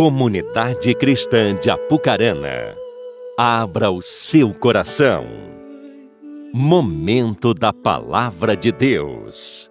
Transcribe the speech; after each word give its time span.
Comunidade 0.00 0.94
Cristã 0.94 1.54
de 1.54 1.68
Apucarana, 1.68 2.74
abra 3.38 3.90
o 3.90 4.00
seu 4.00 4.54
coração. 4.54 5.26
Momento 6.54 7.52
da 7.52 7.70
Palavra 7.70 8.56
de 8.56 8.72
Deus. 8.72 9.70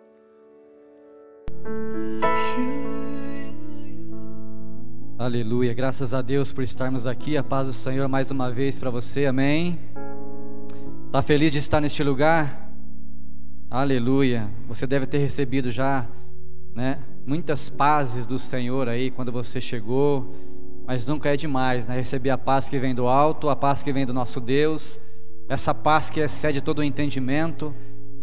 Aleluia, 5.18 5.74
graças 5.74 6.14
a 6.14 6.22
Deus 6.22 6.54
por 6.54 6.64
estarmos 6.64 7.08
aqui. 7.08 7.36
A 7.36 7.42
paz 7.44 7.66
do 7.66 7.74
Senhor 7.74 8.08
mais 8.08 8.30
uma 8.30 8.52
vez 8.52 8.78
para 8.78 8.92
você, 8.92 9.26
amém. 9.26 9.80
Está 11.08 11.24
feliz 11.24 11.52
de 11.52 11.58
estar 11.58 11.82
neste 11.82 12.04
lugar? 12.04 12.72
Aleluia. 13.68 14.48
Você 14.68 14.86
deve 14.86 15.08
ter 15.08 15.18
recebido 15.18 15.72
já, 15.72 16.06
né, 16.76 17.00
muitas 17.30 17.70
pazes 17.70 18.26
do 18.26 18.40
Senhor 18.40 18.90
aí 18.90 19.12
quando 19.12 19.32
você 19.32 19.62
chegou, 19.62 20.34
mas 20.88 21.06
nunca 21.06 21.32
é 21.32 21.38
demais, 21.38 21.88
né, 21.88 21.96
receber 21.96 22.32
a 22.32 22.38
paz 22.40 22.68
que 22.68 22.80
vem 22.80 22.96
do 22.96 23.08
alto, 23.08 23.50
a 23.50 23.56
paz 23.56 23.84
que 23.84 23.94
vem 23.94 24.04
do 24.04 24.16
nosso 24.16 24.42
Deus, 24.42 25.00
essa 25.48 25.72
paz 25.72 26.10
que 26.10 26.20
excede 26.20 26.60
todo 26.60 26.80
o 26.80 26.84
entendimento, 26.84 27.72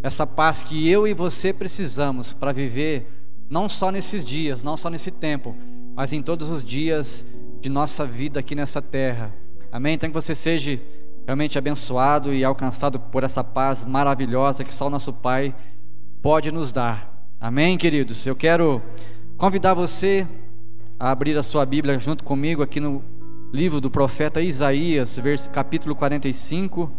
essa 0.03 0.27
paz 0.27 0.61
que 0.61 0.89
eu 0.89 1.07
e 1.07 1.13
você 1.13 1.53
precisamos 1.53 2.33
para 2.33 2.51
viver 2.51 3.07
não 3.49 3.69
só 3.69 3.91
nesses 3.91 4.25
dias, 4.25 4.61
não 4.61 4.75
só 4.75 4.89
nesse 4.89 5.09
tempo, 5.09 5.55
mas 5.95 6.11
em 6.11 6.21
todos 6.21 6.51
os 6.51 6.61
dias 6.61 7.25
de 7.61 7.69
nossa 7.69 8.05
vida 8.05 8.41
aqui 8.41 8.55
nessa 8.55 8.81
terra. 8.81 9.33
Amém? 9.71 9.93
Então 9.93 10.09
que 10.09 10.13
você 10.13 10.35
seja 10.35 10.77
realmente 11.25 11.57
abençoado 11.57 12.33
e 12.33 12.43
alcançado 12.43 12.99
por 12.99 13.23
essa 13.23 13.41
paz 13.41 13.85
maravilhosa 13.85 14.65
que 14.65 14.73
só 14.73 14.87
o 14.87 14.89
nosso 14.89 15.13
Pai 15.13 15.55
pode 16.21 16.51
nos 16.51 16.73
dar. 16.73 17.16
Amém, 17.39 17.77
queridos? 17.77 18.25
Eu 18.25 18.35
quero 18.35 18.81
convidar 19.37 19.75
você 19.75 20.27
a 20.99 21.11
abrir 21.11 21.37
a 21.37 21.43
sua 21.43 21.67
Bíblia 21.67 21.99
junto 21.99 22.23
comigo 22.23 22.63
aqui 22.63 22.79
no 22.79 23.03
livro 23.53 23.79
do 23.79 23.91
profeta 23.91 24.41
Isaías, 24.41 25.19
capítulo 25.53 25.95
45. 25.95 26.91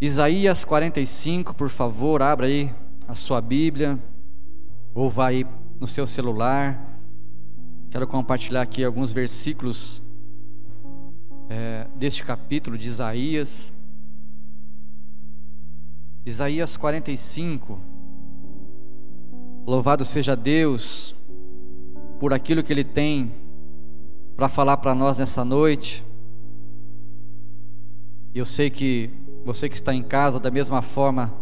Isaías 0.00 0.64
45, 0.64 1.52
por 1.52 1.68
favor, 1.68 2.22
abra 2.22 2.46
aí 2.46 2.72
a 3.08 3.14
sua 3.16 3.40
Bíblia 3.40 3.98
ou 4.94 5.10
vá 5.10 5.26
aí 5.30 5.44
no 5.80 5.86
seu 5.88 6.06
celular. 6.06 6.80
Quero 7.90 8.06
compartilhar 8.06 8.62
aqui 8.62 8.84
alguns 8.84 9.12
versículos 9.12 10.00
é, 11.50 11.88
deste 11.96 12.22
capítulo 12.22 12.78
de 12.78 12.86
Isaías. 12.86 13.74
Isaías 16.24 16.76
45. 16.76 17.91
Louvado 19.66 20.04
seja 20.04 20.34
Deus 20.34 21.14
por 22.18 22.32
aquilo 22.32 22.62
que 22.62 22.72
Ele 22.72 22.84
tem 22.84 23.32
para 24.36 24.48
falar 24.48 24.76
para 24.78 24.94
nós 24.94 25.18
nessa 25.18 25.44
noite. 25.44 26.04
Eu 28.34 28.44
sei 28.44 28.70
que 28.70 29.10
você 29.44 29.68
que 29.68 29.74
está 29.74 29.94
em 29.94 30.02
casa, 30.02 30.40
da 30.40 30.50
mesma 30.50 30.82
forma, 30.82 31.32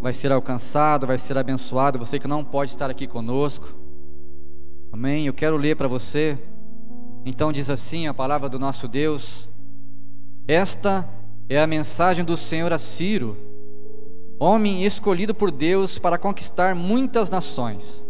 vai 0.00 0.12
ser 0.12 0.30
alcançado, 0.30 1.06
vai 1.06 1.18
ser 1.18 1.36
abençoado. 1.36 1.98
Você 1.98 2.18
que 2.18 2.28
não 2.28 2.44
pode 2.44 2.70
estar 2.70 2.90
aqui 2.90 3.06
conosco. 3.06 3.74
Amém? 4.92 5.26
Eu 5.26 5.34
quero 5.34 5.56
ler 5.56 5.76
para 5.76 5.88
você. 5.88 6.38
Então 7.24 7.52
diz 7.52 7.68
assim 7.68 8.06
a 8.06 8.14
palavra 8.14 8.48
do 8.48 8.58
nosso 8.58 8.86
Deus: 8.86 9.48
Esta 10.46 11.08
é 11.48 11.60
a 11.60 11.66
mensagem 11.66 12.24
do 12.24 12.36
Senhor 12.36 12.72
a 12.72 12.78
Ciro, 12.78 13.36
homem 14.38 14.84
escolhido 14.84 15.34
por 15.34 15.50
Deus 15.50 15.98
para 15.98 16.18
conquistar 16.18 16.74
muitas 16.74 17.30
nações. 17.30 18.06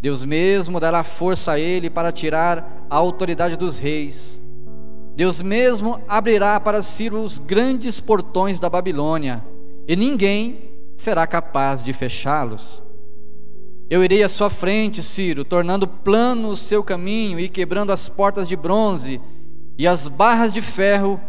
Deus 0.00 0.24
mesmo 0.24 0.78
dará 0.78 1.02
força 1.02 1.52
a 1.52 1.58
ele 1.58 1.90
para 1.90 2.12
tirar 2.12 2.86
a 2.88 2.96
autoridade 2.96 3.56
dos 3.56 3.78
reis. 3.78 4.40
Deus 5.16 5.40
mesmo 5.40 6.00
abrirá 6.06 6.60
para 6.60 6.82
Ciro 6.82 7.22
os 7.22 7.38
grandes 7.38 8.00
portões 8.00 8.60
da 8.60 8.68
Babilônia, 8.68 9.42
e 9.88 9.96
ninguém 9.96 10.70
será 10.96 11.26
capaz 11.26 11.82
de 11.82 11.92
fechá-los. 11.92 12.82
Eu 13.88 14.04
irei 14.04 14.22
à 14.22 14.28
sua 14.28 14.50
frente, 14.50 15.02
Ciro, 15.02 15.44
tornando 15.44 15.86
plano 15.86 16.48
o 16.48 16.56
seu 16.56 16.82
caminho 16.82 17.38
e 17.38 17.48
quebrando 17.48 17.92
as 17.92 18.08
portas 18.08 18.48
de 18.48 18.56
bronze 18.56 19.20
e 19.78 19.86
as 19.86 20.08
barras 20.08 20.52
de 20.52 20.60
ferro 20.60 21.20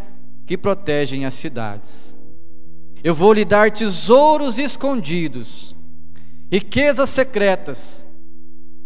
que 0.45 0.57
protegem 0.57 1.23
as 1.23 1.35
cidades. 1.35 2.16
Eu 3.07 3.15
vou 3.15 3.31
lhe 3.31 3.45
dar 3.45 3.71
tesouros 3.71 4.57
escondidos, 4.57 5.73
riquezas 6.51 7.09
secretas. 7.09 8.05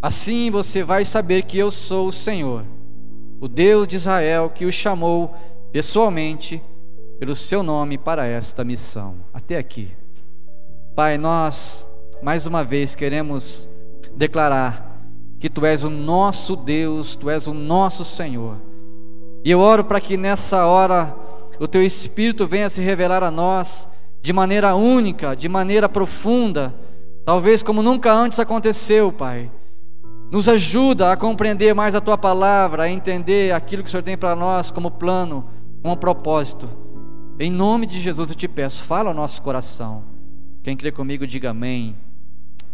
Assim 0.00 0.48
você 0.48 0.84
vai 0.84 1.04
saber 1.04 1.42
que 1.42 1.58
eu 1.58 1.72
sou 1.72 2.06
o 2.06 2.12
Senhor, 2.12 2.64
o 3.40 3.48
Deus 3.48 3.88
de 3.88 3.96
Israel 3.96 4.48
que 4.48 4.64
o 4.64 4.70
chamou 4.70 5.34
pessoalmente 5.72 6.62
pelo 7.18 7.34
seu 7.34 7.64
nome 7.64 7.98
para 7.98 8.24
esta 8.24 8.62
missão. 8.62 9.16
Até 9.34 9.58
aqui. 9.58 9.90
Pai, 10.94 11.18
nós 11.18 11.84
mais 12.22 12.46
uma 12.46 12.62
vez 12.62 12.94
queremos 12.94 13.68
declarar 14.14 15.04
que 15.40 15.50
Tu 15.50 15.66
és 15.66 15.82
o 15.82 15.90
nosso 15.90 16.54
Deus, 16.54 17.16
Tu 17.16 17.28
és 17.28 17.48
o 17.48 17.52
nosso 17.52 18.04
Senhor. 18.04 18.56
E 19.44 19.50
eu 19.50 19.58
oro 19.58 19.82
para 19.82 20.00
que 20.00 20.16
nessa 20.16 20.64
hora 20.64 21.12
o 21.58 21.66
Teu 21.66 21.82
Espírito 21.82 22.46
venha 22.46 22.68
se 22.68 22.80
revelar 22.80 23.24
a 23.24 23.30
nós 23.32 23.90
de 24.22 24.32
maneira 24.32 24.74
única, 24.76 25.34
de 25.34 25.48
maneira 25.48 25.88
profunda, 25.88 26.74
talvez 27.24 27.62
como 27.62 27.82
nunca 27.82 28.14
antes 28.14 28.38
aconteceu, 28.38 29.12
Pai. 29.12 29.50
Nos 30.30 30.48
ajuda 30.48 31.12
a 31.12 31.16
compreender 31.16 31.74
mais 31.74 31.94
a 31.94 32.00
Tua 32.00 32.16
palavra, 32.16 32.84
a 32.84 32.90
entender 32.90 33.52
aquilo 33.52 33.82
que 33.82 33.88
o 33.88 33.90
Senhor 33.90 34.02
tem 34.02 34.16
para 34.16 34.36
nós 34.36 34.70
como 34.70 34.92
plano, 34.92 35.48
como 35.82 35.96
propósito. 35.96 36.68
Em 37.38 37.50
nome 37.50 37.84
de 37.84 37.98
Jesus 37.98 38.30
eu 38.30 38.36
te 38.36 38.46
peço, 38.46 38.84
fala 38.84 39.10
ao 39.10 39.14
nosso 39.14 39.42
coração. 39.42 40.04
Quem 40.62 40.76
crê 40.76 40.92
comigo, 40.92 41.26
diga 41.26 41.50
amém. 41.50 41.96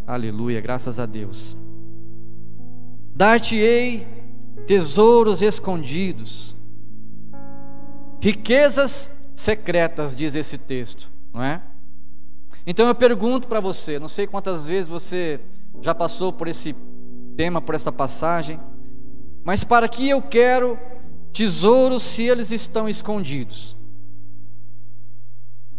Aleluia, 0.07 0.61
graças 0.61 1.01
a 1.01 1.07
Deus. 1.07 1.57
Dar-te-ei 3.15 4.07
tesouros 4.67 5.41
escondidos, 5.41 6.55
riquezas 8.21 9.11
secretas, 9.35 10.15
diz 10.15 10.35
esse 10.35 10.59
texto, 10.59 11.11
não 11.33 11.43
é? 11.43 11.63
Então 12.67 12.87
eu 12.87 12.95
pergunto 12.95 13.49
para 13.49 13.61
você, 13.61 13.99
não 13.99 14.09
sei 14.09 14.27
quantas 14.27 14.67
vezes 14.67 14.89
você 14.89 15.41
já 15.81 15.95
passou 15.95 16.33
por 16.33 16.49
esse 16.49 16.75
tema, 17.37 17.61
por 17.61 17.75
essa 17.75 17.93
passagem, 17.93 18.61
mas 19.45 19.65
para 19.65 19.89
que 19.89 20.09
eu 20.09 20.21
quero 20.21 20.79
tesouros 21.33 22.03
se 22.03 22.25
eles 22.25 22.51
estão 22.51 22.89
escondidos? 22.89 23.77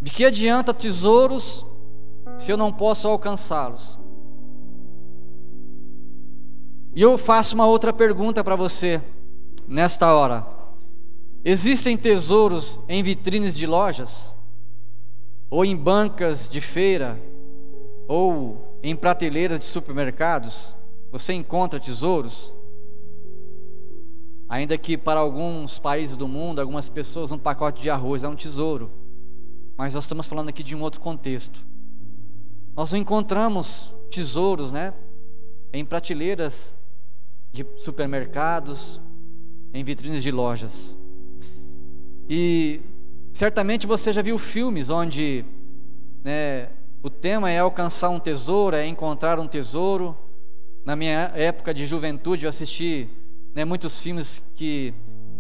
De 0.02 0.12
que 0.12 0.24
adianta 0.24 0.74
tesouros 0.74 1.66
se 2.38 2.52
eu 2.52 2.58
não 2.58 2.72
posso 2.72 3.08
alcançá-los? 3.08 4.00
E 6.96 7.02
eu 7.02 7.18
faço 7.18 7.56
uma 7.56 7.68
outra 7.68 7.94
pergunta 7.94 8.44
para 8.44 8.56
você 8.56 9.02
nesta 9.68 10.14
hora: 10.14 10.48
existem 11.44 11.98
tesouros 11.98 12.80
em 12.88 13.04
vitrines 13.04 13.56
de 13.56 13.68
lojas? 13.68 14.34
Ou 15.50 15.66
em 15.66 15.76
bancas 15.76 16.50
de 16.50 16.62
feira? 16.62 17.20
Ou 18.08 18.78
em 18.84 18.96
prateleiras 18.96 19.60
de 19.60 19.66
supermercados? 19.66 20.76
Você 21.12 21.34
encontra 21.34 21.80
tesouros? 21.80 22.56
Ainda 24.48 24.78
que 24.78 24.98
para 24.98 25.20
alguns 25.20 25.80
países 25.80 26.18
do 26.18 26.28
mundo, 26.28 26.60
algumas 26.60 26.90
pessoas, 26.90 27.32
um 27.32 27.38
pacote 27.38 27.82
de 27.82 27.90
arroz 27.90 28.24
é 28.24 28.28
um 28.28 28.36
tesouro. 28.36 28.92
Mas 29.78 29.94
nós 29.94 30.04
estamos 30.04 30.28
falando 30.28 30.50
aqui 30.50 30.64
de 30.64 30.76
um 30.76 30.82
outro 30.82 31.00
contexto. 31.00 31.66
Nós 32.76 32.92
não 32.92 33.00
encontramos 33.00 33.96
tesouros, 34.10 34.72
né? 34.72 34.94
Em 35.72 35.86
prateleiras 35.86 36.76
de 37.52 37.66
supermercados, 37.78 39.00
em 39.74 39.84
vitrines 39.84 40.24
de 40.24 40.32
lojas. 40.32 40.98
E 42.28 42.82
certamente 43.40 43.88
você 43.88 44.12
já 44.12 44.22
viu 44.22 44.38
filmes 44.38 44.90
onde 44.90 45.46
né, 46.26 46.68
o 47.02 47.10
tema 47.10 47.50
é 47.50 47.60
alcançar 47.60 48.10
um 48.10 48.20
tesouro, 48.20 48.76
é 48.76 48.86
encontrar 48.86 49.40
um 49.40 49.48
tesouro. 49.48 50.14
Na 50.84 50.94
minha 50.94 51.32
época 51.34 51.74
de 51.74 51.86
juventude 51.86 52.44
eu 52.44 52.50
assisti 52.50 53.08
né, 53.56 53.64
muitos 53.64 54.04
filmes 54.04 54.44
que 54.54 54.94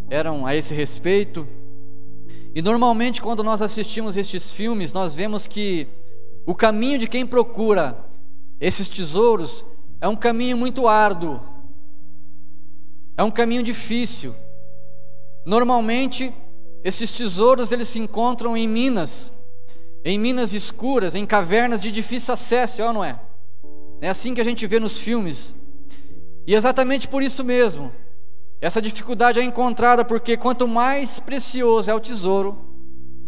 eram 0.09 0.45
a 0.45 0.55
esse 0.55 0.73
respeito. 0.73 1.45
E 2.55 2.61
normalmente 2.61 3.21
quando 3.21 3.43
nós 3.43 3.61
assistimos 3.61 4.15
estes 4.15 4.53
filmes, 4.53 4.93
nós 4.93 5.13
vemos 5.13 5.45
que 5.45 5.85
o 6.45 6.55
caminho 6.55 6.99
de 6.99 7.05
quem 7.05 7.27
procura 7.27 7.97
esses 8.61 8.87
tesouros 8.87 9.65
é 9.99 10.07
um 10.07 10.15
caminho 10.15 10.55
muito 10.55 10.87
árduo, 10.87 11.41
é 13.17 13.23
um 13.23 13.29
caminho 13.29 13.61
difícil. 13.61 14.33
Normalmente, 15.45 16.33
esses 16.83 17.11
tesouros 17.11 17.71
eles 17.71 17.87
se 17.87 17.99
encontram 17.99 18.55
em 18.55 18.67
minas, 18.67 19.31
em 20.03 20.17
minas 20.17 20.53
escuras, 20.53 21.15
em 21.15 21.25
cavernas 21.25 21.81
de 21.81 21.91
difícil 21.91 22.33
acesso, 22.33 22.81
é 22.81 22.85
ou 22.85 22.93
não 22.93 23.03
é? 23.03 23.19
É 24.01 24.09
assim 24.09 24.33
que 24.33 24.41
a 24.41 24.45
gente 24.45 24.65
vê 24.65 24.79
nos 24.79 24.97
filmes. 24.97 25.55
E 26.47 26.55
exatamente 26.55 27.07
por 27.07 27.21
isso 27.21 27.43
mesmo, 27.43 27.91
essa 28.61 28.81
dificuldade 28.81 29.39
é 29.39 29.43
encontrada 29.43 30.03
porque 30.03 30.37
quanto 30.37 30.67
mais 30.67 31.19
precioso 31.19 31.91
é 31.91 31.93
o 31.93 31.99
tesouro, 31.99 32.57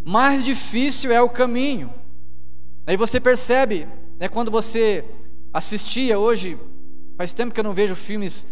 mais 0.06 0.44
difícil 0.44 1.12
é 1.12 1.22
o 1.22 1.30
caminho. 1.30 1.94
Aí 2.88 2.98
você 2.98 3.20
percebe, 3.20 3.88
né, 4.20 4.28
quando 4.28 4.50
você 4.50 5.06
assistia 5.54 6.18
hoje, 6.18 6.58
faz 7.18 7.34
tempo 7.34 7.54
que 7.54 7.60
eu 7.60 7.64
não 7.64 7.74
vejo 7.74 7.96
filmes 7.96 8.48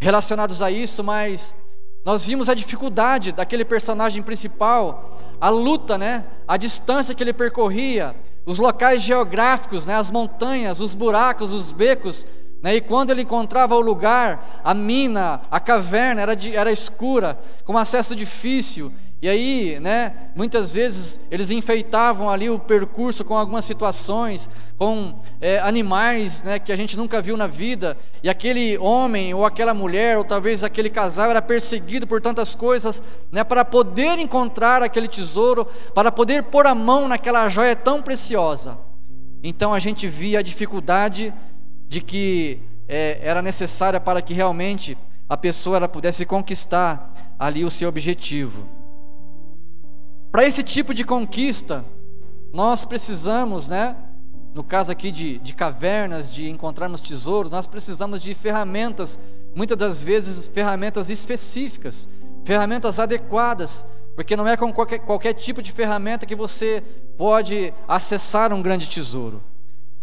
relacionados 0.00 0.62
a 0.62 0.70
isso, 0.70 1.02
mas 1.02 1.56
nós 2.04 2.26
vimos 2.26 2.48
a 2.48 2.54
dificuldade 2.54 3.32
daquele 3.32 3.64
personagem 3.64 4.22
principal, 4.22 5.18
a 5.40 5.48
luta, 5.48 5.96
né, 5.96 6.24
a 6.46 6.56
distância 6.56 7.14
que 7.14 7.22
ele 7.22 7.32
percorria, 7.32 8.16
os 8.44 8.58
locais 8.58 9.02
geográficos, 9.02 9.86
né, 9.86 9.94
as 9.94 10.10
montanhas, 10.10 10.80
os 10.80 10.94
buracos, 10.94 11.52
os 11.52 11.70
becos, 11.70 12.26
né, 12.60 12.76
e 12.76 12.80
quando 12.80 13.10
ele 13.10 13.22
encontrava 13.22 13.76
o 13.76 13.80
lugar, 13.80 14.60
a 14.64 14.74
mina, 14.74 15.42
a 15.50 15.60
caverna 15.60 16.22
era, 16.22 16.34
de, 16.34 16.56
era 16.56 16.72
escura, 16.72 17.38
com 17.64 17.78
acesso 17.78 18.16
difícil, 18.16 18.92
e 19.22 19.28
aí, 19.28 19.78
né, 19.78 20.12
muitas 20.34 20.74
vezes 20.74 21.20
eles 21.30 21.52
enfeitavam 21.52 22.28
ali 22.28 22.50
o 22.50 22.58
percurso 22.58 23.24
com 23.24 23.38
algumas 23.38 23.64
situações, 23.64 24.50
com 24.76 25.14
é, 25.40 25.60
animais 25.60 26.42
né, 26.42 26.58
que 26.58 26.72
a 26.72 26.76
gente 26.76 26.96
nunca 26.96 27.22
viu 27.22 27.36
na 27.36 27.46
vida, 27.46 27.96
e 28.20 28.28
aquele 28.28 28.76
homem 28.78 29.32
ou 29.32 29.46
aquela 29.46 29.72
mulher, 29.72 30.18
ou 30.18 30.24
talvez 30.24 30.64
aquele 30.64 30.90
casal, 30.90 31.30
era 31.30 31.40
perseguido 31.40 32.04
por 32.04 32.20
tantas 32.20 32.56
coisas, 32.56 33.00
né, 33.30 33.44
para 33.44 33.64
poder 33.64 34.18
encontrar 34.18 34.82
aquele 34.82 35.06
tesouro, 35.06 35.68
para 35.94 36.10
poder 36.10 36.42
pôr 36.42 36.66
a 36.66 36.74
mão 36.74 37.06
naquela 37.06 37.48
joia 37.48 37.76
tão 37.76 38.02
preciosa. 38.02 38.76
Então 39.40 39.72
a 39.72 39.78
gente 39.78 40.08
via 40.08 40.40
a 40.40 40.42
dificuldade 40.42 41.32
de 41.88 42.00
que 42.00 42.58
é, 42.88 43.20
era 43.22 43.40
necessária 43.40 44.00
para 44.00 44.20
que 44.20 44.34
realmente 44.34 44.98
a 45.28 45.36
pessoa 45.36 45.88
pudesse 45.88 46.26
conquistar 46.26 47.12
ali 47.38 47.64
o 47.64 47.70
seu 47.70 47.88
objetivo. 47.88 48.81
Para 50.32 50.46
esse 50.46 50.62
tipo 50.62 50.94
de 50.94 51.04
conquista, 51.04 51.84
nós 52.54 52.86
precisamos, 52.86 53.68
né? 53.68 53.94
No 54.54 54.64
caso 54.64 54.90
aqui 54.90 55.12
de, 55.12 55.38
de 55.38 55.54
cavernas, 55.54 56.32
de 56.32 56.48
encontrarmos 56.48 57.02
tesouros, 57.02 57.52
nós 57.52 57.66
precisamos 57.66 58.22
de 58.22 58.32
ferramentas, 58.32 59.20
muitas 59.54 59.76
das 59.76 60.02
vezes 60.02 60.48
ferramentas 60.48 61.10
específicas, 61.10 62.08
ferramentas 62.44 62.98
adequadas, 62.98 63.84
porque 64.16 64.34
não 64.34 64.48
é 64.48 64.56
com 64.56 64.72
qualquer, 64.72 65.00
qualquer 65.00 65.34
tipo 65.34 65.60
de 65.60 65.70
ferramenta 65.70 66.24
que 66.24 66.34
você 66.34 66.82
pode 67.18 67.74
acessar 67.86 68.54
um 68.54 68.62
grande 68.62 68.88
tesouro. 68.88 69.42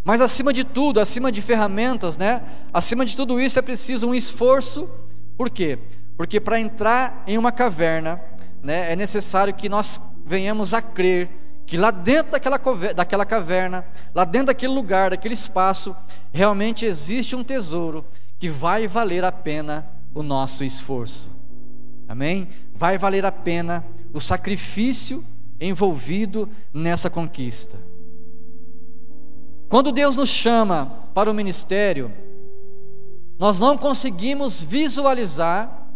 Mas 0.04 0.22
acima 0.22 0.54
de 0.54 0.64
tudo, 0.64 1.00
acima 1.00 1.32
de 1.32 1.42
ferramentas, 1.42 2.18
né? 2.18 2.44
Acima 2.72 3.04
de 3.04 3.18
tudo 3.18 3.42
isso 3.42 3.58
é 3.58 3.64
preciso 3.64 4.08
um 4.08 4.14
esforço. 4.14 4.88
Por 5.36 5.50
quê? 5.50 5.80
Porque 6.16 6.40
para 6.40 6.60
entrar 6.60 7.24
em 7.26 7.36
uma 7.36 7.52
caverna, 7.52 8.22
né, 8.62 8.92
é 8.92 8.96
necessário 8.96 9.54
que 9.54 9.70
nós 9.70 10.02
venhamos 10.26 10.74
a 10.74 10.82
crer 10.82 11.30
que 11.70 11.78
lá 11.78 11.92
dentro 11.92 12.32
daquela, 12.32 12.60
daquela 12.96 13.26
caverna, 13.26 13.86
lá 14.16 14.26
dentro 14.26 14.48
daquele 14.48 14.74
lugar, 14.74 15.12
daquele 15.12 15.36
espaço, 15.36 15.96
realmente 16.34 16.84
existe 16.84 17.36
um 17.36 17.44
tesouro 17.44 18.04
que 18.40 18.50
vai 18.50 18.88
valer 18.88 19.24
a 19.24 19.32
pena 19.32 19.88
o 20.16 20.24
nosso 20.24 20.64
esforço. 20.64 21.30
Amém? 22.08 22.48
Vai 22.74 22.98
valer 22.98 23.24
a 23.24 23.32
pena 23.32 23.86
o 24.12 24.20
sacrifício 24.20 25.24
envolvido 25.62 26.50
nessa 26.74 27.08
conquista. 27.08 27.78
Quando 29.70 29.92
Deus 29.92 30.18
nos 30.18 30.30
chama 30.30 30.88
para 31.14 31.30
o 31.30 31.36
ministério, 31.36 32.12
nós 33.38 33.60
não 33.60 33.78
conseguimos 33.78 34.64
visualizar 34.64 35.88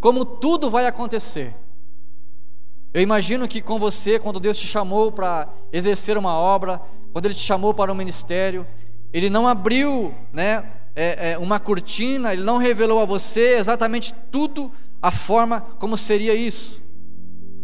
como 0.00 0.24
tudo 0.24 0.70
vai 0.70 0.86
acontecer. 0.86 1.54
Eu 2.98 3.02
imagino 3.02 3.46
que 3.46 3.62
com 3.62 3.78
você, 3.78 4.18
quando 4.18 4.40
Deus 4.40 4.58
te 4.58 4.66
chamou 4.66 5.12
para 5.12 5.48
exercer 5.72 6.18
uma 6.18 6.34
obra, 6.34 6.80
quando 7.12 7.26
Ele 7.26 7.34
te 7.34 7.42
chamou 7.42 7.72
para 7.72 7.92
um 7.92 7.94
ministério, 7.94 8.66
Ele 9.12 9.30
não 9.30 9.46
abriu 9.46 10.12
né, 10.32 10.64
é, 10.96 11.30
é, 11.30 11.38
uma 11.38 11.60
cortina, 11.60 12.32
Ele 12.32 12.42
não 12.42 12.56
revelou 12.56 13.00
a 13.00 13.04
você 13.04 13.54
exatamente 13.56 14.12
tudo, 14.32 14.72
a 15.00 15.12
forma 15.12 15.60
como 15.78 15.96
seria 15.96 16.34
isso. 16.34 16.82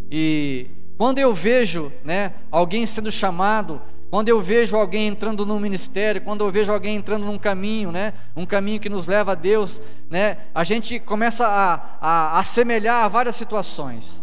E 0.08 0.68
quando 0.96 1.18
eu 1.18 1.34
vejo 1.34 1.92
né, 2.04 2.34
alguém 2.48 2.86
sendo 2.86 3.10
chamado, 3.10 3.82
quando 4.12 4.28
eu 4.28 4.40
vejo 4.40 4.76
alguém 4.76 5.08
entrando 5.08 5.44
num 5.44 5.58
ministério, 5.58 6.20
quando 6.20 6.44
eu 6.44 6.50
vejo 6.52 6.70
alguém 6.70 6.94
entrando 6.94 7.26
num 7.26 7.38
caminho, 7.38 7.90
né, 7.90 8.12
um 8.36 8.46
caminho 8.46 8.78
que 8.78 8.88
nos 8.88 9.08
leva 9.08 9.32
a 9.32 9.34
Deus, 9.34 9.80
né, 10.08 10.36
a 10.54 10.62
gente 10.62 11.00
começa 11.00 11.44
a, 11.44 11.74
a, 12.00 12.36
a 12.36 12.38
assemelhar 12.38 13.04
a 13.04 13.08
várias 13.08 13.34
situações. 13.34 14.22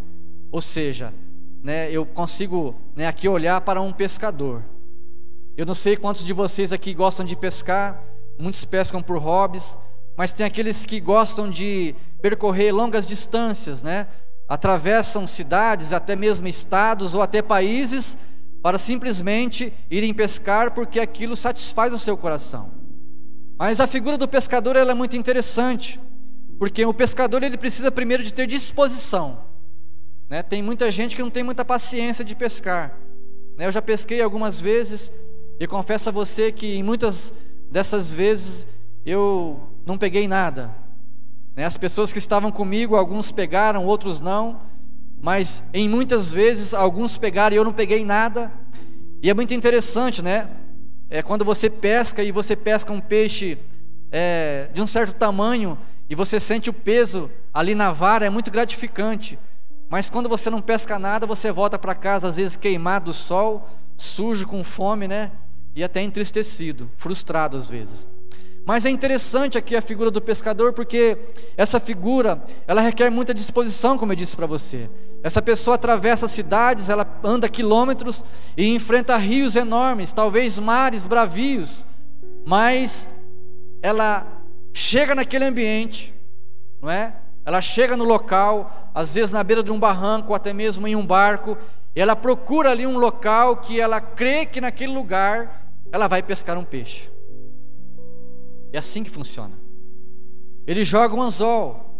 Ou 0.52 0.62
seja, 0.62 1.14
né, 1.64 1.92
eu 1.92 2.06
consigo 2.06 2.76
né, 2.96 3.08
aqui 3.08 3.28
olhar 3.28 3.62
para 3.62 3.82
um 3.82 3.92
pescador. 3.92 4.64
Eu 5.56 5.66
não 5.66 5.76
sei 5.76 5.96
quantos 5.96 6.26
de 6.26 6.34
vocês 6.34 6.74
aqui 6.74 6.94
gostam 6.94 7.26
de 7.26 7.36
pescar, 7.36 8.04
muitos 8.38 8.66
pescam 8.66 9.02
por 9.02 9.18
hobbies, 9.18 9.78
mas 10.18 10.34
tem 10.34 10.46
aqueles 10.46 10.86
que 10.86 11.00
gostam 11.00 11.50
de 11.50 11.96
percorrer 12.22 12.72
longas 12.72 13.08
distâncias, 13.08 13.82
né? 13.82 14.08
Atravessam 14.48 15.26
cidades, 15.26 15.94
até 15.94 16.16
mesmo 16.16 16.48
estados 16.48 17.14
ou 17.14 17.22
até 17.22 17.42
países 17.42 18.18
para 18.62 18.78
simplesmente 18.78 19.74
irem 19.90 20.14
pescar 20.14 20.72
porque 20.72 21.00
aquilo 21.00 21.36
satisfaz 21.36 21.94
o 21.94 22.00
seu 22.00 22.18
coração. 22.18 22.72
Mas 23.58 23.80
a 23.80 23.88
figura 23.88 24.18
do 24.18 24.28
pescador 24.28 24.76
ela 24.76 24.92
é 24.92 24.96
muito 24.96 25.16
interessante, 25.16 26.00
porque 26.60 26.86
o 26.86 26.94
pescador 26.94 27.44
ele 27.44 27.58
precisa 27.58 27.92
primeiro 27.92 28.24
de 28.24 28.34
ter 28.34 28.48
disposição. 28.48 29.51
Né? 30.32 30.42
Tem 30.42 30.64
muita 30.64 30.90
gente 30.90 31.14
que 31.14 31.22
não 31.22 31.30
tem 31.30 31.44
muita 31.44 31.66
paciência 31.66 32.24
de 32.24 32.34
pescar. 32.34 32.98
Né? 33.58 33.66
Eu 33.66 33.72
já 33.74 33.82
pesquei 33.82 34.22
algumas 34.22 34.62
vezes 34.62 35.12
e 35.60 35.68
confesso 35.68 36.08
a 36.08 36.12
você 36.14 36.54
que 36.54 36.78
em 36.78 36.82
muitas 36.82 37.34
dessas 37.70 38.14
vezes 38.14 38.66
eu 39.06 39.60
não 39.86 39.98
peguei 39.98 40.30
nada. 40.30 40.74
Né? 41.54 41.66
As 41.66 41.76
pessoas 41.76 42.14
que 42.14 42.18
estavam 42.18 42.50
comigo, 42.50 42.96
alguns 42.96 43.30
pegaram, 43.30 43.86
outros 43.86 44.22
não. 44.22 44.62
Mas 45.22 45.62
em 45.74 45.90
muitas 45.90 46.32
vezes 46.32 46.74
alguns 46.74 47.18
pegaram 47.18 47.54
e 47.54 47.58
eu 47.58 47.66
não 47.66 47.74
peguei 47.74 48.06
nada. 48.06 48.50
E 49.22 49.30
é 49.30 49.34
muito 49.34 49.54
interessante, 49.54 50.22
né? 50.22 50.50
É 51.10 51.22
quando 51.22 51.44
você 51.44 51.70
pesca 51.70 52.24
e 52.24 52.32
você 52.32 52.56
pesca 52.56 52.94
um 52.94 53.02
peixe 53.02 53.58
é, 54.10 54.70
de 54.74 54.82
um 54.82 54.88
certo 54.88 55.14
tamanho 55.14 55.78
e 56.10 56.16
você 56.16 56.40
sente 56.40 56.70
o 56.70 56.74
peso 56.74 57.30
ali 57.54 57.76
na 57.76 57.92
vara, 57.92 58.26
é 58.26 58.30
muito 58.30 58.50
gratificante. 58.50 59.38
Mas 59.92 60.10
quando 60.10 60.30
você 60.30 60.50
não 60.50 60.62
pesca 60.62 60.98
nada, 60.98 61.28
você 61.28 61.52
volta 61.52 61.78
para 61.78 61.94
casa 61.94 62.30
às 62.30 62.38
vezes 62.38 62.56
queimado 62.56 63.08
do 63.08 63.14
sol, 63.14 63.70
sujo, 63.98 64.48
com 64.48 64.64
fome, 64.64 65.06
né? 65.06 65.34
E 65.76 65.84
até 65.84 66.02
entristecido, 66.02 66.90
frustrado 66.96 67.58
às 67.58 67.70
vezes. 67.70 68.08
Mas 68.66 68.86
é 68.86 68.90
interessante 68.90 69.58
aqui 69.58 69.76
a 69.76 69.82
figura 69.82 70.10
do 70.10 70.22
pescador, 70.22 70.72
porque 70.72 71.18
essa 71.58 71.78
figura, 71.78 72.42
ela 72.66 72.80
requer 72.80 73.10
muita 73.10 73.34
disposição, 73.34 73.98
como 73.98 74.14
eu 74.14 74.16
disse 74.16 74.34
para 74.34 74.48
você. 74.48 74.90
Essa 75.22 75.42
pessoa 75.42 75.76
atravessa 75.76 76.26
cidades, 76.26 76.88
ela 76.88 77.06
anda 77.22 77.50
quilômetros 77.50 78.24
e 78.56 78.74
enfrenta 78.74 79.18
rios 79.18 79.58
enormes, 79.58 80.14
talvez 80.14 80.58
mares 80.58 81.06
bravios, 81.06 81.86
mas 82.46 83.10
ela 83.82 84.26
chega 84.72 85.14
naquele 85.14 85.44
ambiente, 85.44 86.14
não 86.82 86.90
é? 86.90 87.14
Ela 87.46 87.62
chega 87.62 87.98
no 87.98 88.04
local, 88.04 88.92
às 88.94 89.16
vezes 89.16 89.32
na 89.32 89.44
beira 89.44 89.64
de 89.64 89.72
um 89.72 89.80
barranco, 89.80 90.34
até 90.34 90.54
mesmo 90.54 90.88
em 90.88 90.96
um 90.96 91.06
barco, 91.06 91.58
e 91.96 92.00
ela 92.00 92.16
procura 92.16 92.72
ali 92.72 92.86
um 92.86 92.98
local 92.98 93.58
que 93.58 93.80
ela 93.80 94.00
crê 94.00 94.46
que 94.46 94.62
naquele 94.62 94.94
lugar 94.94 95.68
ela 95.92 96.08
vai 96.08 96.22
pescar 96.22 96.58
um 96.58 96.64
peixe. 96.64 97.12
É 98.72 98.78
assim 98.78 99.04
que 99.04 99.10
funciona. 99.10 99.54
Ele 100.66 100.84
joga 100.84 101.16
um 101.16 101.22
anzol. 101.22 102.00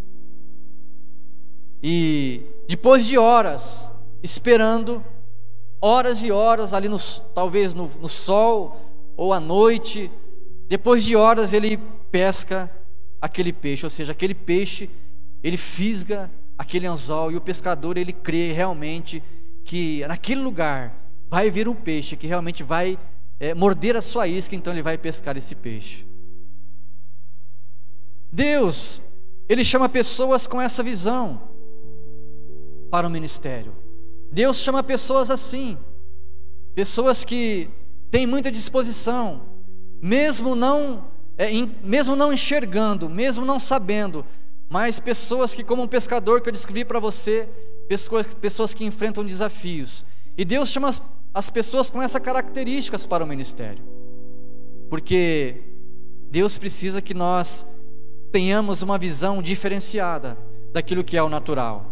E 1.84 2.46
depois 2.68 3.06
de 3.06 3.18
horas, 3.18 3.92
esperando, 4.22 5.04
horas 5.82 6.24
e 6.24 6.32
horas 6.32 6.74
ali, 6.74 6.88
no, 6.88 6.98
talvez 7.34 7.74
no, 7.74 7.88
no 8.00 8.08
sol 8.08 8.78
ou 9.18 9.34
à 9.34 9.40
noite, 9.40 10.12
depois 10.70 11.04
de 11.04 11.16
horas 11.16 11.52
ele 11.52 11.78
pesca 12.12 12.72
aquele 13.20 13.52
peixe, 13.52 13.86
ou 13.86 13.90
seja, 13.90 14.12
aquele 14.12 14.34
peixe 14.34 14.90
ele 15.44 15.58
fisga 15.58 16.30
aquele 16.58 16.88
anzol 16.88 17.32
e 17.32 17.36
o 17.36 17.42
pescador 17.42 17.98
ele 17.98 18.14
crê 18.14 18.52
realmente 18.52 19.22
que 19.64 20.06
naquele 20.08 20.42
lugar 20.42 20.96
vai 21.30 21.50
vir 21.50 21.68
um 21.68 21.74
peixe 21.74 22.16
que 22.16 22.28
realmente 22.28 22.64
vai 22.64 23.00
é, 23.40 23.54
morder 23.54 23.96
a 23.96 24.02
sua 24.02 24.28
isca, 24.28 24.56
então 24.56 24.72
ele 24.72 24.82
vai 24.82 24.98
pescar 24.98 25.36
esse 25.38 25.56
peixe. 25.56 26.06
Deus, 28.32 29.02
ele 29.50 29.64
chama 29.64 29.90
pessoas 29.90 30.46
com 30.46 30.62
essa 30.62 30.84
visão 30.84 31.42
para 32.90 33.08
o 33.08 33.10
ministério. 33.10 33.74
Deus 34.32 34.58
chama 34.58 34.84
pessoas 34.84 35.32
assim, 35.32 35.78
pessoas 36.76 37.24
que 37.24 37.70
têm 38.10 38.28
muita 38.28 38.52
disposição, 38.52 39.42
mesmo 40.02 40.56
não 40.56 41.06
é, 41.38 41.50
em, 41.50 41.76
mesmo 41.84 42.16
não 42.16 42.32
enxergando, 42.32 43.10
mesmo 43.10 43.44
não 43.44 43.60
sabendo, 43.60 44.24
mas 44.72 45.02
pessoas 45.02 45.54
que, 45.54 45.66
como 45.66 45.84
um 45.84 45.88
pescador 45.88 46.40
que 46.40 46.48
eu 46.48 46.54
descrevi 46.54 46.86
para 46.86 46.98
você, 46.98 47.46
pessoas, 48.40 48.74
que 48.74 48.86
enfrentam 48.86 49.22
desafios. 49.22 50.06
E 50.38 50.46
Deus 50.46 50.70
chama 50.70 50.92
as 51.34 51.50
pessoas 51.50 51.90
com 51.90 52.02
essas 52.02 52.22
características 52.22 53.06
para 53.06 53.22
o 53.22 53.28
ministério, 53.28 53.84
porque 54.90 55.62
Deus 56.30 56.58
precisa 56.58 57.02
que 57.02 57.14
nós 57.14 57.66
tenhamos 58.32 58.82
uma 58.82 58.98
visão 58.98 59.42
diferenciada 59.42 60.38
daquilo 60.72 61.04
que 61.04 61.18
é 61.18 61.22
o 61.22 61.28
natural. 61.28 61.92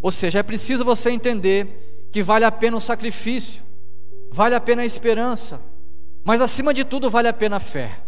Ou 0.00 0.12
seja, 0.12 0.38
é 0.38 0.42
preciso 0.44 0.84
você 0.84 1.10
entender 1.10 2.06
que 2.12 2.22
vale 2.22 2.44
a 2.44 2.52
pena 2.52 2.76
o 2.76 2.80
sacrifício, 2.80 3.60
vale 4.30 4.54
a 4.54 4.60
pena 4.60 4.82
a 4.82 4.86
esperança, 4.86 5.60
mas 6.22 6.40
acima 6.40 6.72
de 6.72 6.84
tudo 6.84 7.10
vale 7.10 7.26
a 7.26 7.32
pena 7.32 7.56
a 7.56 7.60
fé. 7.60 7.98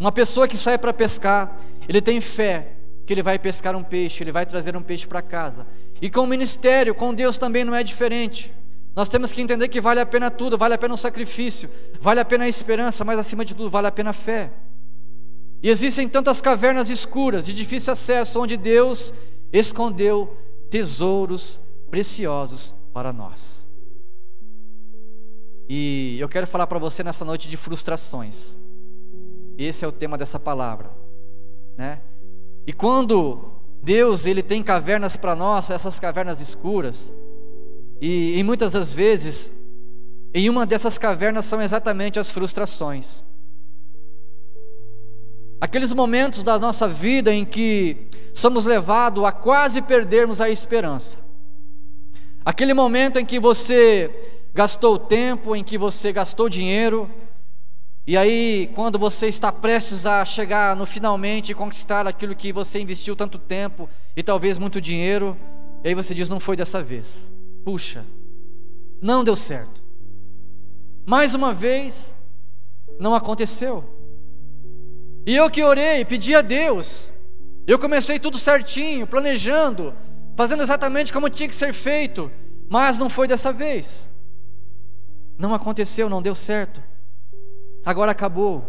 Uma 0.00 0.10
pessoa 0.10 0.48
que 0.48 0.56
sai 0.56 0.78
para 0.78 0.94
pescar, 0.94 1.54
ele 1.86 2.00
tem 2.00 2.18
fé 2.18 2.75
que 3.06 3.14
ele 3.14 3.22
vai 3.22 3.38
pescar 3.38 3.76
um 3.76 3.84
peixe, 3.84 4.24
ele 4.24 4.32
vai 4.32 4.44
trazer 4.44 4.76
um 4.76 4.82
peixe 4.82 5.06
para 5.06 5.22
casa. 5.22 5.66
E 6.02 6.10
com 6.10 6.22
o 6.22 6.26
ministério, 6.26 6.94
com 6.94 7.14
Deus 7.14 7.38
também 7.38 7.64
não 7.64 7.74
é 7.74 7.84
diferente. 7.84 8.52
Nós 8.96 9.08
temos 9.08 9.32
que 9.32 9.40
entender 9.40 9.68
que 9.68 9.80
vale 9.80 10.00
a 10.00 10.06
pena 10.06 10.30
tudo, 10.30 10.58
vale 10.58 10.74
a 10.74 10.78
pena 10.78 10.94
o 10.94 10.98
sacrifício, 10.98 11.70
vale 12.00 12.18
a 12.18 12.24
pena 12.24 12.44
a 12.44 12.48
esperança, 12.48 13.04
mas 13.04 13.18
acima 13.18 13.44
de 13.44 13.54
tudo 13.54 13.70
vale 13.70 13.86
a 13.86 13.92
pena 13.92 14.10
a 14.10 14.12
fé. 14.12 14.50
E 15.62 15.70
existem 15.70 16.08
tantas 16.08 16.40
cavernas 16.40 16.90
escuras 16.90 17.46
de 17.46 17.52
difícil 17.52 17.92
acesso 17.92 18.40
onde 18.40 18.56
Deus 18.56 19.12
escondeu 19.52 20.36
tesouros 20.68 21.60
preciosos 21.90 22.74
para 22.92 23.12
nós. 23.12 23.66
E 25.68 26.16
eu 26.18 26.28
quero 26.28 26.46
falar 26.46 26.66
para 26.66 26.78
você 26.78 27.02
nessa 27.02 27.24
noite 27.24 27.48
de 27.48 27.56
frustrações. 27.56 28.58
Esse 29.58 29.84
é 29.84 29.88
o 29.88 29.92
tema 29.92 30.18
dessa 30.18 30.38
palavra, 30.38 30.90
né? 31.76 32.00
E 32.66 32.72
quando 32.72 33.52
Deus 33.82 34.26
ele 34.26 34.42
tem 34.42 34.62
cavernas 34.62 35.16
para 35.16 35.36
nós, 35.36 35.70
essas 35.70 36.00
cavernas 36.00 36.40
escuras, 36.40 37.14
e, 38.00 38.38
e 38.38 38.42
muitas 38.42 38.72
das 38.72 38.92
vezes, 38.92 39.52
em 40.34 40.50
uma 40.50 40.66
dessas 40.66 40.98
cavernas 40.98 41.44
são 41.44 41.62
exatamente 41.62 42.18
as 42.18 42.30
frustrações. 42.30 43.24
Aqueles 45.60 45.92
momentos 45.92 46.42
da 46.42 46.58
nossa 46.58 46.86
vida 46.86 47.32
em 47.32 47.44
que 47.44 48.08
somos 48.34 48.66
levados 48.66 49.24
a 49.24 49.32
quase 49.32 49.80
perdermos 49.80 50.40
a 50.40 50.50
esperança. 50.50 51.18
Aquele 52.44 52.74
momento 52.74 53.18
em 53.18 53.24
que 53.24 53.40
você 53.40 54.10
gastou 54.52 54.98
tempo, 54.98 55.56
em 55.56 55.64
que 55.64 55.78
você 55.78 56.12
gastou 56.12 56.48
dinheiro, 56.48 57.10
e 58.06 58.16
aí, 58.16 58.70
quando 58.72 59.00
você 59.00 59.26
está 59.26 59.50
prestes 59.50 60.06
a 60.06 60.24
chegar 60.24 60.76
no 60.76 60.86
finalmente 60.86 61.50
e 61.50 61.54
conquistar 61.56 62.06
aquilo 62.06 62.36
que 62.36 62.52
você 62.52 62.78
investiu 62.78 63.16
tanto 63.16 63.36
tempo 63.36 63.88
e 64.16 64.22
talvez 64.22 64.58
muito 64.58 64.80
dinheiro, 64.80 65.36
e 65.82 65.88
aí 65.88 65.94
você 65.94 66.14
diz: 66.14 66.28
não 66.28 66.38
foi 66.38 66.54
dessa 66.54 66.80
vez. 66.80 67.32
Puxa, 67.64 68.06
não 69.02 69.24
deu 69.24 69.34
certo. 69.34 69.82
Mais 71.04 71.34
uma 71.34 71.52
vez, 71.52 72.14
não 73.00 73.12
aconteceu. 73.12 73.84
E 75.26 75.34
eu 75.34 75.50
que 75.50 75.64
orei, 75.64 76.04
pedi 76.04 76.32
a 76.32 76.42
Deus, 76.42 77.12
eu 77.66 77.76
comecei 77.76 78.20
tudo 78.20 78.38
certinho, 78.38 79.04
planejando, 79.04 79.92
fazendo 80.36 80.62
exatamente 80.62 81.12
como 81.12 81.28
tinha 81.28 81.48
que 81.48 81.54
ser 81.56 81.72
feito, 81.72 82.30
mas 82.70 82.98
não 82.98 83.10
foi 83.10 83.26
dessa 83.26 83.52
vez. 83.52 84.08
Não 85.36 85.52
aconteceu, 85.52 86.08
não 86.08 86.22
deu 86.22 86.36
certo 86.36 86.80
agora 87.86 88.10
acabou. 88.10 88.64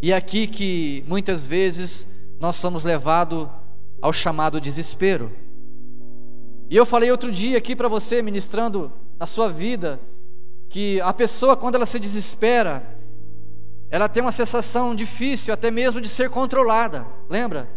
E 0.00 0.12
é 0.12 0.16
aqui 0.16 0.46
que 0.46 1.04
muitas 1.06 1.46
vezes 1.46 2.08
nós 2.40 2.56
somos 2.56 2.84
levados 2.84 3.46
ao 4.00 4.14
chamado 4.14 4.58
desespero. 4.58 5.30
E 6.70 6.76
eu 6.76 6.86
falei 6.86 7.10
outro 7.10 7.30
dia 7.30 7.58
aqui 7.58 7.76
para 7.76 7.86
você, 7.86 8.22
ministrando 8.22 8.90
na 9.18 9.26
sua 9.26 9.50
vida, 9.50 10.00
que 10.70 10.98
a 11.02 11.12
pessoa, 11.12 11.54
quando 11.54 11.74
ela 11.74 11.84
se 11.84 11.98
desespera, 11.98 12.82
ela 13.90 14.08
tem 14.08 14.22
uma 14.22 14.32
sensação 14.32 14.94
difícil, 14.94 15.52
até 15.52 15.70
mesmo 15.70 16.00
de 16.00 16.08
ser 16.08 16.30
controlada. 16.30 17.06
Lembra? 17.28 17.68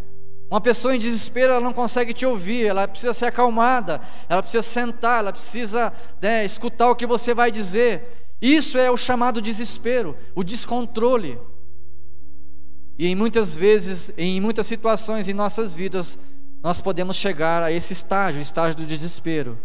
Uma 0.50 0.62
pessoa 0.62 0.96
em 0.96 1.00
desespero, 1.00 1.52
ela 1.52 1.62
não 1.62 1.74
consegue 1.74 2.14
te 2.14 2.26
ouvir, 2.26 2.66
ela 2.66 2.88
precisa 2.88 3.14
ser 3.14 3.26
acalmada, 3.26 4.00
ela 4.30 4.42
precisa 4.42 4.64
sentar, 4.64 5.20
ela 5.20 5.34
precisa 5.34 5.92
né, 6.22 6.46
escutar 6.46 6.90
o 6.90 6.96
que 6.96 7.06
você 7.06 7.34
vai 7.34 7.52
dizer. 7.52 8.27
Isso 8.42 8.78
é 8.78 8.90
o 8.92 8.98
chamado 8.98 9.42
desespero, 9.42 10.16
o 10.36 10.44
descontrole. 10.44 11.40
E 12.98 13.08
em 13.08 13.16
muitas 13.16 13.56
vezes, 13.56 14.12
em 14.18 14.40
muitas 14.40 14.68
situações 14.68 15.28
em 15.28 15.34
nossas 15.34 15.76
vidas, 15.76 16.20
nós 16.64 16.82
podemos 16.82 17.16
chegar 17.16 17.64
a 17.64 17.72
esse 17.72 17.94
estágio, 17.94 18.40
o 18.40 18.44
estágio 18.44 18.76
do 18.76 18.86
desespero. 18.86 19.58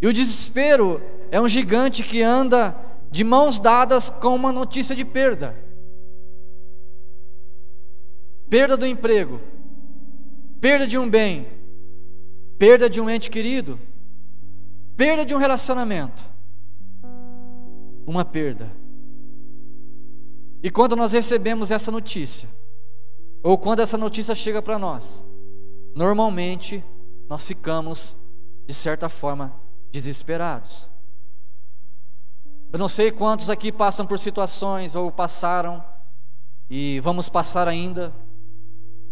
E 0.00 0.06
o 0.06 0.12
desespero 0.12 1.00
é 1.30 1.40
um 1.40 1.48
gigante 1.48 2.02
que 2.02 2.22
anda 2.22 2.76
de 3.10 3.24
mãos 3.24 3.58
dadas 3.58 4.08
com 4.08 4.34
uma 4.34 4.52
notícia 4.52 4.94
de 4.94 5.04
perda. 5.04 5.56
Perda 8.48 8.76
do 8.76 8.86
emprego, 8.86 9.40
perda 10.60 10.86
de 10.86 10.98
um 10.98 11.08
bem, 11.08 11.46
perda 12.58 12.88
de 12.88 13.00
um 13.00 13.08
ente 13.08 13.30
querido, 13.30 13.80
perda 14.96 15.24
de 15.24 15.34
um 15.34 15.38
relacionamento 15.38 16.32
uma 18.06 18.24
perda. 18.24 18.70
E 20.62 20.70
quando 20.70 20.94
nós 20.94 21.12
recebemos 21.12 21.70
essa 21.70 21.90
notícia, 21.90 22.48
ou 23.42 23.58
quando 23.58 23.80
essa 23.80 23.98
notícia 23.98 24.34
chega 24.34 24.62
para 24.62 24.78
nós, 24.78 25.24
normalmente 25.94 26.82
nós 27.28 27.44
ficamos, 27.46 28.16
de 28.66 28.72
certa 28.74 29.08
forma, 29.08 29.52
desesperados. 29.90 30.88
Eu 32.72 32.78
não 32.78 32.88
sei 32.88 33.10
quantos 33.10 33.50
aqui 33.50 33.70
passam 33.70 34.06
por 34.06 34.18
situações 34.18 34.94
ou 34.94 35.10
passaram 35.10 35.84
e 36.70 37.00
vamos 37.00 37.28
passar 37.28 37.68
ainda, 37.68 38.14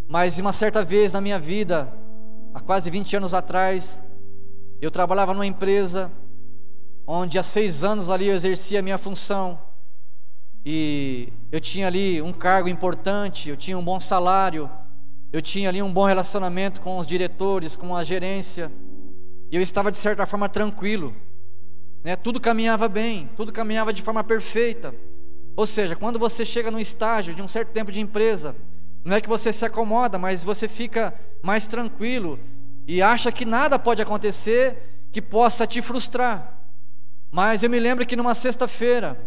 mas 0.07 0.39
uma 0.39 0.53
certa 0.53 0.83
vez 0.83 1.13
na 1.13 1.21
minha 1.21 1.37
vida, 1.37 1.93
há 2.53 2.59
quase 2.59 2.89
20 2.89 3.17
anos 3.17 3.33
atrás, 3.33 4.01
eu 4.81 4.89
trabalhava 4.89 5.33
numa 5.33 5.45
empresa 5.45 6.11
onde 7.13 7.37
há 7.37 7.43
seis 7.43 7.83
anos 7.83 8.09
ali 8.09 8.27
eu 8.27 8.35
exercia 8.35 8.79
a 8.79 8.81
minha 8.81 8.97
função 8.97 9.59
e 10.65 11.33
eu 11.51 11.59
tinha 11.59 11.87
ali 11.87 12.21
um 12.21 12.31
cargo 12.31 12.69
importante, 12.69 13.49
eu 13.49 13.57
tinha 13.57 13.77
um 13.77 13.83
bom 13.83 13.99
salário, 13.99 14.69
eu 15.33 15.41
tinha 15.41 15.67
ali 15.67 15.81
um 15.81 15.91
bom 15.91 16.05
relacionamento 16.05 16.79
com 16.79 16.97
os 16.97 17.05
diretores, 17.05 17.75
com 17.75 17.95
a 17.95 18.03
gerência, 18.03 18.71
e 19.51 19.55
eu 19.57 19.61
estava 19.61 19.91
de 19.91 19.97
certa 19.97 20.25
forma 20.25 20.47
tranquilo, 20.47 21.13
né? 22.01 22.15
Tudo 22.15 22.39
caminhava 22.39 22.87
bem, 22.87 23.29
tudo 23.35 23.51
caminhava 23.51 23.91
de 23.91 24.01
forma 24.01 24.23
perfeita. 24.23 24.95
Ou 25.55 25.67
seja, 25.67 25.97
quando 25.97 26.17
você 26.17 26.45
chega 26.45 26.71
num 26.71 26.79
estágio 26.79 27.35
de 27.35 27.41
um 27.41 27.47
certo 27.47 27.73
tempo 27.73 27.91
de 27.91 27.99
empresa, 27.99 28.55
não 29.03 29.17
é 29.17 29.19
que 29.19 29.27
você 29.27 29.51
se 29.51 29.65
acomoda, 29.65 30.17
mas 30.17 30.45
você 30.45 30.65
fica 30.65 31.13
mais 31.43 31.67
tranquilo 31.67 32.39
e 32.87 33.01
acha 33.01 33.31
que 33.33 33.43
nada 33.43 33.77
pode 33.77 34.01
acontecer 34.01 35.07
que 35.11 35.21
possa 35.21 35.67
te 35.67 35.81
frustrar. 35.81 36.60
Mas 37.31 37.63
eu 37.63 37.69
me 37.69 37.79
lembro 37.79 38.05
que 38.05 38.15
numa 38.15 38.35
sexta-feira, 38.35 39.17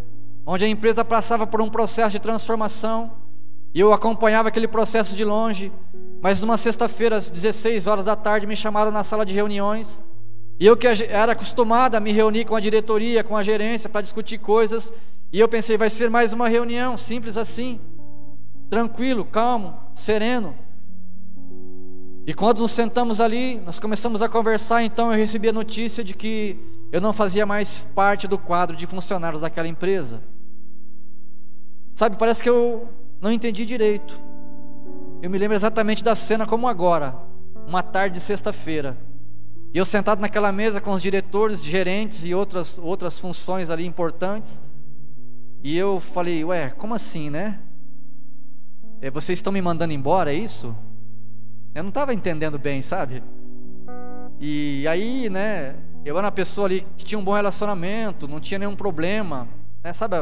onde 0.44 0.64
a 0.64 0.68
empresa 0.68 1.02
passava 1.02 1.46
por 1.46 1.62
um 1.62 1.68
processo 1.68 2.10
de 2.10 2.18
transformação, 2.18 3.12
e 3.72 3.80
eu 3.80 3.92
acompanhava 3.92 4.48
aquele 4.48 4.68
processo 4.68 5.16
de 5.16 5.24
longe, 5.24 5.72
mas 6.20 6.40
numa 6.40 6.58
sexta-feira, 6.58 7.16
às 7.16 7.30
16 7.30 7.86
horas 7.86 8.04
da 8.04 8.14
tarde, 8.14 8.46
me 8.46 8.54
chamaram 8.54 8.90
na 8.90 9.02
sala 9.02 9.24
de 9.24 9.32
reuniões, 9.32 10.04
e 10.60 10.66
eu 10.66 10.76
que 10.76 10.86
era 10.86 11.32
acostumado 11.32 11.94
a 11.94 12.00
me 12.00 12.12
reunir 12.12 12.44
com 12.44 12.54
a 12.54 12.60
diretoria, 12.60 13.24
com 13.24 13.36
a 13.36 13.42
gerência, 13.42 13.88
para 13.88 14.02
discutir 14.02 14.38
coisas, 14.38 14.92
e 15.32 15.40
eu 15.40 15.48
pensei, 15.48 15.78
vai 15.78 15.88
ser 15.88 16.10
mais 16.10 16.32
uma 16.32 16.46
reunião, 16.46 16.98
simples 16.98 17.38
assim, 17.38 17.80
tranquilo, 18.68 19.24
calmo, 19.24 19.76
sereno. 19.94 20.54
E 22.26 22.34
quando 22.34 22.60
nos 22.60 22.70
sentamos 22.70 23.20
ali, 23.20 23.60
nós 23.60 23.80
começamos 23.80 24.22
a 24.22 24.28
conversar, 24.28 24.82
então 24.84 25.10
eu 25.10 25.18
recebi 25.18 25.48
a 25.48 25.52
notícia 25.52 26.04
de 26.04 26.14
que 26.14 26.73
eu 26.94 27.00
não 27.00 27.12
fazia 27.12 27.44
mais 27.44 27.80
parte 27.80 28.28
do 28.28 28.38
quadro 28.38 28.76
de 28.76 28.86
funcionários 28.86 29.40
daquela 29.40 29.66
empresa. 29.66 30.22
Sabe, 31.92 32.16
parece 32.16 32.40
que 32.40 32.48
eu 32.48 32.88
não 33.20 33.32
entendi 33.32 33.66
direito. 33.66 34.16
Eu 35.20 35.28
me 35.28 35.36
lembro 35.36 35.56
exatamente 35.56 36.04
da 36.04 36.14
cena 36.14 36.46
como 36.46 36.68
agora, 36.68 37.16
uma 37.66 37.82
tarde 37.82 38.14
de 38.14 38.20
sexta-feira. 38.20 38.96
E 39.74 39.78
eu 39.78 39.84
sentado 39.84 40.20
naquela 40.20 40.52
mesa 40.52 40.80
com 40.80 40.92
os 40.92 41.02
diretores, 41.02 41.64
gerentes 41.64 42.24
e 42.24 42.32
outras, 42.32 42.78
outras 42.78 43.18
funções 43.18 43.70
ali 43.70 43.84
importantes. 43.84 44.62
E 45.64 45.76
eu 45.76 45.98
falei, 45.98 46.44
ué, 46.44 46.70
como 46.70 46.94
assim, 46.94 47.28
né? 47.28 47.58
É, 49.00 49.10
vocês 49.10 49.40
estão 49.40 49.52
me 49.52 49.60
mandando 49.60 49.92
embora, 49.92 50.32
é 50.32 50.36
isso? 50.36 50.72
Eu 51.74 51.82
não 51.82 51.88
estava 51.88 52.14
entendendo 52.14 52.56
bem, 52.56 52.82
sabe? 52.82 53.20
E 54.38 54.86
aí, 54.86 55.28
né, 55.28 55.74
eu 56.04 56.16
era 56.18 56.26
uma 56.26 56.32
pessoa 56.32 56.66
ali 56.66 56.86
que 56.96 57.04
tinha 57.04 57.18
um 57.18 57.24
bom 57.24 57.32
relacionamento, 57.32 58.28
não 58.28 58.38
tinha 58.38 58.58
nenhum 58.58 58.76
problema, 58.76 59.48
né? 59.82 59.92
Sabe 59.92 60.16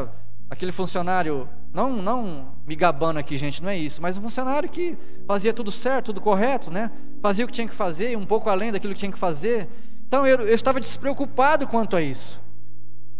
aquele 0.49 0.71
funcionário 0.71 1.49
Não, 1.73 2.01
não 2.01 2.53
me 2.67 2.75
gabando 2.75 3.17
aqui, 3.17 3.35
gente, 3.37 3.61
não 3.61 3.69
é 3.69 3.77
isso. 3.77 4.01
Mas 4.01 4.17
um 4.17 4.21
funcionário 4.21 4.69
que 4.69 4.95
fazia 5.27 5.51
tudo 5.51 5.71
certo, 5.71 6.07
tudo 6.07 6.21
correto, 6.21 6.69
né? 6.69 6.91
Fazia 7.21 7.43
o 7.43 7.47
que 7.47 7.53
tinha 7.53 7.67
que 7.67 7.73
fazer, 7.73 8.15
um 8.15 8.25
pouco 8.25 8.49
além 8.49 8.71
daquilo 8.71 8.93
que 8.93 8.99
tinha 8.99 9.11
que 9.11 9.17
fazer. 9.17 9.67
Então 10.07 10.27
eu, 10.27 10.41
eu 10.41 10.53
estava 10.53 10.79
despreocupado 10.79 11.67
quanto 11.67 11.95
a 11.95 12.01
isso. 12.01 12.39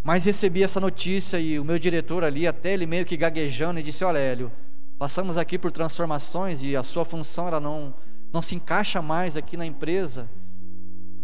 Mas 0.04 0.26
recebi 0.26 0.62
essa 0.62 0.80
notícia 0.80 1.40
e 1.40 1.58
o 1.58 1.66
meu 1.66 1.80
diretor 1.80 2.24
ali, 2.24 2.46
até 2.46 2.74
ele 2.74 2.86
meio 2.86 3.06
que 3.06 3.18
gaguejando, 3.18 3.80
e 3.80 3.84
disse: 3.84 4.04
Olha, 4.06 4.20
Hélio, 4.20 4.52
passamos 5.00 5.38
aqui 5.38 5.58
por 5.58 5.72
transformações 5.72 6.62
e 6.62 6.76
a 6.76 6.84
sua 6.84 7.04
função 7.04 7.48
ela 7.48 7.60
não, 7.60 7.94
não 8.32 8.42
se 8.42 8.54
encaixa 8.54 9.02
mais 9.02 9.36
aqui 9.36 9.58
na 9.58 9.66
empresa. 9.66 10.30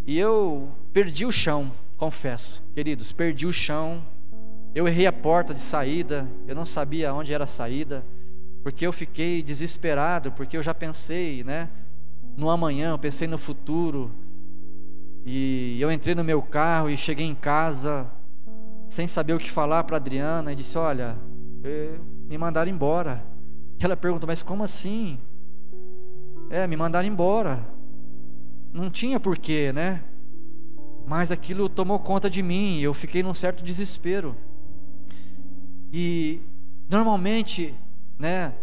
E 0.07 0.17
eu 0.17 0.71
perdi 0.93 1.25
o 1.25 1.31
chão, 1.31 1.71
confesso, 1.97 2.63
queridos, 2.73 3.11
perdi 3.11 3.45
o 3.45 3.51
chão. 3.51 4.03
Eu 4.73 4.87
errei 4.87 5.07
a 5.07 5.13
porta 5.13 5.53
de 5.53 5.61
saída, 5.61 6.29
eu 6.47 6.55
não 6.55 6.65
sabia 6.65 7.13
onde 7.13 7.33
era 7.33 7.43
a 7.43 7.47
saída, 7.47 8.05
porque 8.63 8.85
eu 8.85 8.93
fiquei 8.93 9.41
desesperado, 9.41 10.31
porque 10.31 10.55
eu 10.55 10.63
já 10.63 10.73
pensei, 10.73 11.43
né, 11.43 11.69
no 12.37 12.49
amanhã, 12.49 12.91
eu 12.91 12.99
pensei 12.99 13.27
no 13.27 13.37
futuro. 13.37 14.11
E 15.25 15.77
eu 15.79 15.91
entrei 15.91 16.15
no 16.15 16.23
meu 16.23 16.41
carro 16.41 16.89
e 16.89 16.95
cheguei 16.95 17.25
em 17.25 17.35
casa 17.35 18.09
sem 18.87 19.07
saber 19.07 19.33
o 19.33 19.39
que 19.39 19.51
falar 19.51 19.83
para 19.83 19.97
Adriana 19.97 20.51
e 20.53 20.55
disse: 20.55 20.77
"Olha, 20.77 21.17
me 22.27 22.37
mandaram 22.37 22.71
embora". 22.71 23.23
E 23.79 23.83
ela 23.85 23.97
perguntou: 23.97 24.27
"Mas 24.27 24.41
como 24.41 24.63
assim?" 24.63 25.19
É, 26.49 26.65
me 26.65 26.75
mandaram 26.75 27.07
embora. 27.07 27.67
Não 28.73 28.89
tinha 28.89 29.19
porquê, 29.19 29.71
né? 29.73 30.03
Mas 31.09 31.31
aquilo 31.31 31.67
tomou 31.67 31.97
conta 31.97 32.29
de 32.29 32.43
mim, 32.43 32.77
e 32.77 32.83
eu 32.83 32.93
fiquei 32.93 33.23
num 33.23 33.33
certo 33.33 33.63
desespero. 33.63 34.35
E 35.91 36.39
normalmente, 36.87 37.73
né, 38.19 38.53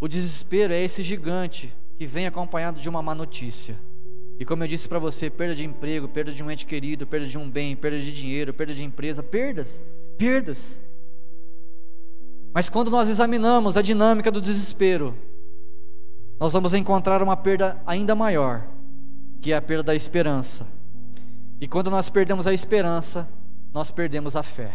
o 0.00 0.08
desespero 0.08 0.72
é 0.72 0.82
esse 0.82 1.02
gigante 1.02 1.70
que 1.98 2.06
vem 2.06 2.26
acompanhado 2.26 2.80
de 2.80 2.88
uma 2.88 3.02
má 3.02 3.14
notícia. 3.14 3.76
E 4.40 4.46
como 4.46 4.64
eu 4.64 4.66
disse 4.66 4.88
para 4.88 4.98
você, 4.98 5.28
perda 5.28 5.54
de 5.54 5.62
emprego, 5.62 6.08
perda 6.08 6.32
de 6.32 6.42
um 6.42 6.50
ente 6.50 6.64
querido, 6.64 7.06
perda 7.06 7.26
de 7.26 7.36
um 7.36 7.50
bem, 7.50 7.76
perda 7.76 8.00
de 8.00 8.14
dinheiro, 8.14 8.54
perda 8.54 8.72
de 8.72 8.82
empresa, 8.82 9.22
perdas, 9.22 9.84
perdas. 10.16 10.80
Mas 12.54 12.70
quando 12.70 12.90
nós 12.90 13.10
examinamos 13.10 13.76
a 13.76 13.82
dinâmica 13.82 14.32
do 14.32 14.40
desespero, 14.40 15.14
nós 16.40 16.54
vamos 16.54 16.72
encontrar 16.72 17.22
uma 17.22 17.36
perda 17.36 17.78
ainda 17.84 18.14
maior, 18.14 18.66
que 19.38 19.52
é 19.52 19.56
a 19.56 19.60
perda 19.60 19.82
da 19.82 19.94
esperança. 19.94 20.77
E 21.60 21.66
quando 21.66 21.90
nós 21.90 22.08
perdemos 22.08 22.46
a 22.46 22.52
esperança, 22.52 23.28
nós 23.72 23.90
perdemos 23.90 24.36
a 24.36 24.42
fé. 24.42 24.72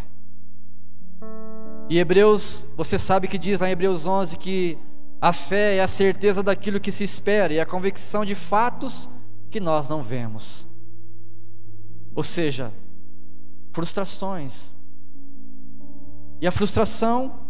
E 1.89 1.97
Hebreus, 1.97 2.67
você 2.75 2.97
sabe 2.97 3.27
que 3.27 3.37
diz 3.37 3.61
lá 3.61 3.69
em 3.69 3.71
Hebreus 3.71 4.05
11 4.05 4.37
que 4.37 4.77
a 5.21 5.31
fé 5.31 5.77
é 5.77 5.81
a 5.81 5.87
certeza 5.87 6.43
daquilo 6.43 6.79
que 6.79 6.91
se 6.91 7.03
espera 7.03 7.53
e 7.53 7.59
a 7.59 7.65
convicção 7.65 8.25
de 8.25 8.35
fatos 8.35 9.09
que 9.49 9.59
nós 9.59 9.87
não 9.87 10.03
vemos. 10.03 10.67
Ou 12.13 12.23
seja, 12.23 12.73
frustrações. 13.71 14.75
E 16.41 16.47
a 16.47 16.51
frustração, 16.51 17.47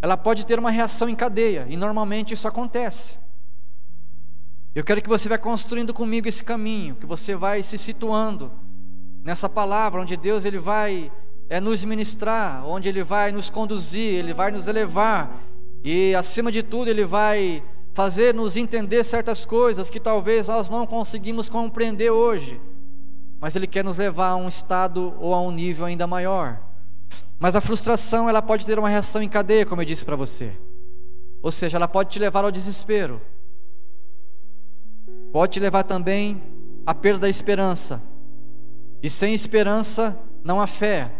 ela 0.00 0.16
pode 0.16 0.46
ter 0.46 0.58
uma 0.58 0.70
reação 0.70 1.08
em 1.08 1.16
cadeia, 1.16 1.66
e 1.68 1.76
normalmente 1.76 2.32
isso 2.32 2.46
acontece. 2.46 3.18
Eu 4.74 4.84
quero 4.84 5.02
que 5.02 5.08
você 5.08 5.28
vá 5.28 5.38
construindo 5.38 5.92
comigo 5.92 6.28
esse 6.28 6.44
caminho, 6.44 6.94
que 6.94 7.06
você 7.06 7.34
vai 7.34 7.62
se 7.62 7.76
situando 7.76 8.52
nessa 9.26 9.48
palavra, 9.48 10.00
onde 10.00 10.16
Deus 10.16 10.44
ele 10.44 10.60
vai 10.60 11.10
é, 11.50 11.60
nos 11.60 11.84
ministrar, 11.84 12.64
onde 12.64 12.88
Ele 12.88 13.02
vai 13.02 13.32
nos 13.32 13.50
conduzir, 13.50 14.14
Ele 14.14 14.32
vai 14.32 14.52
nos 14.52 14.68
elevar, 14.68 15.36
e 15.82 16.14
acima 16.14 16.52
de 16.52 16.62
tudo, 16.62 16.88
Ele 16.88 17.04
vai 17.04 17.60
fazer 17.92 18.32
nos 18.32 18.56
entender 18.56 19.02
certas 19.02 19.44
coisas 19.44 19.90
que 19.90 19.98
talvez 19.98 20.46
nós 20.46 20.70
não 20.70 20.86
conseguimos 20.86 21.48
compreender 21.48 22.08
hoje, 22.08 22.60
mas 23.40 23.56
Ele 23.56 23.66
quer 23.66 23.82
nos 23.82 23.96
levar 23.96 24.28
a 24.28 24.36
um 24.36 24.46
estado 24.46 25.12
ou 25.18 25.34
a 25.34 25.40
um 25.40 25.50
nível 25.50 25.86
ainda 25.86 26.06
maior. 26.06 26.60
Mas 27.36 27.56
a 27.56 27.60
frustração, 27.60 28.28
ela 28.28 28.40
pode 28.40 28.64
ter 28.64 28.78
uma 28.78 28.88
reação 28.88 29.20
em 29.20 29.28
cadeia, 29.28 29.66
como 29.66 29.82
eu 29.82 29.86
disse 29.86 30.06
para 30.06 30.14
você. 30.14 30.52
Ou 31.42 31.50
seja, 31.50 31.78
ela 31.78 31.88
pode 31.88 32.10
te 32.10 32.20
levar 32.20 32.44
ao 32.44 32.52
desespero. 32.52 33.20
Pode 35.32 35.54
te 35.54 35.60
levar 35.60 35.82
também 35.82 36.40
à 36.86 36.94
perda 36.94 37.20
da 37.20 37.28
esperança. 37.28 38.00
E 39.02 39.10
sem 39.10 39.34
esperança 39.34 40.18
não 40.42 40.60
há 40.60 40.66
fé. 40.66 41.12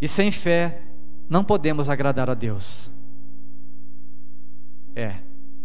E 0.00 0.08
sem 0.08 0.30
fé 0.30 0.82
não 1.28 1.44
podemos 1.44 1.88
agradar 1.88 2.28
a 2.28 2.34
Deus. 2.34 2.90
É, 4.94 5.14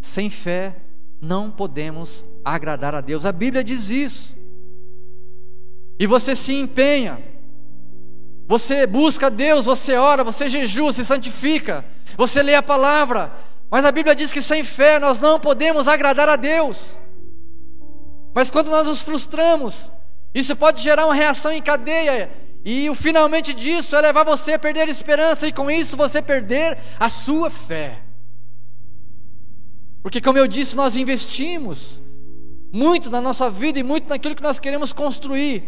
sem 0.00 0.28
fé 0.28 0.76
não 1.20 1.50
podemos 1.50 2.24
agradar 2.44 2.94
a 2.94 3.00
Deus. 3.00 3.24
A 3.26 3.32
Bíblia 3.32 3.62
diz 3.62 3.90
isso. 3.90 4.34
E 5.98 6.06
você 6.06 6.34
se 6.34 6.54
empenha. 6.54 7.22
Você 8.48 8.86
busca 8.86 9.30
Deus, 9.30 9.66
você 9.66 9.94
ora, 9.94 10.24
você 10.24 10.48
jejua, 10.48 10.92
se 10.92 11.04
santifica, 11.04 11.84
você 12.16 12.42
lê 12.42 12.56
a 12.56 12.62
palavra, 12.62 13.32
mas 13.70 13.84
a 13.84 13.92
Bíblia 13.92 14.12
diz 14.12 14.32
que 14.32 14.42
sem 14.42 14.64
fé 14.64 14.98
nós 14.98 15.20
não 15.20 15.38
podemos 15.38 15.86
agradar 15.86 16.28
a 16.28 16.34
Deus. 16.34 17.00
Mas 18.34 18.50
quando 18.50 18.68
nós 18.68 18.88
nos 18.88 19.02
frustramos, 19.02 19.92
isso 20.34 20.54
pode 20.56 20.82
gerar 20.82 21.06
uma 21.06 21.14
reação 21.14 21.52
em 21.52 21.62
cadeia, 21.62 22.30
e 22.64 22.88
o 22.90 22.94
finalmente 22.94 23.54
disso 23.54 23.96
é 23.96 24.00
levar 24.00 24.24
você 24.24 24.52
a 24.52 24.58
perder 24.58 24.88
a 24.88 24.90
esperança, 24.90 25.46
e 25.46 25.52
com 25.52 25.70
isso 25.70 25.96
você 25.96 26.20
perder 26.20 26.78
a 26.98 27.08
sua 27.08 27.50
fé. 27.50 28.02
Porque, 30.02 30.20
como 30.20 30.38
eu 30.38 30.46
disse, 30.46 30.76
nós 30.76 30.96
investimos 30.96 32.02
muito 32.72 33.10
na 33.10 33.20
nossa 33.20 33.50
vida 33.50 33.78
e 33.78 33.82
muito 33.82 34.08
naquilo 34.08 34.34
que 34.34 34.42
nós 34.42 34.58
queremos 34.58 34.92
construir. 34.92 35.64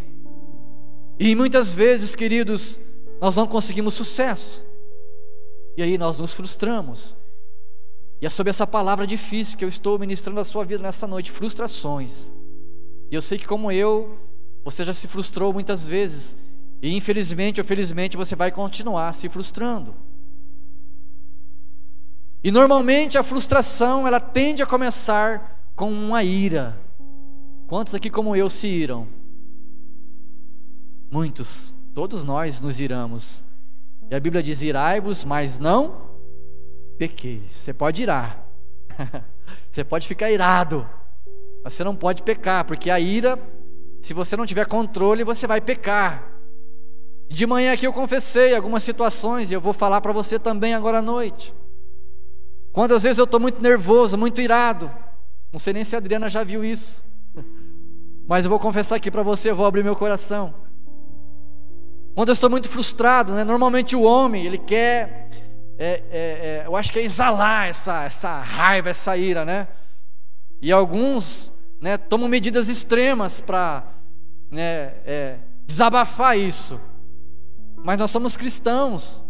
E 1.18 1.35
muitas 1.35 1.75
vezes, 1.75 2.14
queridos, 2.14 2.79
nós 3.20 3.37
não 3.37 3.46
conseguimos 3.46 3.94
sucesso. 3.94 4.64
E 5.77 5.83
aí 5.83 5.98
nós 5.98 6.18
nos 6.18 6.35
frustramos. 6.35 7.14
E 8.20 8.27
é 8.27 8.31
sobre 8.31 8.51
essa 8.51 8.66
palavra 8.66 9.07
difícil 9.07 9.59
que 9.59 9.64
eu 9.64 9.68
estou 9.68 9.98
ministrando 9.98 10.40
a 10.40 10.44
sua 10.44 10.64
vida 10.64 10.83
nessa 10.83 11.07
noite, 11.07 11.31
frustrações. 11.31 12.31
E 13.11 13.14
eu 13.14 13.20
sei 13.20 13.37
que 13.37 13.46
como 13.46 13.70
eu, 13.70 14.18
você 14.64 14.85
já 14.85 14.92
se 14.92 15.09
frustrou 15.09 15.53
muitas 15.53 15.88
vezes. 15.88 16.37
E 16.81 16.94
infelizmente 16.94 17.61
ou 17.61 17.64
felizmente 17.64 18.16
você 18.16 18.35
vai 18.35 18.51
continuar 18.51 19.12
se 19.14 19.29
frustrando. 19.29 19.94
E 22.44 22.51
normalmente 22.51 23.16
a 23.16 23.22
frustração, 23.22 24.07
ela 24.07 24.18
tende 24.18 24.62
a 24.62 24.66
começar 24.66 25.70
com 25.77 25.92
uma 25.92 26.25
ira. 26.25 26.77
Quantos 27.68 27.94
aqui 27.94 28.11
como 28.11 28.35
eu 28.35 28.51
se 28.51 28.66
iram? 28.66 29.07
Muitos, 31.11 31.75
todos 31.94 32.25
nós 32.25 32.61
nos 32.61 32.81
iramos. 32.81 33.44
E 34.11 34.14
a 34.14 34.20
Bíblia 34.20 34.42
diz: 34.42 34.61
irai-vos, 34.61 35.25
mas 35.25 35.59
não 35.59 36.11
pequeis. 36.98 37.53
Você 37.53 37.72
pode 37.72 38.03
irar, 38.03 38.44
você 39.70 39.85
pode 39.85 40.09
ficar 40.09 40.31
irado, 40.31 40.87
mas 41.62 41.75
você 41.75 41.85
não 41.85 41.94
pode 41.94 42.22
pecar, 42.22 42.64
porque 42.64 42.90
a 42.90 42.98
ira, 42.98 43.38
se 44.03 44.12
você 44.12 44.37
não 44.37 44.45
tiver 44.45 44.67
controle, 44.67 45.23
você 45.23 45.47
vai 45.47 45.61
pecar. 45.61 46.29
De 47.29 47.47
manhã 47.47 47.73
aqui 47.73 47.87
eu 47.87 47.93
confessei 47.93 48.55
algumas 48.55 48.83
situações 48.83 49.49
e 49.49 49.55
eu 49.55 49.61
vou 49.61 49.73
falar 49.73 50.01
para 50.01 50.12
você 50.12 50.41
também 50.41 50.75
agora 50.75 50.99
à 50.99 51.03
noite. 51.03 51.55
Quantas 52.73 53.05
vezes 53.05 53.19
eu 53.19 53.25
estou 53.25 53.38
muito 53.38 53.62
nervoso, 53.62 54.19
muito 54.19 54.41
irado. 54.41 54.93
Não 55.53 55.59
sei 55.61 55.73
nem 55.73 55.85
se 55.85 55.95
a 55.95 55.99
Adriana 55.99 56.29
já 56.29 56.43
viu 56.43 56.65
isso. 56.65 57.05
Mas 58.27 58.45
eu 58.45 58.51
vou 58.51 58.59
confessar 58.59 58.97
aqui 58.97 59.09
para 59.09 59.23
você, 59.23 59.51
eu 59.51 59.57
vou 59.57 59.67
abrir 59.67 59.85
meu 59.85 59.95
coração. 59.95 60.53
Quando 62.12 62.31
eu 62.31 62.35
estou 62.35 62.51
muito 62.51 62.69
frustrado, 62.69 63.33
né? 63.33 63.45
normalmente 63.45 63.95
o 63.95 64.03
homem, 64.03 64.45
ele 64.45 64.59
quer, 64.59 65.29
é, 65.79 65.87
é, 65.88 66.03
é, 66.11 66.62
eu 66.67 66.75
acho 66.75 66.93
que 66.93 66.99
é 66.99 67.03
exalar 67.03 67.69
essa, 67.69 68.03
essa 68.03 68.41
raiva, 68.41 68.91
essa 68.91 69.17
ira, 69.17 69.45
né? 69.45 69.69
E 70.61 70.73
alguns 70.73 71.52
né, 71.83 71.99
tomam 71.99 72.29
medidas 72.29 72.68
extremas 72.68 73.40
para 73.40 73.85
né, 74.49 74.95
é, 75.05 75.38
desabafar 75.66 76.38
isso. 76.38 76.81
Mas 77.85 77.99
nós 77.99 78.11
somos 78.12 78.37
cristãos. 78.37 79.25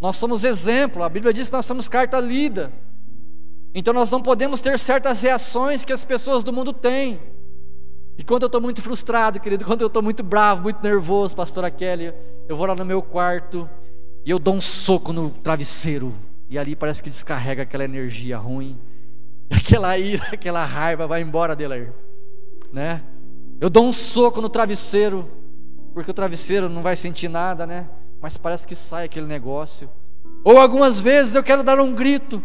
Nós 0.00 0.16
somos 0.16 0.42
exemplo, 0.42 1.04
a 1.04 1.08
Bíblia 1.08 1.32
diz 1.32 1.48
que 1.48 1.54
nós 1.54 1.64
somos 1.64 1.88
carta 1.88 2.18
lida. 2.18 2.72
Então 3.72 3.94
nós 3.94 4.10
não 4.10 4.20
podemos 4.20 4.60
ter 4.60 4.76
certas 4.80 5.22
reações 5.22 5.84
que 5.84 5.92
as 5.92 6.04
pessoas 6.04 6.42
do 6.42 6.52
mundo 6.52 6.72
têm. 6.72 7.20
E 8.18 8.24
quando 8.24 8.42
eu 8.42 8.46
estou 8.46 8.60
muito 8.60 8.82
frustrado, 8.82 9.38
querido, 9.38 9.62
quando 9.66 9.82
eu 9.82 9.86
estou 9.86 10.02
muito 10.02 10.24
bravo, 10.24 10.64
muito 10.64 10.82
nervoso, 10.82 11.36
pastora 11.36 11.70
Kelly, 11.70 12.12
eu 12.48 12.56
vou 12.56 12.66
lá 12.66 12.74
no 12.74 12.84
meu 12.84 13.00
quarto 13.00 13.70
e 14.26 14.30
eu 14.30 14.40
dou 14.40 14.54
um 14.54 14.60
soco 14.60 15.12
no 15.12 15.30
travesseiro. 15.30 16.12
E 16.48 16.58
ali 16.58 16.74
parece 16.74 17.00
que 17.00 17.08
descarrega 17.08 17.62
aquela 17.62 17.84
energia 17.84 18.36
ruim. 18.36 18.76
Aquela 19.56 19.98
ira, 19.98 20.24
aquela 20.32 20.64
raiva 20.64 21.06
vai 21.06 21.22
embora 21.22 21.56
dele. 21.56 21.92
Né? 22.72 23.02
Eu 23.60 23.68
dou 23.68 23.84
um 23.84 23.92
soco 23.92 24.40
no 24.40 24.48
travesseiro, 24.48 25.28
porque 25.92 26.10
o 26.10 26.14
travesseiro 26.14 26.68
não 26.68 26.82
vai 26.82 26.96
sentir 26.96 27.28
nada, 27.28 27.66
né? 27.66 27.88
mas 28.20 28.36
parece 28.36 28.66
que 28.66 28.76
sai 28.76 29.06
aquele 29.06 29.26
negócio. 29.26 29.88
Ou 30.44 30.58
algumas 30.58 31.00
vezes 31.00 31.34
eu 31.34 31.42
quero 31.42 31.62
dar 31.62 31.80
um 31.80 31.94
grito. 31.94 32.42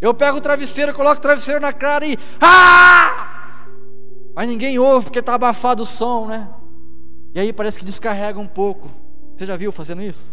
Eu 0.00 0.14
pego 0.14 0.38
o 0.38 0.40
travesseiro, 0.40 0.94
coloco 0.94 1.18
o 1.18 1.22
travesseiro 1.22 1.60
na 1.60 1.72
cara 1.72 2.06
e. 2.06 2.18
Ah! 2.40 3.56
Mas 4.34 4.48
ninguém 4.48 4.78
ouve 4.78 5.06
porque 5.06 5.20
está 5.20 5.34
abafado 5.34 5.82
o 5.82 5.86
som, 5.86 6.26
né? 6.26 6.48
E 7.34 7.40
aí 7.40 7.52
parece 7.52 7.78
que 7.78 7.84
descarrega 7.84 8.38
um 8.38 8.46
pouco. 8.46 8.90
Você 9.34 9.46
já 9.46 9.56
viu 9.56 9.70
fazendo 9.70 10.02
isso? 10.02 10.32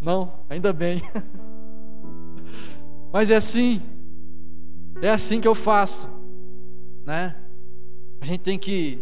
Não, 0.00 0.32
ainda 0.48 0.72
bem. 0.72 1.02
Mas 3.12 3.30
é 3.30 3.36
assim. 3.36 3.82
É 5.02 5.08
assim 5.08 5.40
que 5.40 5.48
eu 5.48 5.54
faço, 5.54 6.10
né? 7.06 7.34
A 8.20 8.24
gente 8.26 8.40
tem 8.40 8.58
que 8.58 8.98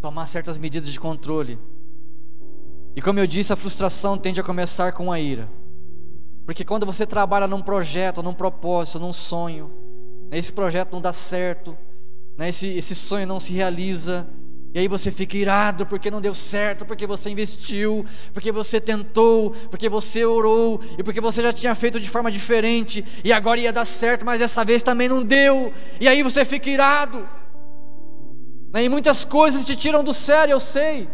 tomar 0.00 0.26
certas 0.26 0.58
medidas 0.58 0.92
de 0.92 0.98
controle. 0.98 1.58
E 2.96 3.00
como 3.00 3.20
eu 3.20 3.26
disse, 3.26 3.52
a 3.52 3.56
frustração 3.56 4.18
tende 4.18 4.40
a 4.40 4.44
começar 4.44 4.92
com 4.92 5.12
a 5.12 5.20
ira. 5.20 5.48
Porque 6.44 6.64
quando 6.64 6.84
você 6.84 7.06
trabalha 7.06 7.46
num 7.46 7.60
projeto, 7.60 8.22
num 8.22 8.34
propósito, 8.34 8.98
num 8.98 9.12
sonho, 9.12 9.70
né, 10.28 10.38
esse 10.38 10.52
projeto 10.52 10.92
não 10.92 11.00
dá 11.00 11.12
certo, 11.12 11.76
né, 12.36 12.48
esse, 12.48 12.66
esse 12.66 12.94
sonho 12.94 13.26
não 13.26 13.38
se 13.38 13.52
realiza, 13.52 14.28
e 14.74 14.80
aí 14.80 14.88
você 14.88 15.12
fica 15.12 15.36
irado 15.36 15.86
porque 15.86 16.10
não 16.10 16.20
deu 16.20 16.34
certo, 16.34 16.84
porque 16.84 17.06
você 17.06 17.30
investiu, 17.30 18.04
porque 18.32 18.50
você 18.50 18.80
tentou, 18.80 19.52
porque 19.70 19.88
você 19.88 20.24
orou, 20.24 20.80
e 20.98 21.02
porque 21.04 21.20
você 21.20 21.40
já 21.40 21.52
tinha 21.52 21.76
feito 21.76 22.00
de 22.00 22.10
forma 22.10 22.28
diferente, 22.28 23.04
e 23.22 23.32
agora 23.32 23.60
ia 23.60 23.72
dar 23.72 23.84
certo, 23.84 24.26
mas 24.26 24.40
dessa 24.40 24.64
vez 24.64 24.82
também 24.82 25.08
não 25.08 25.22
deu, 25.22 25.72
e 26.00 26.08
aí 26.08 26.24
você 26.24 26.44
fica 26.44 26.68
irado. 26.68 27.24
Né, 28.72 28.82
e 28.82 28.88
muitas 28.88 29.24
coisas 29.24 29.64
te 29.64 29.76
tiram 29.76 30.02
do 30.02 30.12
sério, 30.12 30.50
eu 30.50 30.60
sei. 30.60 31.08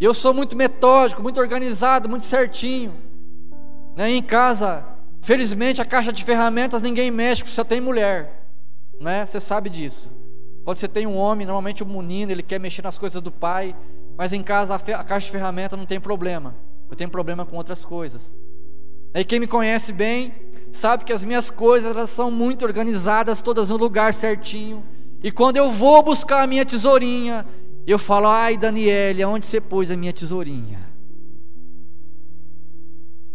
E 0.00 0.04
eu 0.04 0.14
sou 0.14 0.32
muito 0.32 0.56
metódico, 0.56 1.22
muito 1.22 1.38
organizado, 1.38 2.08
muito 2.08 2.24
certinho. 2.24 2.94
Né? 3.94 4.12
Em 4.12 4.22
casa, 4.22 4.82
felizmente, 5.20 5.82
a 5.82 5.84
caixa 5.84 6.10
de 6.10 6.24
ferramentas 6.24 6.80
ninguém 6.80 7.10
mexe, 7.10 7.42
porque 7.42 7.54
só 7.54 7.64
tem 7.64 7.82
mulher. 7.82 8.48
Né? 8.98 9.26
Você 9.26 9.40
sabe 9.40 9.68
disso. 9.68 10.10
Quando 10.66 10.78
você 10.78 10.88
tem 10.88 11.06
um 11.06 11.16
homem, 11.16 11.46
normalmente 11.46 11.84
um 11.84 11.86
menino, 11.86 12.32
ele 12.32 12.42
quer 12.42 12.58
mexer 12.58 12.82
nas 12.82 12.98
coisas 12.98 13.22
do 13.22 13.30
pai, 13.30 13.72
mas 14.18 14.32
em 14.32 14.42
casa 14.42 14.74
a, 14.74 14.76
a 14.98 15.04
caixa 15.04 15.26
de 15.26 15.30
ferramentas 15.30 15.78
não 15.78 15.86
tem 15.86 16.00
problema. 16.00 16.56
Eu 16.90 16.96
tenho 16.96 17.08
problema 17.08 17.46
com 17.46 17.56
outras 17.56 17.84
coisas. 17.84 18.36
E 19.14 19.24
quem 19.24 19.38
me 19.38 19.46
conhece 19.46 19.92
bem 19.92 20.34
sabe 20.72 21.04
que 21.04 21.12
as 21.12 21.22
minhas 21.22 21.52
coisas 21.52 21.94
elas 21.94 22.10
são 22.10 22.32
muito 22.32 22.64
organizadas, 22.64 23.42
todas 23.42 23.70
no 23.70 23.76
lugar 23.76 24.12
certinho. 24.12 24.84
E 25.22 25.30
quando 25.30 25.56
eu 25.56 25.70
vou 25.70 26.02
buscar 26.02 26.42
a 26.42 26.48
minha 26.48 26.66
tesourinha, 26.66 27.46
eu 27.86 27.96
falo: 27.96 28.26
"Ai, 28.26 28.56
Daniele, 28.56 29.22
aonde 29.22 29.46
você 29.46 29.60
pôs 29.60 29.92
a 29.92 29.96
minha 29.96 30.12
tesourinha?" 30.12 30.80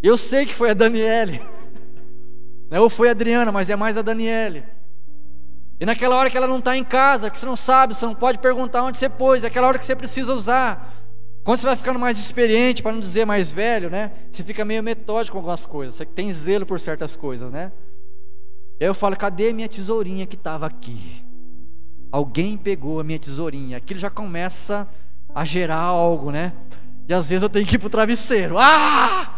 Eu 0.04 0.18
sei 0.18 0.46
que 0.46 0.54
foi 0.54 0.72
a 0.72 0.74
Daniele. 0.74 1.42
Ou 2.78 2.90
foi 2.90 3.08
a 3.08 3.12
Adriana, 3.12 3.54
mas 3.54 3.70
é 3.70 3.76
mais 3.78 3.98
a 3.98 4.02
Daniele. 4.02 4.66
E 5.82 5.86
naquela 5.86 6.16
hora 6.16 6.30
que 6.30 6.38
ela 6.38 6.46
não 6.46 6.60
está 6.60 6.78
em 6.78 6.84
casa, 6.84 7.28
que 7.28 7.40
você 7.40 7.46
não 7.48 7.56
sabe, 7.56 7.96
você 7.96 8.06
não 8.06 8.14
pode 8.14 8.38
perguntar 8.38 8.84
onde 8.84 9.00
você 9.00 9.10
pôs, 9.10 9.44
é 9.44 9.48
aquela 9.48 9.68
hora 9.68 9.80
que 9.80 9.86
você 9.86 9.96
precisa 9.96 10.32
usar. 10.32 10.96
Quando 11.44 11.58
você 11.58 11.66
vai 11.66 11.76
ficando 11.76 11.98
mais 11.98 12.20
experiente, 12.20 12.84
para 12.84 12.92
não 12.92 13.00
dizer 13.00 13.26
mais 13.26 13.52
velho, 13.52 13.90
né? 13.90 14.12
Você 14.30 14.44
fica 14.44 14.64
meio 14.64 14.84
metódico 14.84 15.34
com 15.34 15.40
algumas 15.40 15.66
coisas, 15.66 15.96
você 15.96 16.06
tem 16.06 16.32
zelo 16.32 16.68
por 16.68 16.80
certas 16.80 17.16
coisas, 17.16 17.52
né? 17.52 17.72
Aí 18.80 18.86
eu 18.86 18.94
falo, 18.94 19.18
cadê 19.18 19.52
minha 19.52 19.68
tesourinha 19.68 20.28
que 20.28 20.36
estava 20.36 20.68
aqui? 20.68 21.26
Alguém 22.12 22.58
pegou 22.58 23.00
a 23.00 23.04
minha 23.04 23.18
tesourinha. 23.18 23.78
Aquilo 23.78 24.00
já 24.00 24.10
começa 24.12 24.88
a 25.34 25.44
gerar 25.44 25.80
algo, 25.80 26.30
né? 26.30 26.54
E 27.10 27.14
às 27.14 27.28
vezes 27.28 27.42
eu 27.42 27.50
tenho 27.50 27.66
que 27.66 27.78
ir 27.78 27.80
para 27.80 27.88
o 27.88 27.90
travesseiro. 27.90 28.56
Ah! 28.60 29.31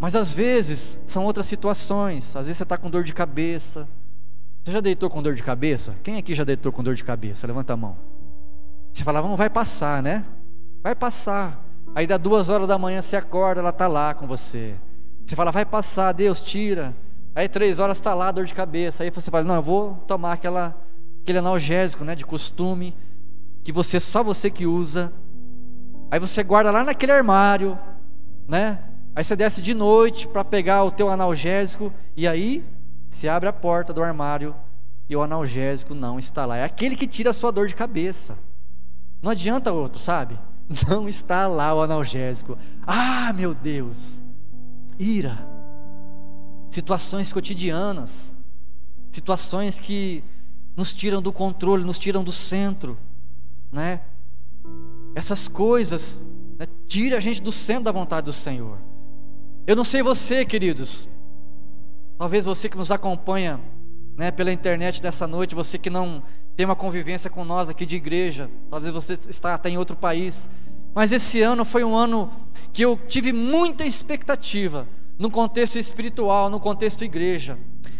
Mas 0.00 0.16
às 0.16 0.32
vezes 0.32 0.98
são 1.04 1.26
outras 1.26 1.46
situações. 1.46 2.34
Às 2.34 2.46
vezes 2.46 2.56
você 2.56 2.62
está 2.62 2.78
com 2.78 2.88
dor 2.88 3.04
de 3.04 3.12
cabeça. 3.12 3.86
Você 4.64 4.72
já 4.72 4.80
deitou 4.80 5.10
com 5.10 5.22
dor 5.22 5.34
de 5.34 5.42
cabeça? 5.42 5.94
Quem 6.02 6.16
aqui 6.16 6.34
já 6.34 6.42
deitou 6.42 6.72
com 6.72 6.82
dor 6.82 6.94
de 6.94 7.04
cabeça? 7.04 7.46
Levanta 7.46 7.74
a 7.74 7.76
mão. 7.76 7.98
Você 8.94 9.04
fala, 9.04 9.20
não 9.20 9.36
vai 9.36 9.50
passar, 9.50 10.02
né? 10.02 10.24
Vai 10.82 10.94
passar. 10.94 11.62
Aí 11.94 12.06
dá 12.06 12.16
duas 12.16 12.48
horas 12.48 12.66
da 12.66 12.78
manhã 12.78 13.02
você 13.02 13.16
acorda, 13.16 13.60
ela 13.60 13.70
está 13.70 13.86
lá 13.86 14.14
com 14.14 14.26
você. 14.26 14.74
Você 15.26 15.36
fala, 15.36 15.50
vai 15.50 15.66
passar, 15.66 16.12
Deus 16.12 16.40
tira. 16.40 16.96
Aí 17.34 17.46
três 17.46 17.78
horas 17.78 17.98
está 17.98 18.14
lá, 18.14 18.32
dor 18.32 18.46
de 18.46 18.54
cabeça. 18.54 19.02
Aí 19.02 19.10
você 19.10 19.30
fala, 19.30 19.44
não, 19.44 19.56
eu 19.56 19.62
vou 19.62 19.94
tomar 20.06 20.32
aquela, 20.32 20.74
aquele 21.22 21.38
analgésico, 21.38 22.04
né, 22.04 22.14
de 22.14 22.24
costume, 22.24 22.96
que 23.62 23.70
você 23.70 24.00
só 24.00 24.22
você 24.22 24.48
que 24.50 24.66
usa. 24.66 25.12
Aí 26.10 26.18
você 26.18 26.42
guarda 26.42 26.70
lá 26.70 26.82
naquele 26.82 27.12
armário, 27.12 27.78
né? 28.48 28.78
Aí 29.20 29.24
você 29.24 29.36
desce 29.36 29.60
de 29.60 29.74
noite 29.74 30.26
para 30.26 30.42
pegar 30.42 30.82
o 30.82 30.90
teu 30.90 31.10
analgésico 31.10 31.92
e 32.16 32.26
aí 32.26 32.64
se 33.10 33.28
abre 33.28 33.50
a 33.50 33.52
porta 33.52 33.92
do 33.92 34.02
armário 34.02 34.56
e 35.10 35.14
o 35.14 35.20
analgésico 35.20 35.94
não 35.94 36.18
está 36.18 36.46
lá. 36.46 36.56
É 36.56 36.64
aquele 36.64 36.96
que 36.96 37.06
tira 37.06 37.28
a 37.28 37.34
sua 37.34 37.52
dor 37.52 37.68
de 37.68 37.74
cabeça. 37.74 38.38
Não 39.20 39.30
adianta 39.30 39.72
outro, 39.72 40.00
sabe? 40.00 40.38
Não 40.88 41.06
está 41.06 41.46
lá 41.46 41.74
o 41.74 41.82
analgésico. 41.82 42.56
Ah, 42.86 43.30
meu 43.34 43.52
Deus! 43.52 44.22
Ira. 44.98 45.36
Situações 46.70 47.30
cotidianas. 47.30 48.34
Situações 49.12 49.78
que 49.78 50.24
nos 50.74 50.94
tiram 50.94 51.20
do 51.20 51.30
controle, 51.30 51.84
nos 51.84 51.98
tiram 51.98 52.24
do 52.24 52.32
centro, 52.32 52.96
né? 53.70 54.00
Essas 55.14 55.46
coisas 55.46 56.24
né, 56.58 56.66
tira 56.86 57.18
a 57.18 57.20
gente 57.20 57.42
do 57.42 57.52
centro 57.52 57.84
da 57.84 57.92
vontade 57.92 58.24
do 58.24 58.32
Senhor. 58.32 58.88
Eu 59.66 59.76
não 59.76 59.84
sei 59.84 60.02
você, 60.02 60.44
queridos. 60.44 61.06
Talvez 62.18 62.44
você 62.44 62.68
que 62.68 62.76
nos 62.76 62.90
acompanha 62.90 63.60
né, 64.16 64.30
pela 64.30 64.52
internet 64.52 65.00
dessa 65.00 65.26
noite, 65.26 65.54
você 65.54 65.78
que 65.78 65.90
não 65.90 66.22
tem 66.56 66.66
uma 66.66 66.76
convivência 66.76 67.30
com 67.30 67.44
nós 67.44 67.68
aqui 67.68 67.86
de 67.86 67.96
igreja, 67.96 68.50
talvez 68.70 68.92
você 68.92 69.14
está 69.14 69.54
até 69.54 69.70
em 69.70 69.78
outro 69.78 69.96
país. 69.96 70.50
Mas 70.94 71.12
esse 71.12 71.40
ano 71.40 71.64
foi 71.64 71.84
um 71.84 71.94
ano 71.94 72.30
que 72.72 72.82
eu 72.82 72.98
tive 73.06 73.32
muita 73.32 73.84
expectativa 73.84 74.88
no 75.18 75.30
contexto 75.30 75.78
espiritual, 75.78 76.50
no 76.50 76.58
contexto 76.58 77.04
igreja. 77.04 77.58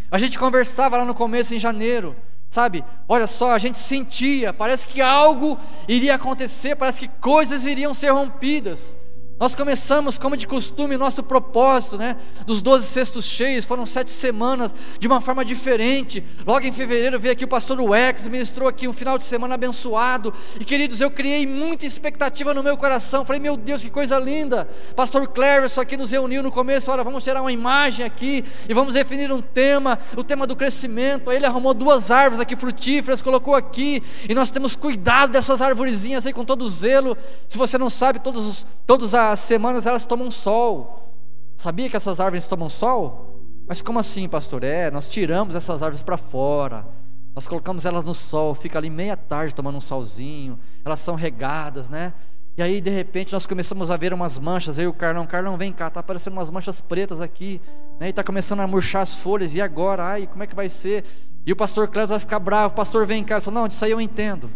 A 0.09 0.17
gente 0.17 0.37
conversava 0.37 0.97
lá 0.97 1.05
no 1.05 1.13
começo 1.13 1.55
em 1.55 1.59
janeiro, 1.59 2.15
sabe? 2.49 2.83
Olha 3.07 3.27
só, 3.27 3.51
a 3.51 3.59
gente 3.59 3.79
sentia, 3.79 4.51
parece 4.51 4.87
que 4.87 5.01
algo 5.01 5.57
iria 5.87 6.15
acontecer, 6.15 6.75
parece 6.75 7.01
que 7.01 7.07
coisas 7.19 7.65
iriam 7.65 7.93
ser 7.93 8.09
rompidas. 8.09 8.97
Nós 9.41 9.55
começamos, 9.55 10.19
como 10.19 10.37
de 10.37 10.45
costume, 10.45 10.95
nosso 10.95 11.23
propósito, 11.23 11.97
né? 11.97 12.15
Dos 12.45 12.61
12 12.61 12.85
cestos 12.85 13.25
cheios, 13.25 13.65
foram 13.65 13.87
sete 13.87 14.11
semanas 14.11 14.75
de 14.99 15.07
uma 15.07 15.19
forma 15.19 15.43
diferente. 15.43 16.23
Logo 16.45 16.63
em 16.63 16.71
fevereiro 16.71 17.19
veio 17.19 17.31
aqui 17.31 17.43
o 17.43 17.47
pastor 17.47 17.81
Wex, 17.81 18.27
ministrou 18.27 18.69
aqui 18.69 18.87
um 18.87 18.93
final 18.93 19.17
de 19.17 19.23
semana 19.23 19.55
abençoado. 19.55 20.31
E 20.59 20.63
queridos, 20.63 21.01
eu 21.01 21.09
criei 21.09 21.47
muita 21.47 21.87
expectativa 21.87 22.53
no 22.53 22.61
meu 22.61 22.77
coração. 22.77 23.25
Falei, 23.25 23.41
meu 23.41 23.57
Deus, 23.57 23.81
que 23.81 23.89
coisa 23.89 24.19
linda. 24.19 24.69
Pastor 24.95 25.27
Cleverson 25.27 25.81
aqui 25.81 25.97
nos 25.97 26.11
reuniu 26.11 26.43
no 26.43 26.51
começo. 26.51 26.91
Olha, 26.91 27.03
vamos 27.03 27.23
tirar 27.23 27.41
uma 27.41 27.51
imagem 27.51 28.05
aqui 28.05 28.45
e 28.69 28.75
vamos 28.75 28.93
definir 28.93 29.31
um 29.31 29.41
tema, 29.41 29.97
o 30.15 30.23
tema 30.23 30.45
do 30.45 30.55
crescimento. 30.55 31.31
Aí 31.31 31.37
ele 31.37 31.47
arrumou 31.47 31.73
duas 31.73 32.11
árvores 32.11 32.39
aqui 32.39 32.55
frutíferas, 32.55 33.23
colocou 33.23 33.55
aqui. 33.55 34.03
E 34.29 34.35
nós 34.35 34.51
temos 34.51 34.75
cuidado 34.75 35.31
dessas 35.31 35.63
arvorezinhas 35.63 36.27
aí 36.27 36.31
com 36.31 36.45
todo 36.45 36.69
zelo. 36.69 37.17
Se 37.49 37.57
você 37.57 37.79
não 37.79 37.89
sabe, 37.89 38.19
todos, 38.19 38.67
todos 38.85 39.15
a 39.15 39.30
as 39.31 39.39
semanas 39.39 39.85
elas 39.85 40.05
tomam 40.05 40.29
sol. 40.29 41.15
Sabia 41.55 41.89
que 41.89 41.95
essas 41.95 42.19
árvores 42.19 42.47
tomam 42.47 42.69
sol? 42.69 43.39
Mas 43.67 43.81
como 43.81 43.99
assim, 43.99 44.27
pastor? 44.27 44.63
É, 44.63 44.91
nós 44.91 45.09
tiramos 45.09 45.55
essas 45.55 45.81
árvores 45.81 46.03
para 46.03 46.17
fora. 46.17 46.85
Nós 47.33 47.47
colocamos 47.47 47.85
elas 47.85 48.03
no 48.03 48.13
sol, 48.13 48.53
fica 48.53 48.77
ali 48.77 48.89
meia 48.89 49.15
tarde 49.15 49.55
tomando 49.55 49.77
um 49.77 49.81
solzinho. 49.81 50.59
Elas 50.83 50.99
são 50.99 51.15
regadas, 51.15 51.89
né? 51.89 52.13
E 52.57 52.61
aí, 52.61 52.81
de 52.81 52.89
repente, 52.89 53.31
nós 53.31 53.47
começamos 53.47 53.89
a 53.89 53.95
ver 53.95 54.13
umas 54.13 54.37
manchas. 54.37 54.77
Aí 54.77 54.85
o 54.85 54.93
Carlão, 54.93 55.25
Carlão, 55.25 55.55
vem 55.55 55.71
cá, 55.71 55.89
tá 55.89 56.01
aparecendo 56.01 56.33
umas 56.33 56.51
manchas 56.51 56.81
pretas 56.81 57.21
aqui. 57.21 57.61
Né? 57.99 58.09
E 58.09 58.13
tá 58.13 58.23
começando 58.23 58.59
a 58.59 58.67
murchar 58.67 59.03
as 59.03 59.15
folhas. 59.15 59.55
E 59.55 59.61
agora? 59.61 60.03
Ai, 60.03 60.27
como 60.27 60.43
é 60.43 60.47
que 60.47 60.55
vai 60.55 60.67
ser? 60.67 61.05
E 61.45 61.53
o 61.53 61.55
pastor 61.55 61.87
Cléber 61.87 62.09
vai 62.09 62.19
ficar 62.19 62.39
bravo. 62.39 62.75
Pastor 62.75 63.05
vem 63.05 63.23
cá. 63.23 63.35
Ele 63.35 63.41
falou: 63.41 63.61
Não, 63.61 63.67
disso 63.69 63.85
aí 63.85 63.91
eu 63.91 64.01
entendo. 64.01 64.51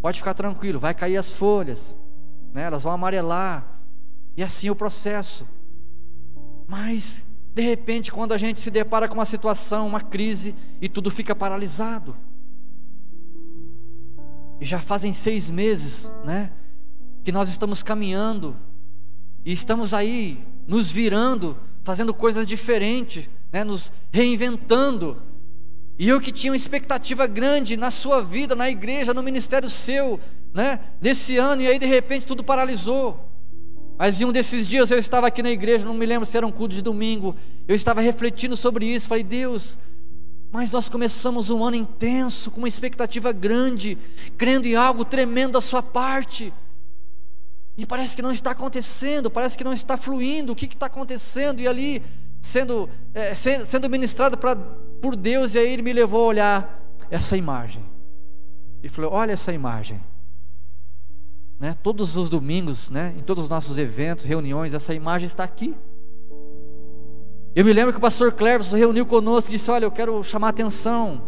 Pode 0.00 0.18
ficar 0.18 0.32
tranquilo, 0.32 0.78
vai 0.78 0.94
cair 0.94 1.18
as 1.18 1.32
folhas. 1.32 1.94
Né? 2.54 2.62
Elas 2.62 2.84
vão 2.84 2.92
amarelar. 2.92 3.75
E 4.36 4.42
assim 4.42 4.68
o 4.68 4.76
processo. 4.76 5.46
Mas, 6.68 7.24
de 7.54 7.62
repente, 7.62 8.12
quando 8.12 8.32
a 8.32 8.38
gente 8.38 8.60
se 8.60 8.70
depara 8.70 9.08
com 9.08 9.14
uma 9.14 9.24
situação, 9.24 9.86
uma 9.86 10.00
crise, 10.00 10.54
e 10.80 10.88
tudo 10.88 11.10
fica 11.10 11.34
paralisado. 11.34 12.16
E 14.60 14.64
já 14.64 14.80
fazem 14.80 15.12
seis 15.12 15.48
meses, 15.48 16.12
né? 16.24 16.52
Que 17.24 17.32
nós 17.32 17.48
estamos 17.48 17.82
caminhando, 17.82 18.56
e 19.44 19.52
estamos 19.52 19.94
aí, 19.94 20.44
nos 20.66 20.90
virando, 20.90 21.56
fazendo 21.84 22.12
coisas 22.12 22.48
diferentes, 22.48 23.28
né? 23.52 23.64
Nos 23.64 23.92
reinventando. 24.12 25.22
E 25.98 26.08
eu 26.08 26.20
que 26.20 26.32
tinha 26.32 26.52
uma 26.52 26.56
expectativa 26.56 27.26
grande 27.26 27.76
na 27.76 27.90
sua 27.90 28.22
vida, 28.22 28.54
na 28.54 28.68
igreja, 28.68 29.14
no 29.14 29.22
ministério 29.22 29.70
seu, 29.70 30.20
né? 30.52 30.80
Nesse 31.00 31.38
ano, 31.38 31.62
e 31.62 31.68
aí 31.68 31.78
de 31.78 31.86
repente 31.86 32.26
tudo 32.26 32.44
paralisou. 32.44 33.25
Mas 33.98 34.20
em 34.20 34.24
um 34.24 34.32
desses 34.32 34.68
dias 34.68 34.90
eu 34.90 34.98
estava 34.98 35.26
aqui 35.26 35.42
na 35.42 35.50
igreja, 35.50 35.86
não 35.86 35.94
me 35.94 36.04
lembro 36.04 36.26
se 36.26 36.36
era 36.36 36.46
um 36.46 36.52
culto 36.52 36.74
de 36.74 36.82
domingo, 36.82 37.34
eu 37.66 37.74
estava 37.74 38.00
refletindo 38.00 38.56
sobre 38.56 38.86
isso, 38.86 39.08
falei, 39.08 39.24
Deus, 39.24 39.78
mas 40.52 40.70
nós 40.70 40.88
começamos 40.88 41.50
um 41.50 41.64
ano 41.64 41.76
intenso, 41.76 42.50
com 42.50 42.58
uma 42.58 42.68
expectativa 42.68 43.32
grande, 43.32 43.98
crendo 44.38 44.66
em 44.66 44.74
algo 44.74 45.04
tremendo 45.04 45.52
da 45.52 45.60
sua 45.60 45.82
parte. 45.82 46.52
E 47.76 47.84
parece 47.84 48.16
que 48.16 48.22
não 48.22 48.32
está 48.32 48.52
acontecendo, 48.52 49.30
parece 49.30 49.58
que 49.58 49.64
não 49.64 49.72
está 49.72 49.98
fluindo. 49.98 50.52
O 50.52 50.56
que 50.56 50.64
está 50.64 50.86
acontecendo? 50.86 51.60
E 51.60 51.68
ali, 51.68 52.02
sendo, 52.40 52.88
é, 53.12 53.34
sendo 53.34 53.90
ministrado 53.90 54.38
pra, 54.38 54.56
por 54.56 55.14
Deus, 55.14 55.54
e 55.54 55.58
aí 55.58 55.74
ele 55.74 55.82
me 55.82 55.92
levou 55.92 56.24
a 56.24 56.28
olhar 56.28 56.82
essa 57.10 57.36
imagem. 57.36 57.84
E 58.82 58.88
falou: 58.88 59.12
Olha 59.12 59.32
essa 59.32 59.52
imagem. 59.52 60.00
Né? 61.58 61.76
Todos 61.82 62.16
os 62.16 62.28
domingos, 62.28 62.90
né? 62.90 63.14
em 63.16 63.22
todos 63.22 63.44
os 63.44 63.50
nossos 63.50 63.78
eventos, 63.78 64.24
reuniões, 64.24 64.74
essa 64.74 64.94
imagem 64.94 65.26
está 65.26 65.44
aqui. 65.44 65.74
Eu 67.54 67.64
me 67.64 67.72
lembro 67.72 67.92
que 67.92 67.98
o 67.98 68.02
pastor 68.02 68.32
Cleverson 68.32 68.76
reuniu 68.76 69.06
conosco 69.06 69.50
e 69.50 69.56
disse: 69.56 69.70
Olha, 69.70 69.86
eu 69.86 69.90
quero 69.90 70.22
chamar 70.22 70.50
atenção, 70.50 71.22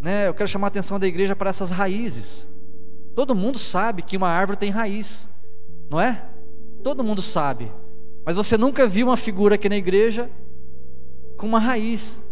né? 0.00 0.28
eu 0.28 0.34
quero 0.34 0.48
chamar 0.48 0.68
a 0.68 0.68
atenção 0.68 1.00
da 1.00 1.06
igreja 1.06 1.34
para 1.34 1.50
essas 1.50 1.70
raízes. 1.70 2.48
Todo 3.14 3.34
mundo 3.34 3.58
sabe 3.58 4.02
que 4.02 4.16
uma 4.16 4.28
árvore 4.28 4.56
tem 4.56 4.70
raiz, 4.70 5.28
não 5.90 6.00
é? 6.00 6.24
Todo 6.84 7.02
mundo 7.02 7.20
sabe, 7.20 7.72
mas 8.24 8.36
você 8.36 8.56
nunca 8.56 8.86
viu 8.86 9.08
uma 9.08 9.16
figura 9.16 9.56
aqui 9.56 9.68
na 9.68 9.76
igreja 9.76 10.30
com 11.36 11.46
uma 11.48 11.58
raiz 11.58 12.22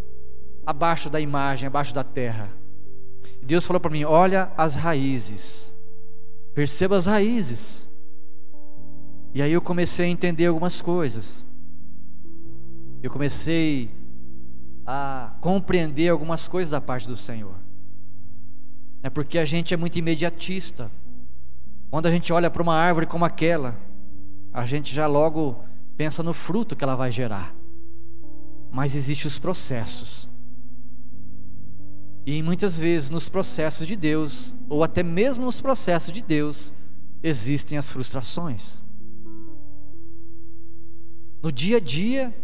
abaixo 0.64 1.10
da 1.10 1.20
imagem, 1.20 1.66
abaixo 1.66 1.92
da 1.92 2.04
terra. 2.04 2.50
Deus 3.42 3.66
falou 3.66 3.80
para 3.80 3.90
mim: 3.90 4.04
Olha 4.04 4.52
as 4.56 4.76
raízes, 4.76 5.74
perceba 6.56 6.96
as 6.96 7.06
raízes. 7.06 7.88
E 9.32 9.40
aí 9.40 9.52
eu 9.52 9.62
comecei 9.62 10.06
a 10.06 10.08
entender 10.08 10.46
algumas 10.46 10.82
coisas 10.82 11.46
eu 13.06 13.10
comecei 13.10 13.90
a 14.84 15.36
compreender 15.40 16.08
algumas 16.08 16.48
coisas 16.48 16.72
da 16.72 16.80
parte 16.80 17.06
do 17.06 17.16
Senhor. 17.16 17.54
É 19.00 19.08
porque 19.08 19.38
a 19.38 19.44
gente 19.44 19.72
é 19.72 19.76
muito 19.76 19.96
imediatista. 19.96 20.90
Quando 21.88 22.06
a 22.06 22.10
gente 22.10 22.32
olha 22.32 22.50
para 22.50 22.62
uma 22.62 22.74
árvore 22.74 23.06
como 23.06 23.24
aquela, 23.24 23.78
a 24.52 24.66
gente 24.66 24.92
já 24.92 25.06
logo 25.06 25.64
pensa 25.96 26.20
no 26.20 26.34
fruto 26.34 26.74
que 26.74 26.82
ela 26.82 26.96
vai 26.96 27.12
gerar. 27.12 27.54
Mas 28.72 28.96
existem 28.96 29.28
os 29.28 29.38
processos. 29.38 30.28
E 32.26 32.42
muitas 32.42 32.76
vezes 32.76 33.08
nos 33.08 33.28
processos 33.28 33.86
de 33.86 33.94
Deus, 33.94 34.52
ou 34.68 34.82
até 34.82 35.00
mesmo 35.00 35.44
nos 35.44 35.60
processos 35.60 36.12
de 36.12 36.20
Deus, 36.20 36.74
existem 37.22 37.78
as 37.78 37.92
frustrações. 37.92 38.84
No 41.40 41.52
dia 41.52 41.76
a 41.76 41.80
dia, 41.80 42.36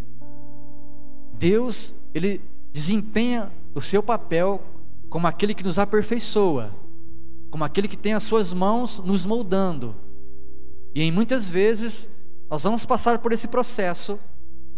Deus, 1.36 1.92
ele 2.14 2.40
desempenha 2.72 3.50
o 3.74 3.80
seu 3.80 4.00
papel 4.00 4.62
como 5.10 5.26
aquele 5.26 5.52
que 5.52 5.64
nos 5.64 5.78
aperfeiçoa, 5.78 6.72
como 7.50 7.64
aquele 7.64 7.88
que 7.88 7.96
tem 7.96 8.14
as 8.14 8.22
suas 8.22 8.54
mãos 8.54 9.00
nos 9.00 9.26
moldando. 9.26 9.96
E 10.94 11.02
em 11.02 11.10
muitas 11.10 11.50
vezes 11.50 12.06
nós 12.48 12.62
vamos 12.62 12.86
passar 12.86 13.18
por 13.18 13.32
esse 13.32 13.48
processo, 13.48 14.16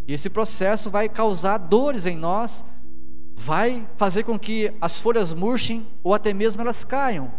e 0.08 0.14
esse 0.14 0.30
processo 0.30 0.88
vai 0.88 1.10
causar 1.10 1.58
dores 1.58 2.06
em 2.06 2.16
nós, 2.16 2.64
vai 3.34 3.86
fazer 3.96 4.22
com 4.22 4.38
que 4.38 4.72
as 4.80 5.00
folhas 5.00 5.34
murchem 5.34 5.86
ou 6.02 6.14
até 6.14 6.32
mesmo 6.32 6.62
elas 6.62 6.84
caiam. 6.84 7.32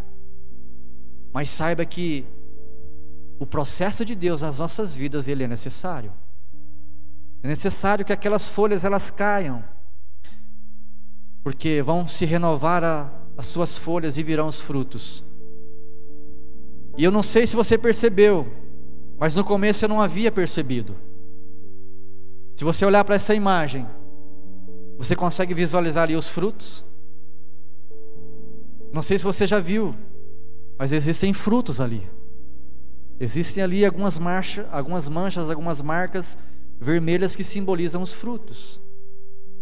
Mas 1.33 1.49
saiba 1.49 1.85
que 1.85 2.25
o 3.39 3.45
processo 3.45 4.05
de 4.05 4.15
Deus 4.15 4.41
nas 4.41 4.59
nossas 4.59 4.95
vidas 4.95 5.27
ele 5.27 5.43
é 5.43 5.47
necessário. 5.47 6.11
É 7.43 7.47
necessário 7.47 8.05
que 8.05 8.13
aquelas 8.13 8.49
folhas 8.49 8.83
elas 8.83 9.11
caiam, 9.11 9.63
porque 11.43 11.81
vão 11.81 12.07
se 12.07 12.25
renovar 12.25 12.83
a, 12.83 13.11
as 13.37 13.45
suas 13.47 13.77
folhas 13.77 14.17
e 14.17 14.23
virão 14.23 14.47
os 14.47 14.59
frutos. 14.59 15.23
E 16.97 17.03
eu 17.03 17.11
não 17.11 17.21
sei 17.21 17.45
se 17.45 17.55
você 17.55 17.77
percebeu, 17.77 18.51
mas 19.19 19.35
no 19.35 19.43
começo 19.43 19.85
eu 19.85 19.89
não 19.89 20.01
havia 20.01 20.31
percebido. 20.31 20.95
Se 22.55 22.63
você 22.63 22.85
olhar 22.85 23.03
para 23.03 23.15
essa 23.15 23.35
imagem, 23.35 23.85
você 24.97 25.15
consegue 25.15 25.53
visualizar 25.53 26.03
ali 26.03 26.15
os 26.15 26.29
frutos? 26.29 26.85
Não 28.93 29.01
sei 29.01 29.17
se 29.17 29.23
você 29.23 29.45
já 29.45 29.59
viu, 29.59 29.95
mas 30.77 30.93
existem 30.93 31.33
frutos 31.33 31.81
ali. 31.81 32.07
Existem 33.19 33.63
ali 33.63 33.85
algumas, 33.85 34.17
marcha, 34.19 34.67
algumas 34.71 35.07
manchas, 35.07 35.49
algumas 35.49 35.81
marcas 35.81 36.37
vermelhas 36.79 37.35
que 37.35 37.43
simbolizam 37.43 38.01
os 38.01 38.13
frutos. 38.13 38.81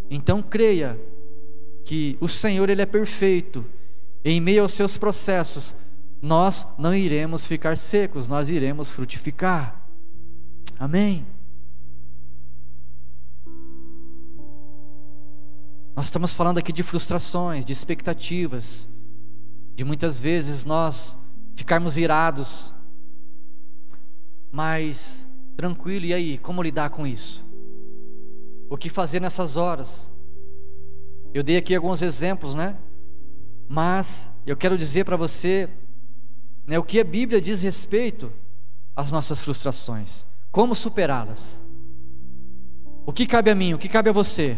Então 0.09 0.41
creia 0.41 0.99
que 1.83 2.17
o 2.19 2.27
Senhor 2.27 2.69
ele 2.69 2.81
é 2.81 2.85
perfeito. 2.85 3.65
Em 4.23 4.39
meio 4.39 4.61
aos 4.61 4.73
seus 4.73 4.97
processos, 4.97 5.75
nós 6.21 6.67
não 6.77 6.95
iremos 6.95 7.45
ficar 7.45 7.77
secos, 7.77 8.27
nós 8.27 8.49
iremos 8.49 8.91
frutificar. 8.91 9.83
Amém. 10.79 11.25
Nós 15.95 16.05
estamos 16.05 16.33
falando 16.33 16.57
aqui 16.57 16.73
de 16.73 16.83
frustrações, 16.83 17.65
de 17.65 17.73
expectativas, 17.73 18.87
de 19.75 19.83
muitas 19.83 20.19
vezes 20.19 20.65
nós 20.65 21.17
ficarmos 21.55 21.97
irados, 21.97 22.73
mas 24.51 25.23
Tranquilo, 25.55 26.05
e 26.05 26.13
aí, 26.13 26.37
como 26.37 26.63
lidar 26.63 26.89
com 26.89 27.05
isso? 27.05 27.43
O 28.69 28.77
que 28.77 28.89
fazer 28.89 29.19
nessas 29.19 29.55
horas? 29.55 30.11
Eu 31.33 31.43
dei 31.43 31.57
aqui 31.57 31.75
alguns 31.75 32.01
exemplos, 32.01 32.55
né? 32.55 32.77
Mas 33.67 34.29
eu 34.45 34.57
quero 34.57 34.77
dizer 34.77 35.05
para 35.05 35.15
você 35.15 35.69
né, 36.65 36.77
o 36.77 36.83
que 36.83 36.99
a 36.99 37.03
Bíblia 37.03 37.39
diz 37.39 37.61
respeito 37.61 38.31
às 38.95 39.11
nossas 39.11 39.41
frustrações. 39.41 40.25
Como 40.51 40.75
superá-las? 40.75 41.63
O 43.05 43.13
que 43.13 43.25
cabe 43.25 43.51
a 43.51 43.55
mim? 43.55 43.73
O 43.73 43.77
que 43.77 43.89
cabe 43.89 44.09
a 44.09 44.13
você? 44.13 44.57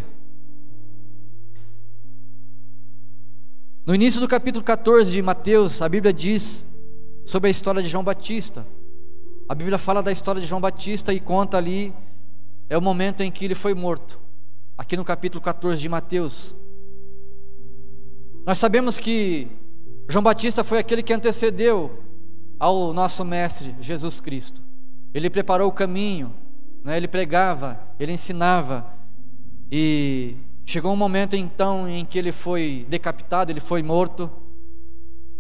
No 3.86 3.94
início 3.94 4.20
do 4.20 4.28
capítulo 4.28 4.66
14 4.66 5.12
de 5.12 5.22
Mateus, 5.22 5.80
a 5.80 5.88
Bíblia 5.88 6.12
diz 6.12 6.66
sobre 7.24 7.50
a 7.50 7.52
história 7.52 7.84
de 7.84 7.88
João 7.88 8.04
Batista. 8.04 8.66
A 9.48 9.54
Bíblia 9.54 9.78
fala 9.78 10.02
da 10.02 10.12
história 10.12 10.42
de 10.42 10.48
João 10.48 10.60
Batista 10.60 11.14
e 11.14 11.20
conta 11.20 11.58
ali 11.58 11.94
é 12.68 12.76
o 12.76 12.82
momento 12.82 13.22
em 13.22 13.30
que 13.30 13.46
ele 13.46 13.54
foi 13.54 13.76
morto. 13.76 14.20
Aqui 14.76 14.98
no 14.98 15.06
capítulo 15.06 15.40
14 15.40 15.80
de 15.80 15.88
Mateus. 15.88 16.56
Nós 18.44 18.58
sabemos 18.58 19.00
que 19.00 19.48
João 20.10 20.24
Batista 20.24 20.64
foi 20.64 20.80
aquele 20.80 21.04
que 21.04 21.14
antecedeu 21.14 22.04
ao 22.58 22.92
nosso 22.92 23.24
mestre 23.24 23.76
Jesus 23.80 24.20
Cristo. 24.20 24.64
Ele 25.14 25.30
preparou 25.30 25.70
o 25.70 25.72
caminho, 25.72 26.34
né? 26.84 26.98
ele 26.98 27.08
pregava, 27.08 27.80
ele 28.00 28.14
ensinava. 28.14 28.84
E 29.72 30.38
chegou 30.66 30.92
um 30.92 30.98
momento 30.98 31.36
então 31.36 31.88
em 31.88 32.04
que 32.04 32.18
ele 32.18 32.32
foi 32.32 32.86
decapitado, 32.90 33.52
ele 33.52 33.60
foi 33.60 33.84
morto. 33.84 34.30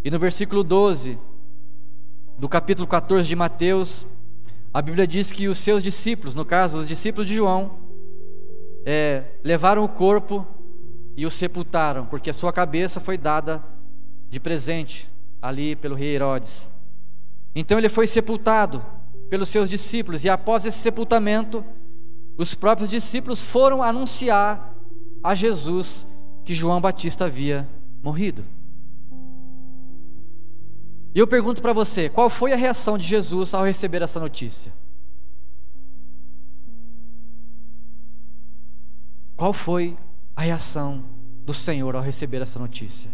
E 0.03 0.11
no 0.11 0.19
versículo 0.19 0.63
12, 0.63 1.17
do 2.37 2.47
capítulo 2.47 2.87
14 2.87 3.27
de 3.27 3.35
Mateus, 3.35 4.07
a 4.71 4.81
Bíblia 4.81 5.07
diz 5.07 5.31
que 5.31 5.47
os 5.47 5.57
seus 5.57 5.83
discípulos, 5.83 6.35
no 6.35 6.45
caso, 6.45 6.77
os 6.77 6.87
discípulos 6.87 7.27
de 7.27 7.35
João, 7.35 7.79
é, 8.85 9.23
levaram 9.43 9.83
o 9.83 9.89
corpo 9.89 10.45
e 11.17 11.25
o 11.25 11.31
sepultaram, 11.31 12.05
porque 12.05 12.29
a 12.29 12.33
sua 12.33 12.53
cabeça 12.53 12.99
foi 12.99 13.17
dada 13.17 13.63
de 14.29 14.39
presente 14.39 15.09
ali 15.41 15.75
pelo 15.75 15.95
rei 15.95 16.13
Herodes. 16.13 16.71
Então 17.55 17.77
ele 17.77 17.89
foi 17.89 18.05
sepultado 18.05 18.85
pelos 19.29 19.49
seus 19.49 19.69
discípulos, 19.69 20.23
e 20.23 20.29
após 20.29 20.65
esse 20.65 20.77
sepultamento, 20.77 21.65
os 22.37 22.53
próprios 22.53 22.91
discípulos 22.91 23.43
foram 23.43 23.81
anunciar 23.81 24.74
a 25.25 25.33
Jesus 25.33 26.07
que 26.43 26.53
João 26.53 26.79
Batista 26.79 27.25
havia 27.25 27.67
morrido. 28.03 28.45
E 31.13 31.19
eu 31.19 31.25
pergunto 31.25 31.61
para 31.61 31.73
você, 31.73 32.09
qual 32.09 32.29
foi 32.29 32.53
a 32.53 32.57
reação 32.57 32.97
de 32.97 33.05
Jesus 33.05 33.53
ao 33.53 33.65
receber 33.65 34.01
essa 34.01 34.19
notícia? 34.19 34.71
Qual 39.35 39.51
foi 39.51 39.97
a 40.35 40.41
reação 40.41 41.03
do 41.43 41.53
Senhor 41.53 41.95
ao 41.95 42.01
receber 42.01 42.41
essa 42.41 42.59
notícia? 42.59 43.09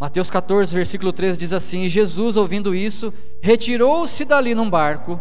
Mateus 0.00 0.30
14, 0.30 0.74
versículo 0.74 1.12
13 1.12 1.38
diz 1.38 1.52
assim: 1.52 1.82
E 1.82 1.88
Jesus, 1.88 2.36
ouvindo 2.36 2.74
isso, 2.74 3.12
retirou-se 3.40 4.24
dali 4.24 4.54
num 4.54 4.68
barco 4.68 5.20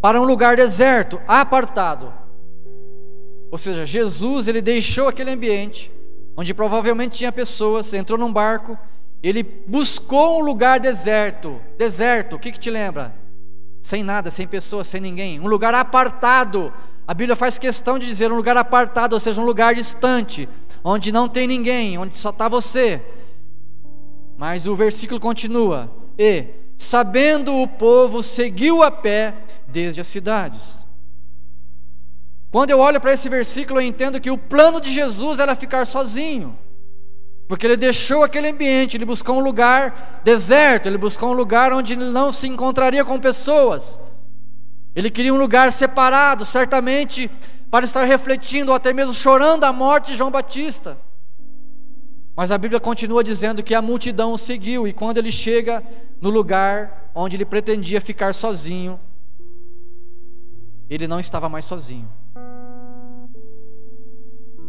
para 0.00 0.20
um 0.20 0.24
lugar 0.24 0.56
deserto, 0.56 1.20
apartado. 1.26 2.21
Ou 3.52 3.58
seja, 3.58 3.86
Jesus 3.86 4.48
ele 4.48 4.60
deixou 4.60 5.06
aquele 5.06 5.30
ambiente 5.30 5.92
onde 6.36 6.52
provavelmente 6.52 7.18
tinha 7.18 7.30
pessoas, 7.30 7.92
entrou 7.92 8.18
num 8.18 8.32
barco 8.32 8.76
ele 9.22 9.44
buscou 9.44 10.40
um 10.40 10.44
lugar 10.44 10.80
deserto. 10.80 11.60
Deserto, 11.78 12.34
o 12.34 12.38
que, 12.40 12.50
que 12.50 12.58
te 12.58 12.70
lembra? 12.70 13.14
sem 13.82 14.04
nada, 14.04 14.30
sem 14.30 14.46
pessoas, 14.46 14.86
sem 14.86 15.00
ninguém, 15.00 15.40
um 15.40 15.48
lugar 15.48 15.74
apartado. 15.74 16.72
A 17.06 17.12
Bíblia 17.12 17.34
faz 17.34 17.58
questão 17.58 17.98
de 17.98 18.06
dizer 18.06 18.30
um 18.30 18.36
lugar 18.36 18.56
apartado, 18.56 19.14
ou 19.14 19.20
seja, 19.20 19.42
um 19.42 19.44
lugar 19.44 19.74
distante, 19.74 20.48
onde 20.84 21.10
não 21.10 21.28
tem 21.28 21.48
ninguém, 21.48 21.98
onde 21.98 22.16
só 22.16 22.30
está 22.30 22.48
você. 22.48 23.02
Mas 24.38 24.68
o 24.68 24.76
versículo 24.76 25.18
continua: 25.18 25.90
E, 26.16 26.44
sabendo 26.78 27.56
o 27.56 27.66
povo, 27.66 28.22
seguiu 28.22 28.84
a 28.84 28.90
pé 28.90 29.34
desde 29.66 30.00
as 30.00 30.06
cidades. 30.06 30.84
Quando 32.52 32.68
eu 32.68 32.78
olho 32.78 33.00
para 33.00 33.14
esse 33.14 33.30
versículo, 33.30 33.80
eu 33.80 33.86
entendo 33.86 34.20
que 34.20 34.30
o 34.30 34.36
plano 34.36 34.78
de 34.78 34.92
Jesus 34.92 35.38
era 35.38 35.56
ficar 35.56 35.86
sozinho. 35.86 36.56
Porque 37.48 37.66
ele 37.66 37.78
deixou 37.78 38.22
aquele 38.22 38.48
ambiente, 38.48 38.94
ele 38.94 39.06
buscou 39.06 39.38
um 39.38 39.40
lugar 39.40 40.20
deserto, 40.22 40.86
ele 40.86 40.98
buscou 40.98 41.30
um 41.30 41.32
lugar 41.32 41.72
onde 41.72 41.94
ele 41.94 42.04
não 42.10 42.30
se 42.30 42.46
encontraria 42.46 43.06
com 43.06 43.18
pessoas. 43.18 43.98
Ele 44.94 45.10
queria 45.10 45.32
um 45.32 45.38
lugar 45.38 45.72
separado, 45.72 46.44
certamente 46.44 47.30
para 47.70 47.86
estar 47.86 48.04
refletindo 48.04 48.70
ou 48.70 48.76
até 48.76 48.92
mesmo 48.92 49.14
chorando 49.14 49.64
a 49.64 49.72
morte 49.72 50.12
de 50.12 50.18
João 50.18 50.30
Batista. 50.30 50.98
Mas 52.36 52.50
a 52.50 52.58
Bíblia 52.58 52.78
continua 52.78 53.24
dizendo 53.24 53.62
que 53.62 53.74
a 53.74 53.80
multidão 53.80 54.34
o 54.34 54.38
seguiu, 54.38 54.86
e 54.86 54.92
quando 54.92 55.16
ele 55.16 55.32
chega 55.32 55.82
no 56.20 56.28
lugar 56.28 57.10
onde 57.14 57.34
ele 57.34 57.46
pretendia 57.46 57.98
ficar 57.98 58.34
sozinho, 58.34 59.00
ele 60.90 61.06
não 61.06 61.18
estava 61.18 61.48
mais 61.48 61.64
sozinho. 61.64 62.08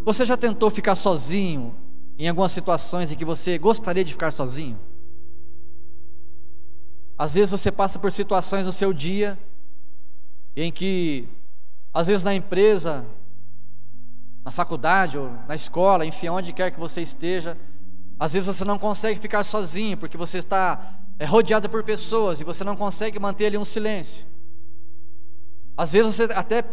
Você 0.04 0.26
já 0.26 0.36
tentou 0.36 0.70
ficar 0.70 0.96
sozinho 0.96 1.74
em 2.18 2.28
algumas 2.28 2.52
situações 2.52 3.12
em 3.12 3.16
que 3.16 3.24
você 3.24 3.58
gostaria 3.58 4.04
de 4.04 4.12
ficar 4.12 4.32
sozinho? 4.32 4.78
Às 7.18 7.36
vezes 7.36 7.52
você 7.52 7.72
passa 7.72 7.98
por 7.98 8.12
situações 8.12 8.66
no 8.66 8.74
seu 8.74 8.92
dia 8.92 9.40
em 10.56 10.72
que, 10.72 11.28
às 11.94 12.08
vezes 12.08 12.24
na 12.24 12.36
empresa, 12.36 13.06
na 14.44 14.52
faculdade 14.52 15.18
ou 15.18 15.32
na 15.48 15.56
escola, 15.56 16.06
enfim, 16.06 16.28
onde 16.28 16.52
quer 16.52 16.72
que 16.72 16.80
você 16.80 17.02
esteja, 17.02 17.58
às 18.20 18.34
vezes 18.34 18.48
você 18.48 18.66
não 18.66 18.78
consegue 18.78 19.20
ficar 19.20 19.44
sozinho 19.46 19.98
porque 19.98 20.18
você 20.18 20.40
está 20.40 21.00
é, 21.18 21.26
rodeado 21.26 21.70
por 21.70 21.82
pessoas 21.84 22.42
e 22.42 22.44
você 22.44 22.64
não 22.64 22.76
consegue 22.76 23.20
manter 23.20 23.46
ali 23.46 23.58
um 23.58 23.66
silêncio. 23.66 24.26
Às 25.78 25.94
vezes 25.94 26.16
você 26.16 26.24
até 26.34 26.64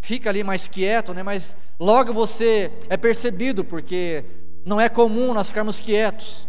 fica 0.00 0.30
ali 0.30 0.42
mais 0.42 0.66
quieto, 0.66 1.12
né? 1.12 1.22
mas 1.22 1.56
logo 1.78 2.12
você 2.12 2.70
é 2.88 2.96
percebido, 2.96 3.64
porque 3.64 4.24
não 4.64 4.80
é 4.80 4.88
comum 4.88 5.34
nós 5.34 5.48
ficarmos 5.48 5.80
quietos. 5.80 6.48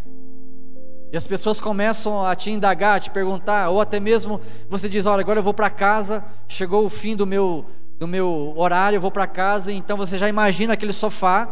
E 1.12 1.18
as 1.18 1.28
pessoas 1.28 1.60
começam 1.60 2.26
a 2.26 2.34
te 2.36 2.50
indagar, 2.50 2.96
a 2.96 3.00
te 3.00 3.12
perguntar, 3.12 3.70
ou 3.70 3.82
até 3.82 4.00
mesmo 4.00 4.40
você 4.70 4.88
diz: 4.88 5.06
Olha, 5.06 5.20
agora 5.20 5.40
eu 5.40 5.44
vou 5.44 5.54
para 5.54 5.70
casa, 5.70 6.24
chegou 6.48 6.86
o 6.86 6.90
fim 6.90 7.18
do 7.18 7.28
meu, 7.28 7.66
do 8.00 8.08
meu 8.08 8.54
horário, 8.56 8.96
eu 8.96 9.02
vou 9.02 9.12
para 9.12 9.28
casa, 9.28 9.74
então 9.74 9.98
você 9.98 10.18
já 10.18 10.30
imagina 10.30 10.74
aquele 10.74 10.94
sofá, 10.94 11.50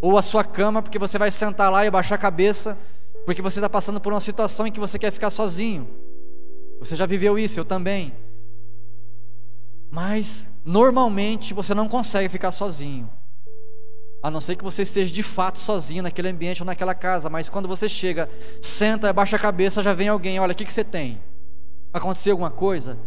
ou 0.00 0.16
a 0.16 0.22
sua 0.22 0.42
cama, 0.42 0.80
porque 0.80 0.98
você 0.98 1.18
vai 1.18 1.30
sentar 1.30 1.70
lá 1.70 1.84
e 1.84 1.90
baixar 1.90 2.14
a 2.14 2.18
cabeça, 2.18 2.78
porque 3.26 3.42
você 3.42 3.58
está 3.58 3.68
passando 3.68 4.00
por 4.00 4.10
uma 4.10 4.22
situação 4.22 4.66
em 4.66 4.72
que 4.72 4.80
você 4.80 4.98
quer 4.98 5.10
ficar 5.10 5.30
sozinho. 5.30 5.86
Você 6.78 6.96
já 6.96 7.04
viveu 7.04 7.38
isso, 7.38 7.60
eu 7.60 7.64
também. 7.64 8.12
Mas 9.94 10.50
normalmente 10.64 11.54
você 11.54 11.72
não 11.72 11.88
consegue 11.88 12.28
ficar 12.28 12.50
sozinho. 12.50 13.08
A 14.20 14.28
não 14.28 14.40
ser 14.40 14.56
que 14.56 14.64
você 14.64 14.82
esteja 14.82 15.14
de 15.14 15.22
fato 15.22 15.60
sozinho 15.60 16.02
naquele 16.02 16.30
ambiente 16.30 16.60
ou 16.62 16.66
naquela 16.66 16.96
casa. 16.96 17.30
Mas 17.30 17.48
quando 17.48 17.68
você 17.68 17.88
chega, 17.88 18.28
senta, 18.60 19.08
abaixa 19.08 19.36
a 19.36 19.38
cabeça, 19.38 19.84
já 19.84 19.94
vem 19.94 20.08
alguém: 20.08 20.40
olha, 20.40 20.50
o 20.50 20.54
que, 20.56 20.64
que 20.64 20.72
você 20.72 20.82
tem? 20.82 21.22
Aconteceu 21.92 22.32
alguma 22.32 22.50
coisa? 22.50 22.98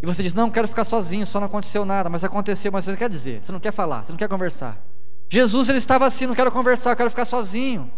E 0.00 0.06
você 0.06 0.22
diz: 0.22 0.32
não, 0.32 0.48
quero 0.48 0.68
ficar 0.68 0.84
sozinho, 0.84 1.26
só 1.26 1.40
não 1.40 1.48
aconteceu 1.48 1.84
nada. 1.84 2.08
Mas 2.08 2.22
aconteceu, 2.22 2.70
mas 2.70 2.84
você 2.84 2.92
não 2.92 2.98
quer 2.98 3.10
dizer, 3.10 3.42
você 3.42 3.50
não 3.50 3.58
quer 3.58 3.72
falar, 3.72 4.04
você 4.04 4.12
não 4.12 4.18
quer 4.18 4.28
conversar. 4.28 4.80
Jesus, 5.28 5.68
ele 5.68 5.78
estava 5.78 6.06
assim: 6.06 6.26
não 6.26 6.34
quero 6.36 6.52
conversar, 6.52 6.90
eu 6.90 6.96
quero 6.96 7.10
ficar 7.10 7.24
sozinho. 7.24 7.90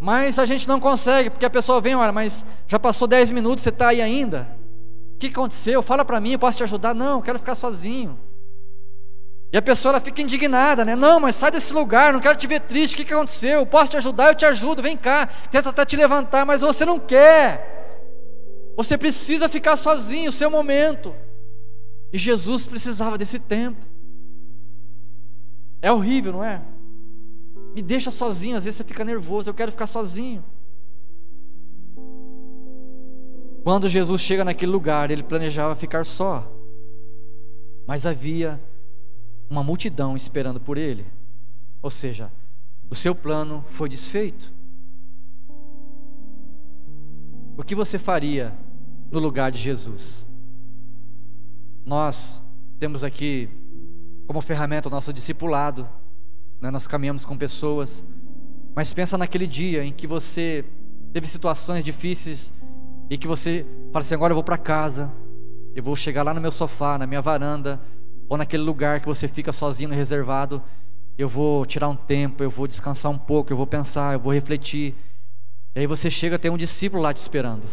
Mas 0.00 0.38
a 0.38 0.46
gente 0.46 0.68
não 0.68 0.78
consegue, 0.78 1.30
porque 1.30 1.46
a 1.46 1.50
pessoa 1.50 1.80
vem, 1.80 1.96
olha, 1.96 2.12
mas 2.12 2.46
já 2.68 2.78
passou 2.78 3.08
10 3.08 3.32
minutos, 3.32 3.64
você 3.64 3.70
está 3.70 3.88
aí 3.88 4.00
ainda? 4.00 4.59
Que 5.20 5.28
aconteceu? 5.28 5.82
Fala 5.82 6.04
para 6.04 6.20
mim, 6.20 6.32
eu 6.32 6.38
posso 6.38 6.58
te 6.58 6.64
ajudar? 6.64 6.94
Não, 6.94 7.18
eu 7.18 7.22
quero 7.22 7.38
ficar 7.38 7.54
sozinho. 7.54 8.18
E 9.52 9.58
a 9.58 9.62
pessoa 9.62 9.92
ela 9.92 10.00
fica 10.00 10.22
indignada, 10.22 10.84
né? 10.84 10.94
Não, 10.94 11.18
mas 11.18 11.34
sai 11.36 11.50
desse 11.50 11.72
lugar, 11.72 12.12
não 12.12 12.20
quero 12.20 12.38
te 12.38 12.46
ver 12.46 12.60
triste. 12.60 12.94
O 12.94 12.96
que, 12.98 13.04
que 13.04 13.12
aconteceu? 13.12 13.58
Eu 13.60 13.66
posso 13.66 13.90
te 13.90 13.96
ajudar, 13.96 14.28
eu 14.28 14.34
te 14.34 14.46
ajudo, 14.46 14.80
vem 14.80 14.96
cá. 14.96 15.26
Tenta 15.50 15.70
até 15.70 15.84
te 15.84 15.96
levantar, 15.96 16.46
mas 16.46 16.60
você 16.60 16.84
não 16.84 16.98
quer. 16.98 17.80
Você 18.76 18.96
precisa 18.96 19.48
ficar 19.48 19.76
sozinho, 19.76 20.30
o 20.30 20.32
seu 20.32 20.50
momento. 20.50 21.14
E 22.12 22.18
Jesus 22.18 22.66
precisava 22.66 23.18
desse 23.18 23.38
tempo. 23.38 23.84
É 25.82 25.90
horrível, 25.90 26.32
não 26.32 26.44
é? 26.44 26.62
Me 27.74 27.82
deixa 27.82 28.10
sozinho, 28.10 28.56
às 28.56 28.64
vezes 28.64 28.78
você 28.78 28.84
fica 28.84 29.04
nervoso, 29.04 29.50
eu 29.50 29.54
quero 29.54 29.72
ficar 29.72 29.86
sozinho. 29.86 30.44
Quando 33.62 33.88
Jesus 33.88 34.22
chega 34.22 34.44
naquele 34.44 34.72
lugar, 34.72 35.10
ele 35.10 35.22
planejava 35.22 35.74
ficar 35.76 36.06
só, 36.06 36.50
mas 37.86 38.06
havia 38.06 38.60
uma 39.48 39.62
multidão 39.62 40.16
esperando 40.16 40.60
por 40.60 40.78
ele. 40.78 41.04
Ou 41.82 41.90
seja, 41.90 42.32
o 42.88 42.94
seu 42.94 43.14
plano 43.14 43.64
foi 43.68 43.88
desfeito. 43.88 44.52
O 47.56 47.62
que 47.62 47.74
você 47.74 47.98
faria 47.98 48.56
no 49.10 49.18
lugar 49.18 49.52
de 49.52 49.58
Jesus? 49.58 50.28
Nós 51.84 52.42
temos 52.78 53.04
aqui 53.04 53.50
como 54.26 54.40
ferramenta 54.40 54.88
o 54.88 54.90
nosso 54.90 55.12
discipulado, 55.12 55.86
né? 56.60 56.70
nós 56.70 56.86
caminhamos 56.86 57.24
com 57.24 57.36
pessoas, 57.36 58.04
mas 58.74 58.94
pensa 58.94 59.18
naquele 59.18 59.46
dia 59.46 59.84
em 59.84 59.92
que 59.92 60.06
você 60.06 60.64
teve 61.12 61.26
situações 61.26 61.84
difíceis 61.84 62.54
e 63.10 63.18
que 63.18 63.26
você 63.26 63.66
fala 63.92 64.00
assim: 64.00 64.14
agora 64.14 64.30
eu 64.30 64.36
vou 64.36 64.44
para 64.44 64.56
casa, 64.56 65.12
eu 65.74 65.82
vou 65.82 65.96
chegar 65.96 66.22
lá 66.22 66.32
no 66.32 66.40
meu 66.40 66.52
sofá, 66.52 66.96
na 66.96 67.06
minha 67.08 67.20
varanda, 67.20 67.80
ou 68.28 68.38
naquele 68.38 68.62
lugar 68.62 69.00
que 69.00 69.06
você 69.06 69.26
fica 69.26 69.52
sozinho, 69.52 69.90
reservado, 69.90 70.62
eu 71.18 71.28
vou 71.28 71.66
tirar 71.66 71.88
um 71.88 71.96
tempo, 71.96 72.44
eu 72.44 72.50
vou 72.50 72.68
descansar 72.68 73.10
um 73.10 73.18
pouco, 73.18 73.52
eu 73.52 73.56
vou 73.56 73.66
pensar, 73.66 74.14
eu 74.14 74.20
vou 74.20 74.32
refletir. 74.32 74.94
E 75.74 75.80
aí 75.80 75.86
você 75.86 76.08
chega, 76.08 76.38
tem 76.38 76.50
um 76.50 76.56
discípulo 76.56 77.02
lá 77.02 77.12
te 77.12 77.16
esperando. 77.16 77.66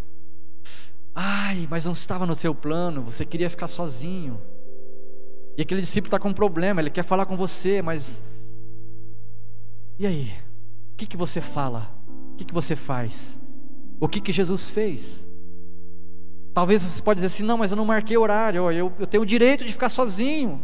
Ai, 1.14 1.66
mas 1.70 1.86
não 1.86 1.92
estava 1.92 2.26
no 2.26 2.34
seu 2.34 2.54
plano, 2.54 3.02
você 3.02 3.24
queria 3.24 3.48
ficar 3.48 3.68
sozinho. 3.68 4.38
E 5.56 5.62
aquele 5.62 5.80
discípulo 5.80 6.08
está 6.08 6.18
com 6.18 6.28
um 6.28 6.34
problema, 6.34 6.82
ele 6.82 6.90
quer 6.90 7.02
falar 7.02 7.24
com 7.24 7.38
você, 7.38 7.80
mas. 7.80 8.22
E 9.98 10.06
aí? 10.06 10.30
O 10.92 10.96
que, 10.96 11.06
que 11.06 11.16
você 11.16 11.40
fala? 11.40 11.90
O 12.32 12.36
que, 12.36 12.44
que 12.44 12.52
você 12.52 12.76
faz? 12.76 13.38
O 14.00 14.08
que, 14.08 14.20
que 14.20 14.32
Jesus 14.32 14.68
fez? 14.68 15.26
Talvez 16.52 16.82
você 16.82 17.02
pode 17.02 17.18
dizer 17.18 17.26
assim, 17.26 17.42
não, 17.42 17.58
mas 17.58 17.70
eu 17.70 17.76
não 17.76 17.84
marquei 17.84 18.16
horário, 18.16 18.70
eu, 18.70 18.92
eu 18.98 19.06
tenho 19.06 19.22
o 19.22 19.26
direito 19.26 19.64
de 19.64 19.72
ficar 19.72 19.90
sozinho. 19.90 20.60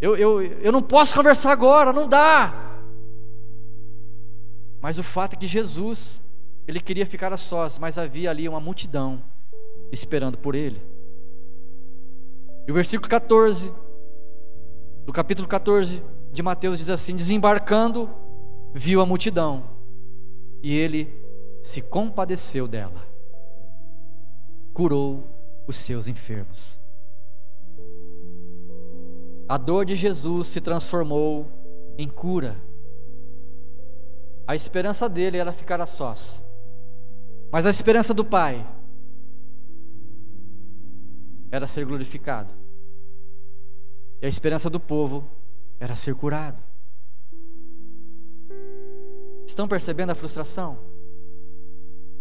Eu, 0.00 0.16
eu, 0.16 0.42
eu 0.42 0.72
não 0.72 0.82
posso 0.82 1.14
conversar 1.14 1.52
agora, 1.52 1.92
não 1.92 2.08
dá. 2.08 2.52
Mas 4.80 4.98
o 4.98 5.02
fato 5.02 5.34
é 5.34 5.36
que 5.36 5.46
Jesus, 5.46 6.20
ele 6.66 6.80
queria 6.80 7.06
ficar 7.06 7.32
a 7.32 7.36
sós, 7.36 7.78
mas 7.78 7.98
havia 7.98 8.30
ali 8.30 8.48
uma 8.48 8.60
multidão 8.60 9.22
esperando 9.92 10.36
por 10.36 10.54
ele. 10.54 10.82
E 12.66 12.70
o 12.70 12.74
versículo 12.74 13.08
14, 13.08 13.72
do 15.06 15.12
capítulo 15.12 15.46
14 15.46 16.02
de 16.32 16.42
Mateus 16.42 16.78
diz 16.78 16.90
assim: 16.90 17.14
Desembarcando, 17.14 18.10
viu 18.74 19.00
a 19.00 19.06
multidão, 19.06 19.64
e 20.62 20.74
ele 20.74 21.21
se 21.62 21.80
compadeceu 21.80 22.66
dela, 22.66 23.00
curou 24.74 25.64
os 25.66 25.76
seus 25.76 26.08
enfermos. 26.08 26.78
A 29.48 29.56
dor 29.56 29.84
de 29.84 29.94
Jesus 29.94 30.48
se 30.48 30.60
transformou 30.60 31.46
em 31.96 32.08
cura. 32.08 32.56
A 34.44 34.56
esperança 34.56 35.08
dele 35.08 35.38
era 35.38 35.52
ficar 35.52 35.80
a 35.80 35.86
sós, 35.86 36.44
mas 37.52 37.64
a 37.64 37.70
esperança 37.70 38.12
do 38.12 38.24
Pai 38.24 38.66
era 41.50 41.66
ser 41.66 41.84
glorificado, 41.84 42.54
e 44.20 44.26
a 44.26 44.28
esperança 44.28 44.68
do 44.68 44.80
povo 44.80 45.30
era 45.78 45.94
ser 45.94 46.14
curado. 46.14 46.60
Estão 49.46 49.68
percebendo 49.68 50.10
a 50.10 50.14
frustração? 50.14 50.91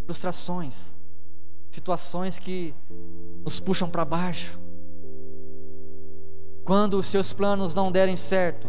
Frustrações, 0.05 0.95
situações 1.69 2.39
que 2.39 2.73
nos 3.43 3.59
puxam 3.59 3.89
para 3.89 4.05
baixo. 4.05 4.59
Quando 6.63 6.97
os 6.97 7.07
seus 7.07 7.33
planos 7.33 7.73
não 7.73 7.91
derem 7.91 8.15
certo, 8.15 8.67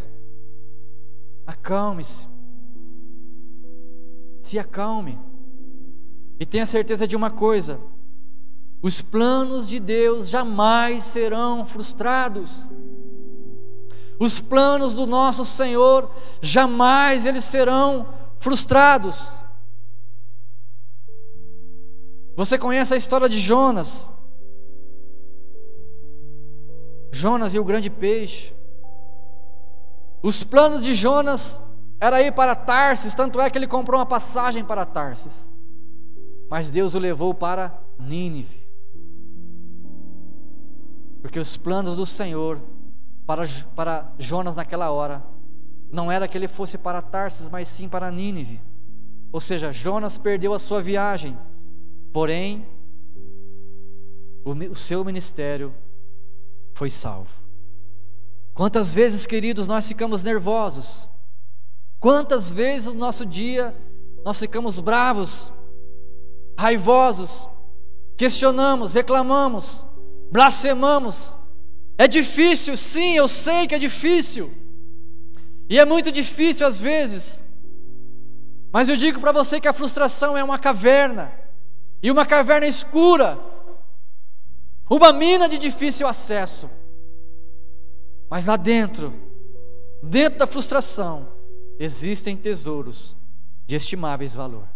acalme-se. 1.47 2.27
Se 4.43 4.59
acalme. 4.59 5.19
E 6.41 6.47
tenha 6.47 6.67
certeza 6.67 7.07
de 7.07 7.15
uma 7.15 7.31
coisa: 7.31 7.79
os 8.83 9.01
planos 9.01 9.69
de 9.69 9.79
Deus 9.79 10.29
jamais 10.29 11.05
serão 11.05 11.65
frustrados. 11.65 12.71
Os 14.19 14.41
planos 14.41 14.95
do 14.95 15.07
nosso 15.07 15.45
Senhor 15.45 16.11
jamais 16.41 17.27
eles 17.27 17.45
serão 17.45 18.07
frustrados. 18.39 19.33
Você 22.43 22.59
conhece 22.59 22.93
a 22.93 22.97
história 22.97 23.29
de 23.29 23.39
Jonas? 23.39 24.13
Jonas 27.13 27.55
e 27.55 27.59
o 27.61 27.65
grande 27.65 27.89
peixe. 27.89 28.53
Os 30.21 30.43
planos 30.43 30.83
de 30.83 30.93
Jonas 30.93 31.61
era 32.01 32.21
ir 32.21 32.33
para 32.33 32.57
Tarsis, 32.57 33.15
tanto 33.15 33.41
é 33.41 33.49
que 33.49 33.57
ele 33.57 33.69
comprou 33.69 34.01
uma 34.01 34.07
passagem 34.07 34.65
para 34.65 34.85
Tarsis. 34.85 35.49
Mas 36.51 36.69
Deus 36.69 36.97
o 36.97 36.99
levou 36.99 37.33
para 37.33 37.81
Nínive. 37.97 38.67
Porque 41.21 41.39
os 41.39 41.57
planos 41.57 41.95
do 41.95 42.05
Senhor 42.05 42.61
para, 43.25 43.45
para 43.77 44.13
Jonas 44.19 44.57
naquela 44.57 44.91
hora 44.91 45.23
não 45.93 46.11
era 46.11 46.27
que 46.27 46.37
ele 46.37 46.49
fosse 46.49 46.77
para 46.77 47.01
Tarsis, 47.01 47.49
mas 47.49 47.69
sim 47.69 47.89
para 47.89 48.11
Nínive. 48.11 48.61
Ou 49.31 49.41
seja, 49.41 49.71
Jonas 49.71 50.19
perdeu 50.19 50.53
a 50.53 50.59
sua 50.59 50.83
viagem, 50.83 51.39
porém, 52.13 52.67
o, 54.45 54.75
seu 54.75 55.05
ministério 55.05 55.75
foi 56.75 56.91
salvo. 56.91 57.31
Quantas 58.55 58.93
vezes, 58.93 59.27
queridos, 59.27 59.67
nós 59.67 59.89
ficamos 59.89 60.23
nervosos? 60.23 61.09
Quantas 61.99 62.51
vezes 62.51 62.93
no 62.93 62.99
nosso 62.99 63.25
dia 63.25 63.75
nós 64.25 64.39
ficamos 64.39 64.79
bravos, 64.79 65.53
raivosos, 66.59 67.49
questionamos, 68.17 68.93
reclamamos, 68.93 69.87
blasfemamos? 70.31 71.37
É 71.97 72.09
difícil, 72.09 72.77
sim, 72.77 73.15
eu 73.15 73.29
sei 73.29 73.67
que 73.67 73.75
é 73.75 73.79
difícil. 73.79 74.53
E 75.69 75.79
é 75.79 75.85
muito 75.85 76.13
difícil 76.13 76.67
às 76.67 76.81
vezes. 76.81 77.43
Mas 78.73 78.89
eu 78.89 78.97
digo 78.97 79.21
para 79.21 79.33
você 79.33 79.61
que 79.61 79.69
a 79.69 79.73
frustração 79.73 80.37
é 80.37 80.43
uma 80.43 80.59
caverna, 80.59 81.33
e 82.03 82.11
uma 82.11 82.27
caverna 82.27 82.67
escura, 82.67 83.39
uma 84.91 85.13
mina 85.13 85.49
de 85.49 85.57
difícil 85.57 86.07
acesso. 86.07 86.69
Mas 88.29 88.47
lá 88.47 88.57
dentro, 88.57 89.15
dentro 90.03 90.41
da 90.41 90.47
frustração, 90.47 91.29
existem 91.79 92.37
tesouros 92.37 93.15
de 93.67 93.77
estimáveis 93.77 94.35
valor. 94.35 94.69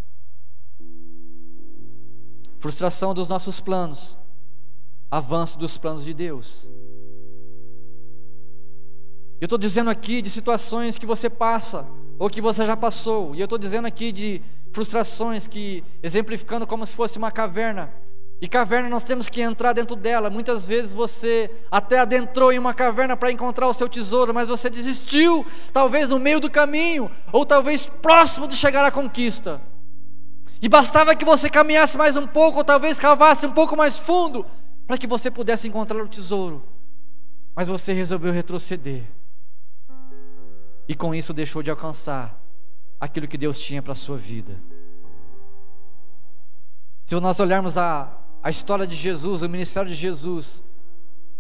Frustração 2.59 3.13
dos 3.13 3.29
nossos 3.29 3.61
planos, 3.61 4.17
avanço 5.11 5.59
dos 5.59 5.77
planos 5.77 6.05
de 6.05 6.15
Deus. 6.15 6.69
Eu 9.41 9.47
estou 9.47 9.59
dizendo 9.59 9.91
aqui 9.91 10.23
de 10.23 10.31
situações 10.31 10.97
que 10.97 11.05
você 11.05 11.29
passa 11.29 11.87
ou 12.19 12.31
que 12.31 12.41
você 12.41 12.65
já 12.65 12.77
passou, 12.77 13.35
e 13.35 13.41
eu 13.41 13.45
estou 13.45 13.59
dizendo 13.59 13.87
aqui 13.87 14.11
de 14.11 14.41
frustrações 14.77 15.47
que, 15.47 15.83
exemplificando 16.03 16.67
como 16.67 16.87
se 16.87 16.95
fosse 16.95 17.17
uma 17.17 17.31
caverna, 17.31 17.91
e 18.43 18.47
caverna 18.47 18.91
nós 18.91 19.03
temos 19.03 19.31
que 19.31 19.41
entrar 19.41 19.73
dentro 19.73 19.97
dela. 19.97 20.29
Muitas 20.29 20.69
vezes 20.69 20.93
você 20.93 21.51
até 21.71 21.99
adentrou 21.99 22.53
em 22.53 22.59
uma 22.59 22.75
caverna 22.75 23.17
para 23.17 23.33
encontrar 23.33 23.67
o 23.69 23.73
seu 23.73 23.89
tesouro, 23.89 24.35
mas 24.35 24.49
você 24.49 24.69
desistiu, 24.69 25.47
talvez 25.73 26.11
no 26.11 26.19
meio 26.19 26.39
do 26.39 26.51
caminho, 26.51 27.11
ou 27.33 27.47
talvez 27.47 27.87
próximo 27.87 28.47
de 28.47 28.55
chegar 28.55 28.85
à 28.85 28.91
conquista. 28.91 29.63
E 30.61 30.69
bastava 30.69 31.17
que 31.17 31.25
você 31.25 31.49
caminhasse 31.49 31.97
mais 31.97 32.15
um 32.15 32.27
pouco, 32.27 32.59
ou 32.59 32.65
talvez 32.65 32.99
cavasse 32.99 33.47
um 33.47 33.53
pouco 33.53 33.75
mais 33.75 33.99
fundo, 33.99 34.45
para 34.87 34.99
que 34.99 35.07
você 35.07 35.31
pudesse 35.31 35.67
encontrar 35.67 36.05
o 36.05 36.09
tesouro. 36.09 36.63
Mas 37.55 37.67
você 37.67 37.95
resolveu 37.95 38.31
retroceder. 38.31 39.05
E 40.87 40.95
com 40.95 41.15
isso 41.15 41.33
deixou 41.33 41.63
de 41.63 41.71
alcançar 41.71 42.46
aquilo 43.01 43.29
que 43.29 43.39
Deus 43.39 43.61
tinha 43.61 43.83
para 43.83 43.93
a 43.93 43.97
sua 43.97 44.17
vida. 44.17 44.57
Se 47.07 47.15
nós 47.21 47.39
olharmos 47.39 47.79
a, 47.79 48.13
a 48.43 48.51
história 48.51 48.87
de 48.87 48.97
Jesus, 48.97 49.43
o 49.43 49.49
ministério 49.49 49.89
de 49.89 49.95
Jesus, 49.95 50.63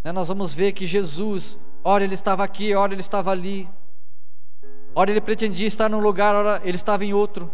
né, 0.05 0.13
nós 0.13 0.29
vamos 0.29 0.55
ver 0.55 0.73
que 0.73 0.87
Jesus, 0.87 1.59
ora 1.83 2.05
ele 2.05 2.15
estava 2.15 2.45
aqui, 2.45 2.75
ora 2.75 2.93
ele 2.93 3.01
estava 3.01 3.33
ali, 3.33 3.69
ora 4.95 5.11
ele 5.11 5.21
pretendia 5.21 5.67
estar 5.67 5.89
num 5.89 6.01
lugar, 6.01 6.35
ora 6.35 6.61
ele 6.65 6.77
estava 6.77 7.05
em 7.05 7.13
outro. 7.13 7.51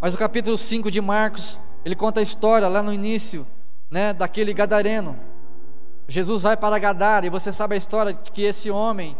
Mas 0.00 0.14
o 0.14 0.18
capítulo 0.18 0.56
5 0.56 0.90
de 0.90 1.00
Marcos, 1.00 1.60
ele 1.84 1.94
conta 1.94 2.20
a 2.20 2.22
história 2.22 2.68
lá 2.68 2.82
no 2.82 2.92
início, 2.92 3.46
né, 3.90 4.14
daquele 4.14 4.54
gadareno. 4.54 5.18
Jesus 6.06 6.42
vai 6.42 6.56
para 6.56 6.78
Gadara 6.78 7.26
e 7.26 7.30
você 7.30 7.52
sabe 7.52 7.74
a 7.74 7.78
história 7.78 8.14
que 8.14 8.42
esse 8.42 8.70
homem 8.70 9.14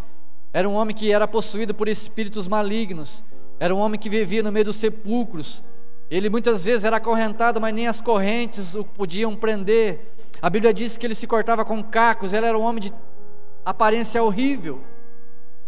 era 0.53 0.67
um 0.67 0.75
homem 0.75 0.97
que 0.97 1.13
era 1.13 1.29
possuído 1.29 1.75
por 1.75 1.89
espíritos 1.89 2.49
malignos, 2.49 3.23
era 3.59 3.75
um 3.75 3.79
homem 3.79 3.99
que 3.99 4.09
vivia 4.09 4.43
no 4.43 4.53
meio 4.53 4.67
dos 4.67 4.77
sepulcros, 4.77 5.65
ele 6.11 6.31
muitas 6.31 6.65
vezes 6.65 6.85
era 6.85 6.97
acorrentado, 6.97 7.61
mas 7.61 7.75
nem 7.75 7.87
as 7.87 8.01
correntes 8.01 8.75
o 8.75 8.83
podiam 8.83 9.35
prender. 9.35 10.01
A 10.41 10.49
Bíblia 10.49 10.73
diz 10.73 10.97
que 10.97 11.07
ele 11.07 11.15
se 11.15 11.27
cortava 11.27 11.65
com 11.65 11.83
cacos, 11.83 12.33
ele 12.33 12.47
era 12.47 12.59
um 12.59 12.63
homem 12.63 12.81
de 12.81 12.93
aparência 13.65 14.23
horrível. 14.23 14.81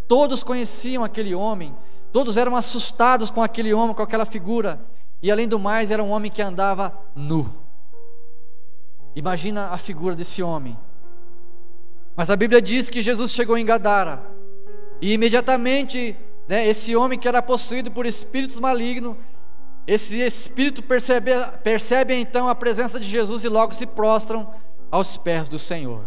Todos 0.09 0.43
conheciam 0.43 1.05
aquele 1.05 1.35
homem, 1.35 1.77
todos 2.13 2.37
eram 2.37 2.57
assustados 2.57 3.31
com 3.31 3.43
aquele 3.43 3.75
homem, 3.75 3.95
com 3.95 4.03
aquela 4.03 4.25
figura. 4.25 4.81
E 5.23 5.31
além 5.31 5.47
do 5.47 5.59
mais, 5.59 5.91
era 5.91 6.03
um 6.03 6.11
homem 6.11 6.31
que 6.31 6.41
andava 6.41 6.97
nu. 7.15 7.55
Imagina 9.15 9.67
a 9.67 9.77
figura 9.77 10.17
desse 10.17 10.43
homem. 10.43 10.77
Mas 12.17 12.31
a 12.31 12.37
Bíblia 12.37 12.63
diz 12.63 12.89
que 12.89 13.03
Jesus 13.03 13.33
chegou 13.33 13.59
em 13.59 13.65
Gadara, 13.65 14.23
e 15.03 15.13
imediatamente, 15.13 16.17
né, 16.51 16.67
esse 16.67 16.97
homem 16.97 17.17
que 17.17 17.29
era 17.29 17.41
possuído 17.41 17.93
por 17.93 18.05
espíritos 18.05 18.59
malignos, 18.59 19.17
esse 19.87 20.19
espírito 20.19 20.83
percebe, 20.83 21.31
percebe 21.63 22.13
então 22.13 22.49
a 22.49 22.57
presença 22.57 22.99
de 22.99 23.09
Jesus 23.09 23.45
e 23.45 23.49
logo 23.49 23.73
se 23.73 23.87
prostram 23.87 24.53
aos 24.91 25.17
pés 25.17 25.49
do 25.49 25.61
Senhor. 25.61 26.05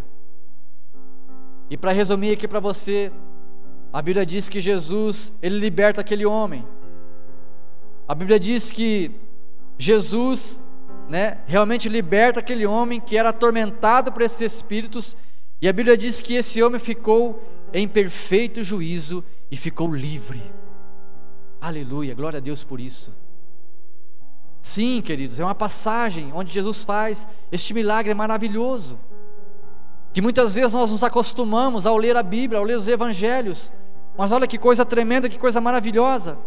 E 1.70 1.78
para 1.78 1.94
resumir 1.94 2.34
aqui 2.34 2.46
para 2.46 2.60
você, 2.60 3.10
a 3.94 4.02
Bíblia 4.02 4.26
diz 4.26 4.50
que 4.50 4.60
Jesus, 4.60 5.32
ele 5.42 5.58
liberta 5.58 6.02
aquele 6.02 6.26
homem. 6.26 6.68
A 8.06 8.14
Bíblia 8.14 8.38
diz 8.38 8.70
que 8.70 9.12
Jesus, 9.78 10.62
né, 11.08 11.38
realmente 11.48 11.88
liberta 11.88 12.42
aquele 12.42 12.66
homem 12.66 13.00
que 13.00 13.16
era 13.16 13.30
atormentado 13.30 14.12
por 14.12 14.22
esses 14.22 14.42
espíritos, 14.42 15.16
e 15.62 15.70
a 15.70 15.72
Bíblia 15.72 15.98
diz 15.98 16.20
que 16.20 16.34
esse 16.34 16.62
homem 16.62 16.82
ficou 16.82 17.42
em 17.72 17.88
perfeito 17.88 18.62
juízo 18.62 19.24
e 19.54 19.56
ficou 19.56 19.94
livre. 19.94 20.42
Aleluia, 21.62 22.16
glória 22.16 22.38
a 22.38 22.40
Deus 22.40 22.64
por 22.64 22.80
isso. 22.80 23.14
Sim, 24.60 25.00
queridos, 25.00 25.40
é 25.40 25.44
uma 25.44 25.54
passagem 25.54 26.32
onde 26.34 26.52
Jesus 26.52 26.84
faz 26.84 27.28
este 27.52 27.72
milagre 27.72 28.16
maravilhoso. 28.16 29.00
Que 30.12 30.24
muitas 30.24 30.56
vezes 30.56 30.74
nós 30.74 30.90
nos 30.90 31.04
acostumamos 31.04 31.86
ao 31.86 31.98
ler 31.98 32.18
a 32.18 32.24
Bíblia, 32.24 32.58
ao 32.58 32.66
ler 32.66 32.76
os 32.76 32.88
evangelhos, 32.88 33.72
mas 34.18 34.32
olha 34.32 34.48
que 34.48 34.58
coisa 34.58 34.84
tremenda, 34.84 35.30
que 35.30 35.38
coisa 35.38 35.62
maravilhosa. 35.62 36.40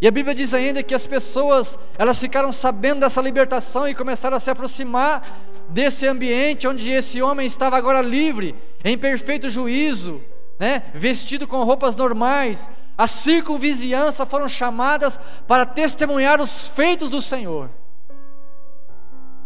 E 0.00 0.06
a 0.06 0.10
Bíblia 0.12 0.32
diz 0.32 0.54
ainda 0.54 0.80
que 0.80 0.94
as 0.94 1.08
pessoas, 1.08 1.76
elas 1.98 2.20
ficaram 2.20 2.52
sabendo 2.52 3.00
dessa 3.00 3.20
libertação 3.20 3.88
e 3.88 3.96
começaram 3.96 4.36
a 4.36 4.40
se 4.40 4.48
aproximar 4.48 5.40
desse 5.70 6.06
ambiente 6.06 6.68
onde 6.68 6.88
esse 6.88 7.20
homem 7.20 7.48
estava 7.48 7.76
agora 7.76 8.00
livre, 8.00 8.54
em 8.84 8.96
perfeito 8.96 9.50
juízo, 9.50 10.22
né? 10.62 10.84
vestido 10.94 11.44
com 11.44 11.64
roupas 11.64 11.96
normais, 11.96 12.70
a 12.96 13.08
circunvizinhança 13.08 14.24
foram 14.24 14.48
chamadas 14.48 15.18
para 15.44 15.66
testemunhar 15.66 16.40
os 16.40 16.68
feitos 16.68 17.10
do 17.10 17.20
Senhor. 17.20 17.68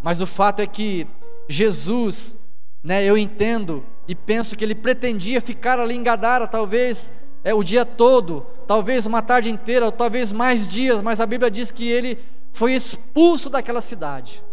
Mas 0.02 0.20
o 0.20 0.26
fato 0.26 0.60
é 0.60 0.66
que 0.66 1.06
Jesus, 1.48 2.36
né, 2.84 3.02
eu 3.02 3.16
entendo 3.16 3.82
e 4.06 4.14
penso 4.14 4.54
que 4.54 4.62
ele 4.62 4.74
pretendia 4.74 5.40
ficar 5.40 5.80
ali 5.80 5.94
em 5.94 6.02
Gadara, 6.02 6.46
talvez 6.46 7.10
é 7.42 7.54
o 7.54 7.64
dia 7.64 7.86
todo, 7.86 8.46
talvez 8.66 9.06
uma 9.06 9.22
tarde 9.22 9.48
inteira, 9.48 9.86
ou 9.86 9.92
talvez 9.92 10.34
mais 10.34 10.68
dias, 10.68 11.00
mas 11.00 11.18
a 11.18 11.24
Bíblia 11.24 11.50
diz 11.50 11.70
que 11.70 11.88
ele 11.88 12.18
foi 12.52 12.74
expulso 12.74 13.48
daquela 13.48 13.80
cidade. 13.80 14.44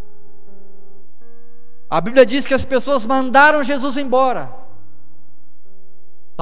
A 1.89 1.99
Bíblia 1.99 2.25
diz 2.25 2.47
que 2.47 2.53
as 2.53 2.63
pessoas 2.63 3.05
mandaram 3.05 3.61
Jesus 3.65 3.97
embora. 3.97 4.62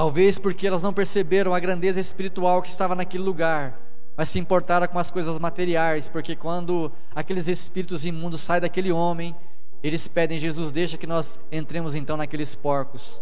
Talvez 0.01 0.39
porque 0.39 0.65
elas 0.65 0.81
não 0.81 0.91
perceberam 0.91 1.53
a 1.53 1.59
grandeza 1.59 1.99
espiritual 1.99 2.59
que 2.63 2.69
estava 2.69 2.95
naquele 2.95 3.21
lugar, 3.21 3.79
mas 4.17 4.29
se 4.29 4.39
importaram 4.39 4.87
com 4.87 4.97
as 4.97 5.11
coisas 5.11 5.37
materiais, 5.37 6.09
porque 6.09 6.35
quando 6.35 6.91
aqueles 7.13 7.47
espíritos 7.47 8.03
imundos 8.03 8.41
saem 8.41 8.61
daquele 8.61 8.91
homem, 8.91 9.35
eles 9.83 10.07
pedem, 10.07 10.39
Jesus, 10.39 10.71
deixa 10.71 10.97
que 10.97 11.05
nós 11.05 11.39
entremos 11.51 11.93
então 11.93 12.17
naqueles 12.17 12.55
porcos. 12.55 13.21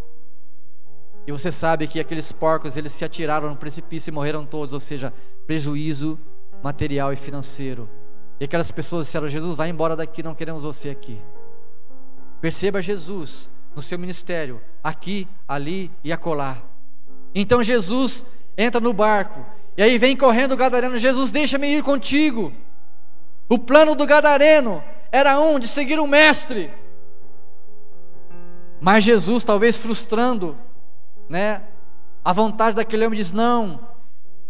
E 1.28 1.34
você 1.34 1.52
sabe 1.52 1.86
que 1.86 2.00
aqueles 2.00 2.32
porcos, 2.32 2.78
eles 2.78 2.94
se 2.94 3.04
atiraram 3.04 3.50
no 3.50 3.58
precipício 3.58 4.10
e 4.10 4.14
morreram 4.14 4.46
todos, 4.46 4.74
ou 4.74 4.80
seja, 4.80 5.12
prejuízo 5.46 6.18
material 6.64 7.12
e 7.12 7.18
financeiro. 7.18 7.90
E 8.40 8.46
aquelas 8.46 8.72
pessoas 8.72 9.08
disseram: 9.08 9.28
Jesus, 9.28 9.58
vai 9.58 9.68
embora 9.68 9.98
daqui, 9.98 10.24
não 10.24 10.34
queremos 10.34 10.64
você 10.64 10.90
aqui. 10.90 11.22
Perceba 12.40 12.82
Jesus 12.82 13.52
no 13.76 13.82
seu 13.82 14.00
ministério, 14.00 14.62
aqui, 14.82 15.28
ali 15.46 15.92
e 16.02 16.14
acolá. 16.14 16.69
Então 17.34 17.64
Jesus 17.64 18.26
entra 18.58 18.82
no 18.82 18.94
barco, 18.94 19.46
e 19.78 19.84
aí 19.84 19.98
vem 19.98 20.16
correndo 20.16 20.54
o 20.54 20.58
gadareno: 20.58 20.98
Jesus, 20.98 21.32
deixa-me 21.32 21.68
ir 21.68 21.84
contigo. 21.84 22.54
O 23.48 23.58
plano 23.58 23.96
do 23.96 24.06
gadareno 24.06 24.84
era 25.12 25.40
um 25.40 25.60
de 25.60 25.68
seguir 25.68 26.00
o 26.00 26.08
mestre. 26.08 26.72
Mas 28.80 29.04
Jesus, 29.04 29.44
talvez 29.44 29.78
frustrando, 29.78 30.58
né, 31.28 31.64
a 32.24 32.32
vontade 32.32 32.76
daquele 32.76 33.06
homem, 33.06 33.18
diz: 33.18 33.34
Não, 33.34 33.80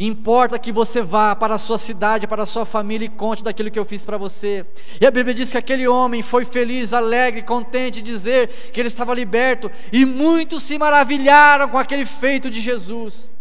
Importa 0.01 0.57
que 0.57 0.71
você 0.71 1.01
vá 1.01 1.35
para 1.35 1.55
a 1.55 1.59
sua 1.59 1.77
cidade, 1.77 2.25
para 2.25 2.43
a 2.43 2.45
sua 2.45 2.65
família 2.65 3.05
e 3.05 3.09
conte 3.09 3.43
daquilo 3.43 3.69
que 3.69 3.77
eu 3.77 3.83
fiz 3.83 4.05
para 4.05 4.17
você. 4.17 4.65
E 5.01 5.05
a 5.05 5.11
Bíblia 5.11 5.35
diz 5.35 5.51
que 5.51 5.57
aquele 5.57 5.85
homem 5.89 6.23
foi 6.23 6.45
feliz, 6.45 6.93
alegre, 6.93 7.43
contente 7.43 8.01
de 8.01 8.03
dizer 8.03 8.47
que 8.71 8.79
ele 8.79 8.87
estava 8.87 9.13
liberto, 9.13 9.69
e 9.91 10.05
muitos 10.05 10.63
se 10.63 10.77
maravilharam 10.77 11.67
com 11.67 11.77
aquele 11.77 12.05
feito 12.05 12.49
de 12.49 12.61
Jesus. 12.61 13.33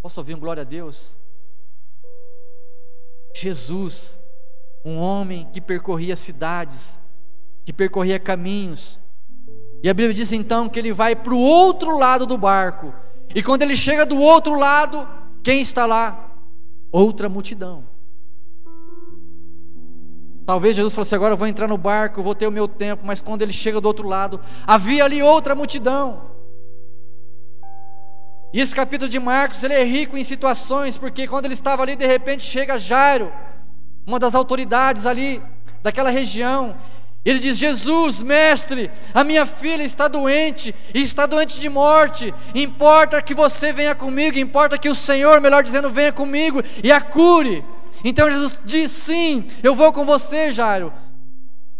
Posso 0.00 0.20
ouvir 0.20 0.34
um 0.34 0.38
glória 0.38 0.60
a 0.60 0.64
Deus? 0.64 1.18
Jesus, 3.34 4.22
um 4.84 4.96
homem 4.96 5.48
que 5.52 5.60
percorria 5.60 6.14
cidades, 6.14 7.00
que 7.64 7.72
percorria 7.72 8.20
caminhos, 8.20 9.00
e 9.82 9.90
a 9.90 9.94
Bíblia 9.94 10.14
diz 10.14 10.30
então 10.30 10.68
que 10.68 10.78
ele 10.78 10.92
vai 10.92 11.16
para 11.16 11.34
o 11.34 11.40
outro 11.40 11.98
lado 11.98 12.26
do 12.26 12.38
barco 12.38 12.94
e 13.34 13.42
quando 13.42 13.62
ele 13.62 13.76
chega 13.76 14.06
do 14.06 14.18
outro 14.18 14.54
lado, 14.54 15.06
quem 15.42 15.60
está 15.60 15.86
lá? 15.86 16.30
Outra 16.90 17.28
multidão. 17.28 17.84
Talvez 20.46 20.76
Jesus 20.76 20.96
assim: 20.96 21.16
agora 21.16 21.34
eu 21.34 21.36
vou 21.36 21.48
entrar 21.48 21.66
no 21.66 21.76
barco, 21.76 22.22
vou 22.22 22.34
ter 22.34 22.46
o 22.46 22.52
meu 22.52 22.68
tempo, 22.68 23.02
mas 23.04 23.20
quando 23.20 23.42
ele 23.42 23.52
chega 23.52 23.80
do 23.80 23.86
outro 23.86 24.06
lado, 24.06 24.40
havia 24.66 25.04
ali 25.04 25.22
outra 25.22 25.54
multidão. 25.54 26.36
E 28.52 28.60
esse 28.60 28.74
capítulo 28.74 29.08
de 29.08 29.18
Marcos, 29.18 29.62
ele 29.64 29.74
é 29.74 29.84
rico 29.84 30.16
em 30.16 30.22
situações, 30.22 30.96
porque 30.96 31.26
quando 31.26 31.46
ele 31.46 31.54
estava 31.54 31.82
ali, 31.82 31.96
de 31.96 32.06
repente 32.06 32.44
chega 32.44 32.78
Jairo, 32.78 33.30
uma 34.06 34.20
das 34.20 34.34
autoridades 34.34 35.04
ali 35.04 35.42
daquela 35.82 36.10
região, 36.10 36.76
ele 37.26 37.40
diz: 37.40 37.58
Jesus, 37.58 38.22
mestre, 38.22 38.88
a 39.12 39.24
minha 39.24 39.44
filha 39.44 39.82
está 39.82 40.06
doente, 40.06 40.72
e 40.94 41.02
está 41.02 41.26
doente 41.26 41.58
de 41.58 41.68
morte. 41.68 42.32
Importa 42.54 43.20
que 43.20 43.34
você 43.34 43.72
venha 43.72 43.96
comigo, 43.96 44.38
importa 44.38 44.78
que 44.78 44.88
o 44.88 44.94
Senhor, 44.94 45.40
melhor 45.40 45.64
dizendo, 45.64 45.90
venha 45.90 46.12
comigo 46.12 46.62
e 46.84 46.92
a 46.92 47.00
cure. 47.00 47.64
Então 48.04 48.30
Jesus 48.30 48.62
diz: 48.64 48.92
Sim, 48.92 49.44
eu 49.60 49.74
vou 49.74 49.92
com 49.92 50.04
você, 50.04 50.52
Jairo. 50.52 50.92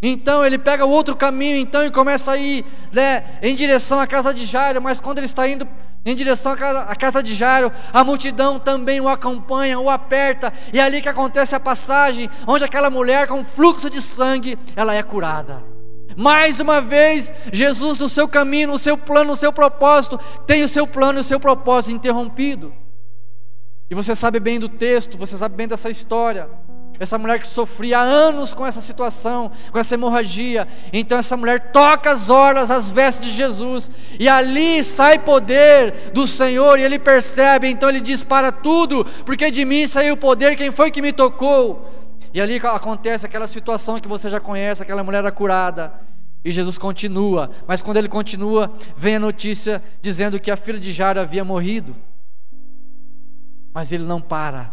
Então 0.00 0.44
ele 0.44 0.58
pega 0.58 0.84
o 0.84 0.90
outro 0.90 1.16
caminho, 1.16 1.56
então 1.56 1.84
e 1.84 1.90
começa 1.90 2.32
a 2.32 2.36
ir 2.36 2.64
né, 2.92 3.24
em 3.40 3.54
direção 3.54 3.98
à 3.98 4.06
casa 4.06 4.32
de 4.32 4.44
Jairo. 4.44 4.80
Mas 4.80 5.00
quando 5.00 5.18
ele 5.18 5.26
está 5.26 5.48
indo 5.48 5.66
em 6.04 6.14
direção 6.14 6.52
à 6.52 6.56
casa, 6.56 6.80
à 6.80 6.94
casa 6.94 7.22
de 7.22 7.34
Jairo, 7.34 7.72
a 7.92 8.04
multidão 8.04 8.58
também 8.58 9.00
o 9.00 9.08
acompanha, 9.08 9.80
o 9.80 9.88
aperta, 9.90 10.52
e 10.72 10.78
é 10.78 10.82
ali 10.82 11.00
que 11.00 11.08
acontece 11.08 11.54
a 11.54 11.60
passagem, 11.60 12.30
onde 12.46 12.64
aquela 12.64 12.90
mulher 12.90 13.26
com 13.26 13.44
fluxo 13.44 13.88
de 13.88 14.00
sangue, 14.02 14.58
ela 14.76 14.94
é 14.94 15.02
curada. 15.02 15.64
Mais 16.16 16.60
uma 16.60 16.80
vez, 16.80 17.32
Jesus 17.52 17.98
no 17.98 18.08
seu 18.08 18.28
caminho, 18.28 18.68
no 18.68 18.78
seu 18.78 18.96
plano, 18.96 19.30
no 19.30 19.36
seu 19.36 19.52
propósito, 19.52 20.18
tem 20.46 20.62
o 20.62 20.68
seu 20.68 20.86
plano 20.86 21.18
e 21.18 21.20
o 21.20 21.24
seu 21.24 21.40
propósito 21.40 21.94
interrompido. 21.94 22.72
E 23.90 23.94
você 23.94 24.16
sabe 24.16 24.40
bem 24.40 24.58
do 24.58 24.68
texto, 24.68 25.18
você 25.18 25.36
sabe 25.36 25.54
bem 25.54 25.68
dessa 25.68 25.90
história. 25.90 26.48
Essa 26.98 27.18
mulher 27.18 27.38
que 27.38 27.48
sofria 27.48 27.98
há 27.98 28.02
anos 28.02 28.54
com 28.54 28.66
essa 28.66 28.80
situação, 28.80 29.50
com 29.70 29.78
essa 29.78 29.94
hemorragia. 29.94 30.66
Então 30.92 31.18
essa 31.18 31.36
mulher 31.36 31.70
toca 31.72 32.10
as 32.10 32.30
orlas, 32.30 32.70
as 32.70 32.90
vestes 32.92 33.30
de 33.30 33.36
Jesus, 33.36 33.90
e 34.18 34.28
ali 34.28 34.82
sai 34.82 35.18
poder 35.18 36.10
do 36.12 36.26
Senhor, 36.26 36.78
e 36.78 36.82
ele 36.82 36.98
percebe, 36.98 37.68
então 37.68 37.88
ele 37.88 38.00
diz: 38.00 38.22
Para 38.22 38.50
tudo, 38.50 39.04
porque 39.24 39.50
de 39.50 39.64
mim 39.64 39.86
saiu 39.86 40.14
o 40.14 40.18
poder, 40.18 40.56
quem 40.56 40.70
foi 40.70 40.90
que 40.90 41.02
me 41.02 41.12
tocou? 41.12 41.90
E 42.32 42.40
ali 42.40 42.56
acontece 42.56 43.24
aquela 43.24 43.48
situação 43.48 43.98
que 44.00 44.08
você 44.08 44.28
já 44.28 44.38
conhece, 44.38 44.82
aquela 44.82 45.02
mulher 45.02 45.18
era 45.18 45.32
curada. 45.32 45.92
E 46.44 46.50
Jesus 46.52 46.78
continua, 46.78 47.50
mas 47.66 47.82
quando 47.82 47.96
ele 47.96 48.08
continua, 48.08 48.70
vem 48.96 49.16
a 49.16 49.18
notícia 49.18 49.82
dizendo 50.00 50.38
que 50.38 50.50
a 50.50 50.56
filha 50.56 50.78
de 50.78 50.92
Jairo 50.92 51.18
havia 51.18 51.44
morrido. 51.44 51.96
Mas 53.74 53.90
ele 53.90 54.04
não 54.04 54.20
para. 54.20 54.72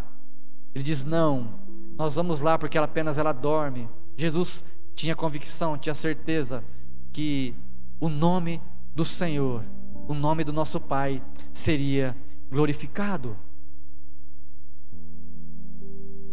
Ele 0.76 0.84
diz: 0.84 1.04
Não, 1.04 1.50
nós 1.98 2.16
vamos 2.16 2.42
lá 2.42 2.58
porque 2.58 2.78
ela 2.78 2.86
apenas 2.86 3.18
ela 3.18 3.32
dorme. 3.32 3.90
Jesus 4.16 4.66
tinha 4.96 5.16
convicção, 5.16 5.78
tinha 5.78 5.96
certeza 5.96 6.64
que 7.12 7.56
o 8.00 8.10
nome 8.10 8.62
do 8.96 9.06
Senhor, 9.06 9.64
o 10.08 10.14
nome 10.14 10.44
do 10.44 10.54
nosso 10.54 10.80
Pai 10.80 11.22
seria 11.52 12.16
glorificado. 12.50 13.38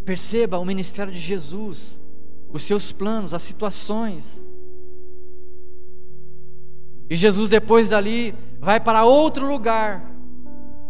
Perceba 0.05 0.59
o 0.59 0.65
ministério 0.65 1.13
de 1.13 1.21
Jesus, 1.21 2.01
os 2.53 2.63
seus 2.63 2.91
planos, 2.91 3.33
as 3.33 3.43
situações. 3.43 4.45
E 7.09 7.15
Jesus 7.15 7.49
depois 7.49 7.91
dali 7.91 8.35
vai 8.61 8.81
para 8.81 9.05
outro 9.05 9.49
lugar 9.49 10.11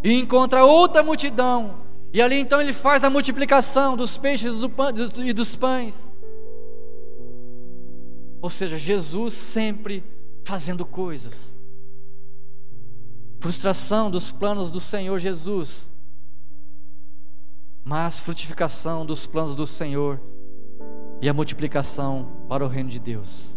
e 0.02 0.14
encontra 0.14 0.64
outra 0.64 1.02
multidão 1.02 1.89
e 2.12 2.20
ali 2.20 2.36
então 2.36 2.60
ele 2.60 2.72
faz 2.72 3.04
a 3.04 3.10
multiplicação 3.10 3.96
dos 3.96 4.18
peixes 4.18 4.54
e 5.18 5.32
dos 5.32 5.56
pães. 5.56 6.10
Ou 8.42 8.50
seja, 8.50 8.76
Jesus 8.76 9.34
sempre 9.34 10.02
fazendo 10.44 10.84
coisas. 10.84 11.56
Frustração 13.38 14.10
dos 14.10 14.32
planos 14.32 14.70
do 14.70 14.80
Senhor 14.80 15.18
Jesus, 15.18 15.90
mas 17.84 18.18
frutificação 18.18 19.06
dos 19.06 19.26
planos 19.26 19.54
do 19.54 19.66
Senhor 19.66 20.20
e 21.22 21.28
a 21.28 21.34
multiplicação 21.34 22.44
para 22.48 22.64
o 22.64 22.68
reino 22.68 22.90
de 22.90 22.98
Deus. 22.98 23.56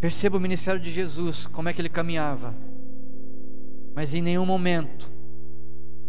Perceba 0.00 0.36
o 0.36 0.40
ministério 0.40 0.80
de 0.80 0.90
Jesus, 0.90 1.46
como 1.46 1.68
é 1.68 1.72
que 1.72 1.80
ele 1.80 1.88
caminhava, 1.88 2.54
mas 3.94 4.14
em 4.14 4.22
nenhum 4.22 4.44
momento 4.44 5.15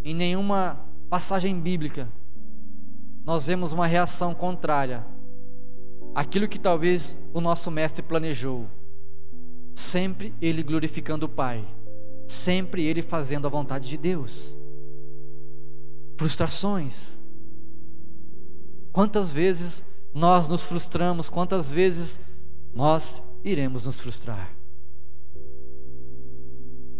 em 0.08 0.14
nenhuma 0.14 0.80
passagem 1.10 1.60
bíblica 1.60 2.08
nós 3.26 3.47
vemos 3.47 3.74
uma 3.74 3.86
reação 3.86 4.34
contrária 4.34 5.05
àquilo 6.16 6.47
que 6.47 6.58
talvez 6.58 7.18
o 7.34 7.41
nosso 7.41 7.70
mestre 7.70 8.01
planejou. 8.01 8.70
Sempre 9.76 10.34
ele 10.41 10.64
glorificando 10.64 11.26
o 11.26 11.30
Pai, 11.30 11.68
sempre 12.26 12.86
ele 12.86 13.01
fazendo 13.01 13.47
a 13.47 13.49
vontade 13.49 13.89
de 13.89 13.97
Deus. 13.97 14.58
Frustrações. 16.18 17.20
Quantas 18.93 19.34
vezes 19.34 19.84
nós 20.14 20.47
nos 20.47 20.64
frustramos, 20.64 21.30
quantas 21.30 21.70
vezes 21.70 22.18
nós 22.74 23.22
iremos 23.43 23.84
nos 23.84 23.99
frustrar. 23.99 24.55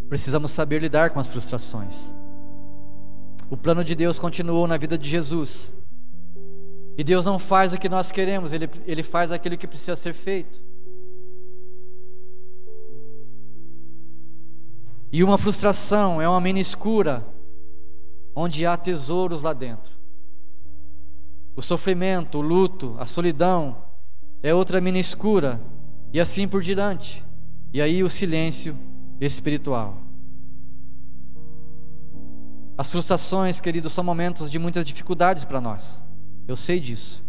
Precisamos 0.10 0.51
saber 0.51 0.82
lidar 0.82 1.12
com 1.12 1.22
as 1.22 1.32
frustrações. 1.32 2.14
O 3.49 3.55
plano 3.55 3.83
de 3.83 3.95
Deus 3.95 4.19
continuou 4.19 4.67
na 4.67 4.77
vida 4.77 4.97
de 4.97 5.07
Jesus. 5.07 5.75
E 6.97 7.03
Deus 7.03 7.25
não 7.25 7.37
faz 7.37 7.73
o 7.73 7.77
que 7.77 7.87
nós 7.87 8.11
queremos, 8.11 8.53
Ele, 8.53 8.69
ele 8.85 9.03
faz 9.03 9.31
aquilo 9.31 9.57
que 9.57 9.67
precisa 9.67 9.95
ser 9.95 10.13
feito. 10.13 10.59
E 15.11 15.23
uma 15.23 15.37
frustração 15.37 16.21
é 16.21 16.27
uma 16.27 16.41
mina 16.41 16.59
escura, 16.59 17.25
onde 18.35 18.65
há 18.65 18.75
tesouros 18.75 19.41
lá 19.41 19.53
dentro. 19.53 19.95
O 21.55 21.61
sofrimento, 21.61 22.39
o 22.39 22.41
luto, 22.41 22.95
a 22.99 23.05
solidão 23.05 23.77
é 24.43 24.53
outra 24.53 24.81
mina 24.81 24.99
escura, 24.99 25.61
e 26.11 26.19
assim 26.19 26.47
por 26.47 26.61
diante. 26.61 27.23
E 27.73 27.81
aí 27.81 28.03
o 28.03 28.09
silêncio 28.09 28.77
espiritual. 29.19 30.07
As 32.78 32.91
frustrações, 32.91 33.59
queridos, 33.59 33.91
são 33.91 34.03
momentos 34.03 34.51
de 34.51 34.59
muitas 34.59 34.86
dificuldades 34.86 35.43
para 35.43 35.59
nós. 35.59 36.03
Eu 36.47 36.55
sei 36.55 36.80
disso. 36.80 37.23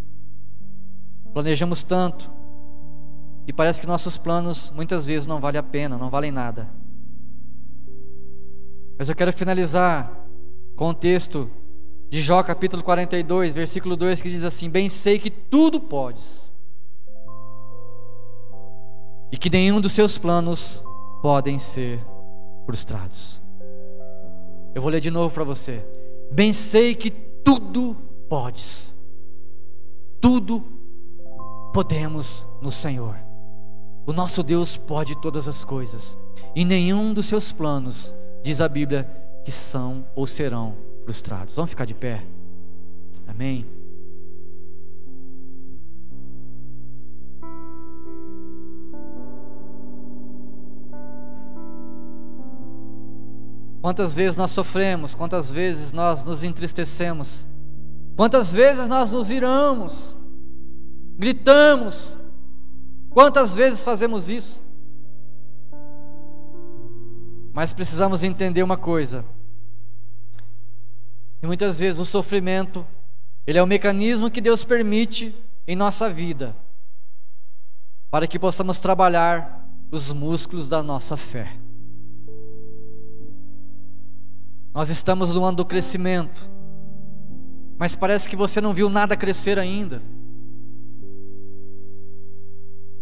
Planejamos 1.33 1.83
tanto 1.83 2.31
e 3.47 3.53
parece 3.53 3.81
que 3.81 3.87
nossos 3.87 4.19
planos 4.19 4.71
muitas 4.71 5.07
vezes 5.07 5.27
não 5.27 5.41
valem 5.41 5.59
a 5.59 5.63
pena, 5.63 5.97
não 5.97 6.11
valem 6.11 6.31
nada. 6.31 6.69
Mas 8.99 9.09
eu 9.09 9.15
quero 9.15 9.33
finalizar 9.33 10.13
com 10.77 10.89
o 10.89 10.95
texto 10.95 11.51
de 12.11 12.21
Jó 12.21 12.43
capítulo 12.43 12.83
42, 12.83 13.55
versículo 13.55 13.97
2, 13.97 14.21
que 14.21 14.31
diz 14.31 14.45
assim: 14.45 14.69
Bem 14.69 14.91
sei 14.91 15.19
que 15.19 15.31
tudo 15.31 15.81
podes, 15.81 16.53
e 19.33 19.39
que 19.39 19.49
nenhum 19.49 19.81
dos 19.81 19.93
seus 19.93 20.19
planos 20.19 20.83
podem 21.23 21.59
ser 21.59 22.05
frustrados. 22.67 23.48
Eu 24.75 24.83
vou 24.83 24.91
ler 24.91 25.01
de 25.01 25.11
novo 25.11 25.33
para 25.33 25.45
você. 25.45 25.85
Bem 26.31 26.53
sei 26.53 26.95
que 26.95 27.11
tudo 27.11 27.97
podes. 28.29 28.95
Tudo 30.21 30.65
podemos 31.73 32.47
no 32.61 32.73
Senhor. 32.73 33.17
O 34.07 34.13
nosso 34.13 34.43
Deus 34.43 34.77
pode 34.77 35.21
todas 35.21 35.47
as 35.47 35.65
coisas, 35.65 36.17
e 36.57 36.65
nenhum 36.65 37.13
dos 37.13 37.27
seus 37.27 37.53
planos, 37.53 38.15
diz 38.43 38.59
a 38.59 38.69
Bíblia, 38.69 39.05
que 39.45 39.53
são 39.53 40.07
ou 40.15 40.27
serão 40.27 40.75
frustrados. 41.05 41.57
Vamos 41.57 41.71
ficar 41.71 41.85
de 41.85 41.95
pé. 41.95 42.25
Amém. 43.27 43.78
Quantas 53.89 54.15
vezes 54.15 54.37
nós 54.37 54.51
sofremos, 54.51 55.15
quantas 55.15 55.51
vezes 55.51 55.95
nós 55.95 56.23
nos 56.23 56.43
entristecemos, 56.43 57.47
quantas 58.19 58.53
vezes 58.53 58.87
nós 58.87 59.13
nos 59.13 59.31
iramos, 59.31 60.15
gritamos, 61.17 62.15
quantas 63.09 63.57
vezes 63.57 63.83
fazemos 63.83 64.29
isso? 64.29 64.63
Mas 67.55 67.73
precisamos 67.73 68.23
entender 68.23 68.63
uma 68.63 68.77
coisa. 68.77 69.25
E 71.43 71.47
muitas 71.47 71.79
vezes 71.79 71.99
o 71.99 72.05
sofrimento, 72.05 72.87
ele 73.47 73.57
é 73.57 73.63
o 73.63 73.67
mecanismo 73.67 74.31
que 74.31 74.43
Deus 74.43 74.65
permite 74.65 75.35
em 75.67 75.75
nossa 75.75 76.11
vida, 76.11 76.55
para 78.11 78.27
que 78.27 78.39
possamos 78.39 78.81
trabalhar 78.81 79.67
os 79.91 80.13
músculos 80.13 80.69
da 80.69 80.83
nossa 80.83 81.17
fé. 81.17 81.57
Nós 84.75 84.91
estamos 84.91 85.35
no 85.35 85.45
ano 85.45 85.57
do 85.57 85.65
crescimento, 85.65 86.49
mas 87.79 87.97
parece 87.97 88.29
que 88.29 88.37
você 88.37 88.61
não 88.61 88.73
viu 88.73 88.89
nada 88.89 89.17
crescer 89.17 89.59
ainda. 89.59 90.03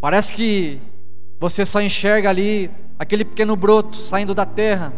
Parece 0.01 0.33
que 0.33 0.81
você 1.39 1.67
só 1.67 1.81
enxerga 1.81 2.31
ali 2.31 2.71
aquele 2.99 3.25
pequeno 3.25 3.57
broto 3.57 3.97
saindo 3.97 4.35
da 4.35 4.47
terra. 4.47 4.93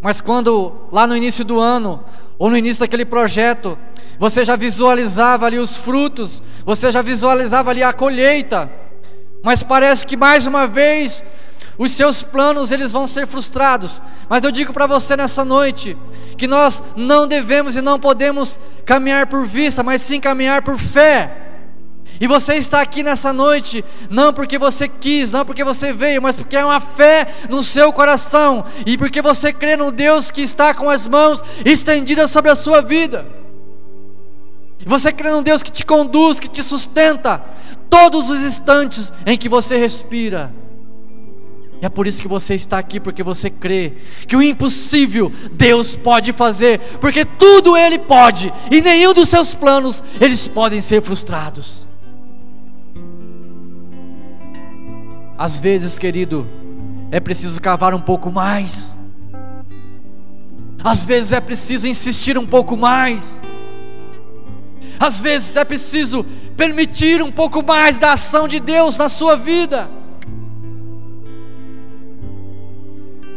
Mas 0.00 0.20
quando 0.20 0.72
lá 0.92 1.06
no 1.06 1.16
início 1.16 1.44
do 1.44 1.58
ano, 1.58 2.04
ou 2.38 2.50
no 2.50 2.56
início 2.56 2.80
daquele 2.80 3.04
projeto, 3.04 3.76
você 4.18 4.44
já 4.44 4.56
visualizava 4.56 5.46
ali 5.46 5.58
os 5.58 5.76
frutos, 5.76 6.42
você 6.64 6.90
já 6.90 7.02
visualizava 7.02 7.70
ali 7.70 7.82
a 7.82 7.92
colheita, 7.92 8.70
mas 9.42 9.62
parece 9.62 10.06
que 10.06 10.16
mais 10.16 10.46
uma 10.46 10.66
vez 10.66 11.22
os 11.78 11.92
seus 11.92 12.22
planos 12.22 12.70
eles 12.70 12.92
vão 12.92 13.06
ser 13.06 13.26
frustrados. 13.26 14.00
Mas 14.28 14.42
eu 14.44 14.50
digo 14.50 14.72
para 14.72 14.86
você 14.86 15.16
nessa 15.16 15.44
noite 15.44 15.96
que 16.36 16.46
nós 16.46 16.82
não 16.96 17.26
devemos 17.26 17.76
e 17.76 17.82
não 17.82 17.98
podemos 17.98 18.58
caminhar 18.84 19.26
por 19.26 19.46
vista, 19.46 19.82
mas 19.82 20.02
sim 20.02 20.20
caminhar 20.20 20.62
por 20.62 20.78
fé. 20.78 21.42
E 22.18 22.26
você 22.26 22.54
está 22.54 22.80
aqui 22.80 23.02
nessa 23.02 23.32
noite, 23.32 23.84
não 24.08 24.32
porque 24.32 24.58
você 24.58 24.88
quis, 24.88 25.30
não 25.30 25.44
porque 25.44 25.62
você 25.62 25.92
veio, 25.92 26.22
mas 26.22 26.36
porque 26.36 26.56
é 26.56 26.64
uma 26.64 26.80
fé 26.80 27.28
no 27.50 27.62
seu 27.62 27.92
coração 27.92 28.64
e 28.86 28.96
porque 28.96 29.20
você 29.20 29.52
crê 29.52 29.76
no 29.76 29.90
Deus 29.90 30.30
que 30.30 30.40
está 30.40 30.72
com 30.72 30.88
as 30.88 31.06
mãos 31.06 31.42
estendidas 31.64 32.30
sobre 32.30 32.50
a 32.50 32.56
sua 32.56 32.80
vida. 32.80 33.26
Você 34.86 35.12
crê 35.12 35.30
num 35.30 35.42
Deus 35.42 35.62
que 35.62 35.72
te 35.72 35.84
conduz, 35.84 36.38
que 36.38 36.48
te 36.48 36.62
sustenta 36.62 37.42
todos 37.90 38.30
os 38.30 38.42
instantes 38.42 39.12
em 39.26 39.36
que 39.36 39.48
você 39.48 39.76
respira. 39.76 40.52
E 41.80 41.86
é 41.86 41.88
por 41.88 42.06
isso 42.06 42.22
que 42.22 42.28
você 42.28 42.54
está 42.54 42.78
aqui, 42.78 42.98
porque 42.98 43.22
você 43.22 43.50
crê 43.50 43.92
que 44.26 44.34
o 44.34 44.42
impossível 44.42 45.30
Deus 45.52 45.94
pode 45.94 46.32
fazer, 46.32 46.80
porque 47.00 47.24
tudo 47.24 47.76
Ele 47.76 47.98
pode, 47.98 48.52
e 48.70 48.80
nenhum 48.80 49.12
dos 49.12 49.28
seus 49.28 49.54
planos 49.54 50.02
eles 50.20 50.48
podem 50.48 50.80
ser 50.80 51.02
frustrados. 51.02 51.86
Às 55.38 55.60
vezes, 55.60 55.98
querido, 55.98 56.46
é 57.10 57.20
preciso 57.20 57.60
cavar 57.60 57.94
um 57.94 58.00
pouco 58.00 58.32
mais. 58.32 58.98
Às 60.82 61.04
vezes 61.04 61.32
é 61.32 61.40
preciso 61.40 61.86
insistir 61.86 62.38
um 62.38 62.46
pouco 62.46 62.76
mais. 62.76 63.42
Às 64.98 65.20
vezes 65.20 65.56
é 65.56 65.64
preciso 65.64 66.24
permitir 66.56 67.22
um 67.22 67.30
pouco 67.30 67.62
mais 67.62 67.98
da 67.98 68.12
ação 68.12 68.48
de 68.48 68.58
Deus 68.60 68.96
na 68.96 69.10
sua 69.10 69.36
vida. 69.36 69.90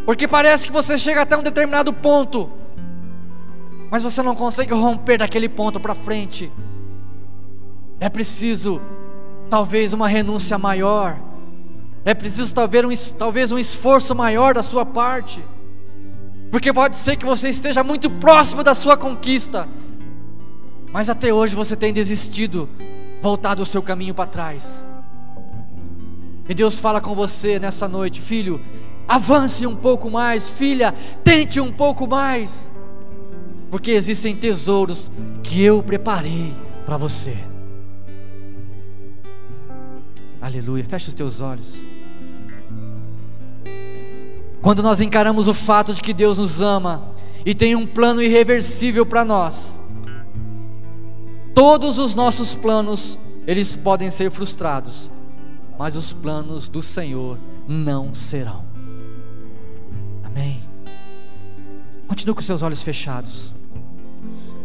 Porque 0.09 0.27
parece 0.27 0.65
que 0.65 0.73
você 0.73 0.97
chega 0.97 1.21
até 1.21 1.37
um 1.37 1.43
determinado 1.43 1.93
ponto, 1.93 2.49
mas 3.91 4.03
você 4.03 4.23
não 4.23 4.35
consegue 4.35 4.73
romper 4.73 5.19
daquele 5.19 5.47
ponto 5.47 5.79
para 5.79 5.93
frente. 5.93 6.51
É 7.99 8.09
preciso, 8.09 8.81
talvez, 9.51 9.93
uma 9.93 10.07
renúncia 10.07 10.57
maior. 10.57 11.15
É 12.03 12.15
preciso 12.15 12.55
talvez 12.55 12.83
um, 12.83 13.17
talvez 13.19 13.51
um 13.51 13.59
esforço 13.59 14.15
maior 14.15 14.55
da 14.55 14.63
sua 14.63 14.83
parte. 14.83 15.45
Porque 16.49 16.73
pode 16.73 16.97
ser 16.97 17.15
que 17.15 17.23
você 17.23 17.49
esteja 17.49 17.83
muito 17.83 18.09
próximo 18.09 18.63
da 18.63 18.73
sua 18.73 18.97
conquista, 18.97 19.69
mas 20.91 21.07
até 21.07 21.31
hoje 21.31 21.55
você 21.55 21.75
tem 21.75 21.93
desistido, 21.93 22.67
voltado 23.21 23.61
o 23.61 23.65
seu 23.65 23.83
caminho 23.83 24.15
para 24.15 24.25
trás. 24.25 24.87
E 26.49 26.53
Deus 26.55 26.79
fala 26.79 26.99
com 26.99 27.13
você 27.13 27.59
nessa 27.59 27.87
noite, 27.87 28.19
filho, 28.19 28.59
avance 29.09 29.65
um 29.65 29.75
pouco 29.75 30.07
mais, 30.07 30.47
filha, 30.47 30.93
tente 31.23 31.59
um 31.59 31.71
pouco 31.71 32.05
mais, 32.05 32.71
porque 33.71 33.89
existem 33.89 34.35
tesouros 34.35 35.11
que 35.41 35.63
eu 35.63 35.81
preparei 35.81 36.53
para 36.85 36.95
você. 36.95 37.35
Aleluia, 40.39 40.85
fecha 40.85 41.09
os 41.09 41.15
teus 41.15 41.41
olhos. 41.41 41.79
Quando 44.61 44.83
nós 44.83 45.01
encaramos 45.01 45.47
o 45.47 45.55
fato 45.55 45.91
de 45.95 46.03
que 46.03 46.13
Deus 46.13 46.37
nos 46.37 46.61
ama 46.61 47.11
e 47.43 47.55
tem 47.55 47.75
um 47.75 47.87
plano 47.87 48.21
irreversível 48.21 49.07
para 49.07 49.25
nós, 49.25 49.81
todos 51.55 51.97
os 51.97 52.13
nossos 52.13 52.53
planos, 52.53 53.17
eles 53.47 53.75
podem 53.75 54.11
ser 54.11 54.29
frustrados, 54.29 55.09
mas 55.79 55.95
os 55.95 56.13
planos 56.13 56.67
do 56.67 56.83
Senhor 56.83 57.39
não 57.67 58.13
serão. 58.13 58.68
Amém. 60.39 60.57
Continue 62.07 62.33
com 62.33 62.41
seus 62.41 62.61
olhos 62.61 62.81
fechados. 62.81 63.53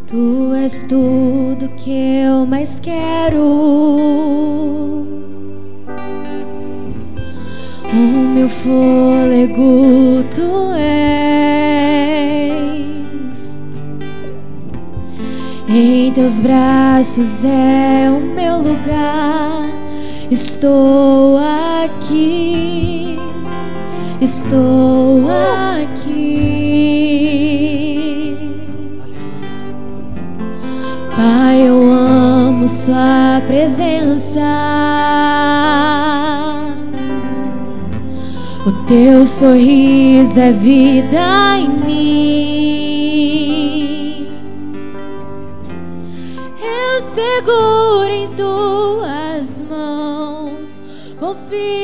Tu 0.06 0.54
és 0.54 0.84
tudo 0.84 1.68
que 1.76 1.90
eu 1.90 2.46
mais 2.46 2.78
quero. 2.80 3.40
O 7.92 7.96
meu 8.34 8.48
fôlego 8.48 10.24
tu 10.32 10.72
és. 10.78 11.34
Em 15.68 16.12
teus 16.12 16.38
braços 16.38 17.44
é 17.44 18.08
o 18.08 18.20
meu 18.20 18.58
lugar. 18.58 19.64
Estou 20.30 21.36
aqui 21.36 22.83
estou 24.24 25.22
aqui. 25.82 26.34
Pai, 31.14 31.68
eu 31.68 31.82
amo 31.92 32.66
Sua 32.66 33.42
presença. 33.46 34.40
O 38.66 38.72
teu 38.86 39.26
sorriso 39.26 40.40
é 40.40 40.50
vida 40.52 41.58
em 41.58 41.68
mim. 41.68 43.04
Eu 46.62 47.02
seguro 47.14 48.10
em 48.10 48.28
tuas 48.28 49.62
mãos, 49.68 50.80
confio 51.20 51.83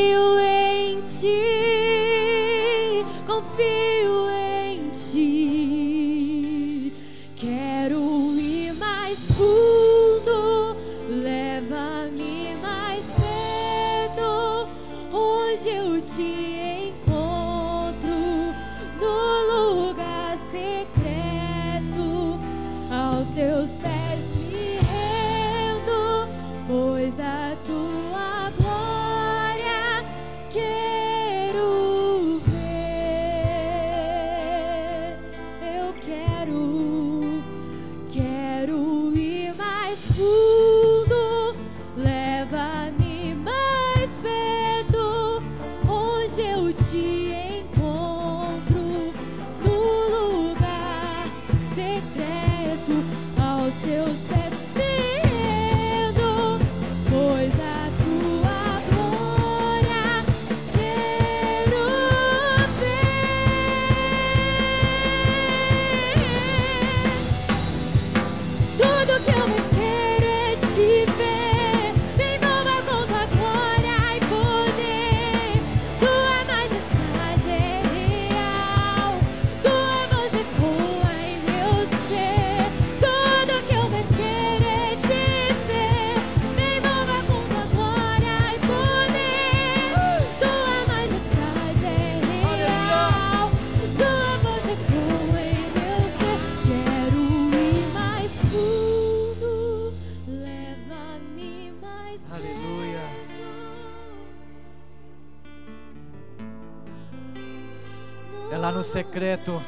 secreto, 109.11 109.61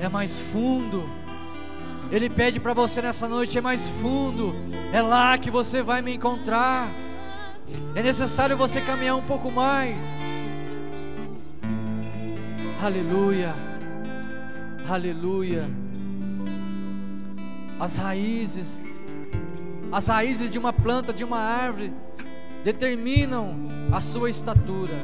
é 0.00 0.08
mais 0.08 0.40
fundo. 0.40 1.08
Ele 2.10 2.28
pede 2.28 2.58
para 2.58 2.74
você 2.74 3.00
nessa 3.00 3.28
noite, 3.28 3.56
é 3.56 3.60
mais 3.60 3.88
fundo. 3.88 4.52
É 4.92 5.00
lá 5.00 5.38
que 5.38 5.48
você 5.48 5.80
vai 5.80 6.02
me 6.02 6.14
encontrar. 6.14 6.88
É 7.94 8.02
necessário 8.02 8.56
você 8.56 8.80
caminhar 8.80 9.14
um 9.14 9.22
pouco 9.22 9.48
mais. 9.52 10.02
Aleluia. 12.82 13.54
Aleluia. 14.88 15.70
As 17.78 17.94
raízes, 17.94 18.82
as 19.92 20.08
raízes 20.08 20.50
de 20.50 20.58
uma 20.58 20.72
planta, 20.72 21.12
de 21.12 21.22
uma 21.22 21.38
árvore, 21.38 21.92
determinam 22.64 23.56
a 23.92 24.00
sua 24.00 24.28
estatura, 24.28 24.94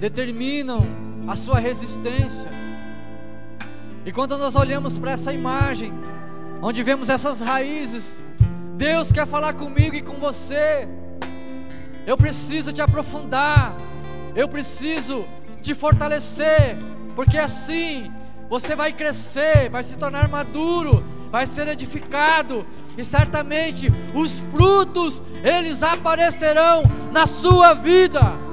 determinam 0.00 1.09
a 1.26 1.36
sua 1.36 1.58
resistência. 1.58 2.50
E 4.04 4.12
quando 4.12 4.36
nós 4.38 4.54
olhamos 4.54 4.98
para 4.98 5.12
essa 5.12 5.32
imagem, 5.32 5.92
onde 6.62 6.82
vemos 6.82 7.08
essas 7.08 7.40
raízes, 7.40 8.16
Deus 8.76 9.12
quer 9.12 9.26
falar 9.26 9.52
comigo 9.54 9.94
e 9.94 10.02
com 10.02 10.14
você. 10.14 10.88
Eu 12.06 12.16
preciso 12.16 12.72
te 12.72 12.80
aprofundar, 12.80 13.74
eu 14.34 14.48
preciso 14.48 15.24
te 15.60 15.74
fortalecer, 15.74 16.76
porque 17.14 17.36
assim 17.36 18.10
você 18.48 18.74
vai 18.74 18.92
crescer, 18.92 19.68
vai 19.70 19.84
se 19.84 19.96
tornar 19.96 20.28
maduro, 20.28 21.04
vai 21.30 21.46
ser 21.46 21.68
edificado 21.68 22.66
e 22.98 23.04
certamente 23.04 23.92
os 24.14 24.40
frutos 24.50 25.22
eles 25.44 25.82
aparecerão 25.82 26.82
na 27.12 27.26
sua 27.26 27.74
vida. 27.74 28.49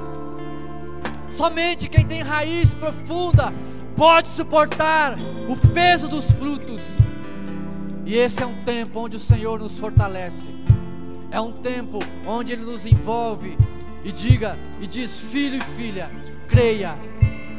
Somente 1.38 1.88
quem 1.88 2.04
tem 2.04 2.20
raiz 2.20 2.74
profunda 2.74 3.54
pode 3.96 4.26
suportar 4.26 5.16
o 5.48 5.56
peso 5.72 6.08
dos 6.08 6.32
frutos. 6.32 6.82
E 8.04 8.16
esse 8.16 8.42
é 8.42 8.46
um 8.46 8.64
tempo 8.64 8.98
onde 8.98 9.18
o 9.18 9.20
Senhor 9.20 9.56
nos 9.56 9.78
fortalece. 9.78 10.48
É 11.30 11.40
um 11.40 11.52
tempo 11.52 12.00
onde 12.26 12.52
ele 12.52 12.64
nos 12.64 12.84
envolve 12.86 13.56
e 14.04 14.10
diga 14.10 14.58
e 14.80 14.86
diz: 14.88 15.20
"Filho 15.20 15.58
e 15.58 15.64
filha, 15.64 16.10
creia, 16.48 16.98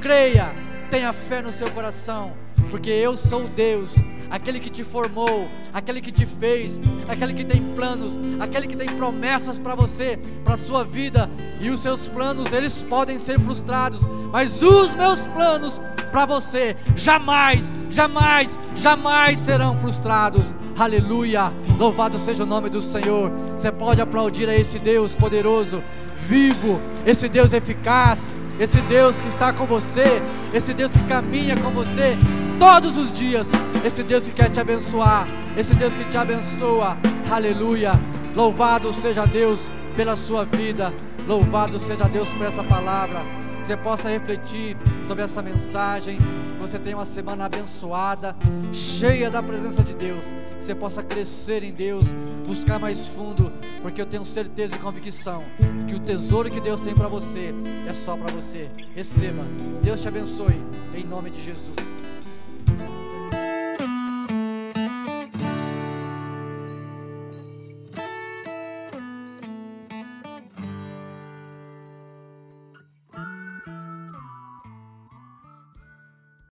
creia, 0.02 0.54
tenha 0.92 1.14
fé 1.14 1.42
no 1.42 1.54
seu 1.54 1.72
coração, 1.72 2.34
porque 2.70 2.90
eu 2.90 3.16
sou 3.16 3.48
Deus, 3.48 3.92
aquele 4.30 4.60
que 4.60 4.70
te 4.70 4.84
formou, 4.84 5.48
aquele 5.74 6.02
que 6.02 6.12
te 6.12 6.26
fez, 6.26 6.80
aquele 7.08 7.34
que 7.34 7.44
tem 7.44 7.62
planos, 7.76 8.20
aquele 8.40 8.68
que 8.68 8.76
tem 8.76 8.90
promessas 8.90 9.58
para 9.58 9.76
você, 9.76 10.20
para 10.44 10.58
sua 10.58 10.84
vida, 10.84 11.30
e 11.60 11.70
os 11.70 11.82
seus 11.82 12.08
planos 12.08 12.54
eles 12.54 12.84
podem 12.84 13.18
ser 13.18 13.40
frustrados, 13.40 14.02
mas 14.32 14.62
os 14.62 14.94
meus 14.96 15.20
planos 15.20 15.82
para 16.12 16.26
você 16.26 16.76
jamais, 16.96 17.64
jamais, 17.90 18.50
jamais 18.76 19.40
serão 19.40 19.80
frustrados. 19.80 20.56
Aleluia! 20.78 21.52
Louvado 21.78 22.18
seja 22.18 22.44
o 22.44 22.48
nome 22.48 22.70
do 22.70 22.82
Senhor. 22.82 23.32
Você 23.54 23.72
pode 23.72 24.02
aplaudir 24.02 24.48
a 24.50 24.56
esse 24.56 24.80
Deus 24.80 25.14
poderoso, 25.14 25.84
vivo, 26.28 26.80
esse 27.06 27.28
Deus 27.28 27.54
eficaz, 27.54 28.22
esse 28.60 28.80
Deus 28.82 29.16
que 29.18 29.28
está 29.28 29.52
com 29.54 29.66
você, 29.66 30.22
esse 30.54 30.74
Deus 30.74 30.92
que 30.92 31.04
caminha 31.04 31.56
com 31.58 31.70
você 31.70 32.18
todos 32.60 32.98
os 32.98 33.14
dias, 33.14 33.48
esse 33.86 34.04
Deus 34.04 34.26
que 34.26 34.34
quer 34.34 34.50
te 34.50 34.60
abençoar, 34.60 35.26
esse 35.58 35.74
Deus 35.74 35.94
que 35.96 36.04
te 36.04 36.18
abençoa. 36.18 36.98
Aleluia! 37.32 37.94
Louvado 38.36 38.92
seja 38.92 39.26
Deus 39.26 39.62
pela 39.96 40.18
sua 40.18 40.44
vida. 40.44 40.94
Louvado 41.26 41.80
seja 41.80 42.08
Deus 42.10 42.28
por 42.30 42.46
essa 42.46 42.64
palavra. 42.64 43.22
Que 43.62 43.68
você 43.68 43.78
possa 43.78 44.10
refletir 44.10 44.76
sobre 45.08 45.24
essa 45.24 45.42
mensagem. 45.42 46.18
Que 46.18 46.60
você 46.60 46.78
tenha 46.78 46.98
uma 46.98 47.06
semana 47.06 47.46
abençoada, 47.46 48.36
cheia 48.74 49.30
da 49.30 49.42
presença 49.42 49.82
de 49.82 49.94
Deus. 49.94 50.26
Que 50.58 50.66
você 50.66 50.76
possa 50.76 51.02
crescer 51.02 51.64
em 51.64 51.74
Deus, 51.74 52.04
buscar 52.46 52.78
mais 52.78 53.08
fundo, 53.08 53.52
porque 53.82 54.02
eu 54.02 54.06
tenho 54.06 54.26
certeza 54.26 54.76
e 54.76 54.80
convicção 54.80 55.42
que 55.88 55.96
o 55.96 56.00
tesouro 56.00 56.50
que 56.50 56.60
Deus 56.60 56.82
tem 56.82 56.94
para 56.94 57.08
você 57.08 57.54
é 57.88 57.94
só 57.94 58.18
para 58.18 58.32
você. 58.32 58.70
Receba. 58.94 59.44
Deus 59.82 60.02
te 60.02 60.08
abençoe 60.08 60.62
em 60.94 61.06
nome 61.06 61.30
de 61.30 61.42
Jesus. 61.42 61.99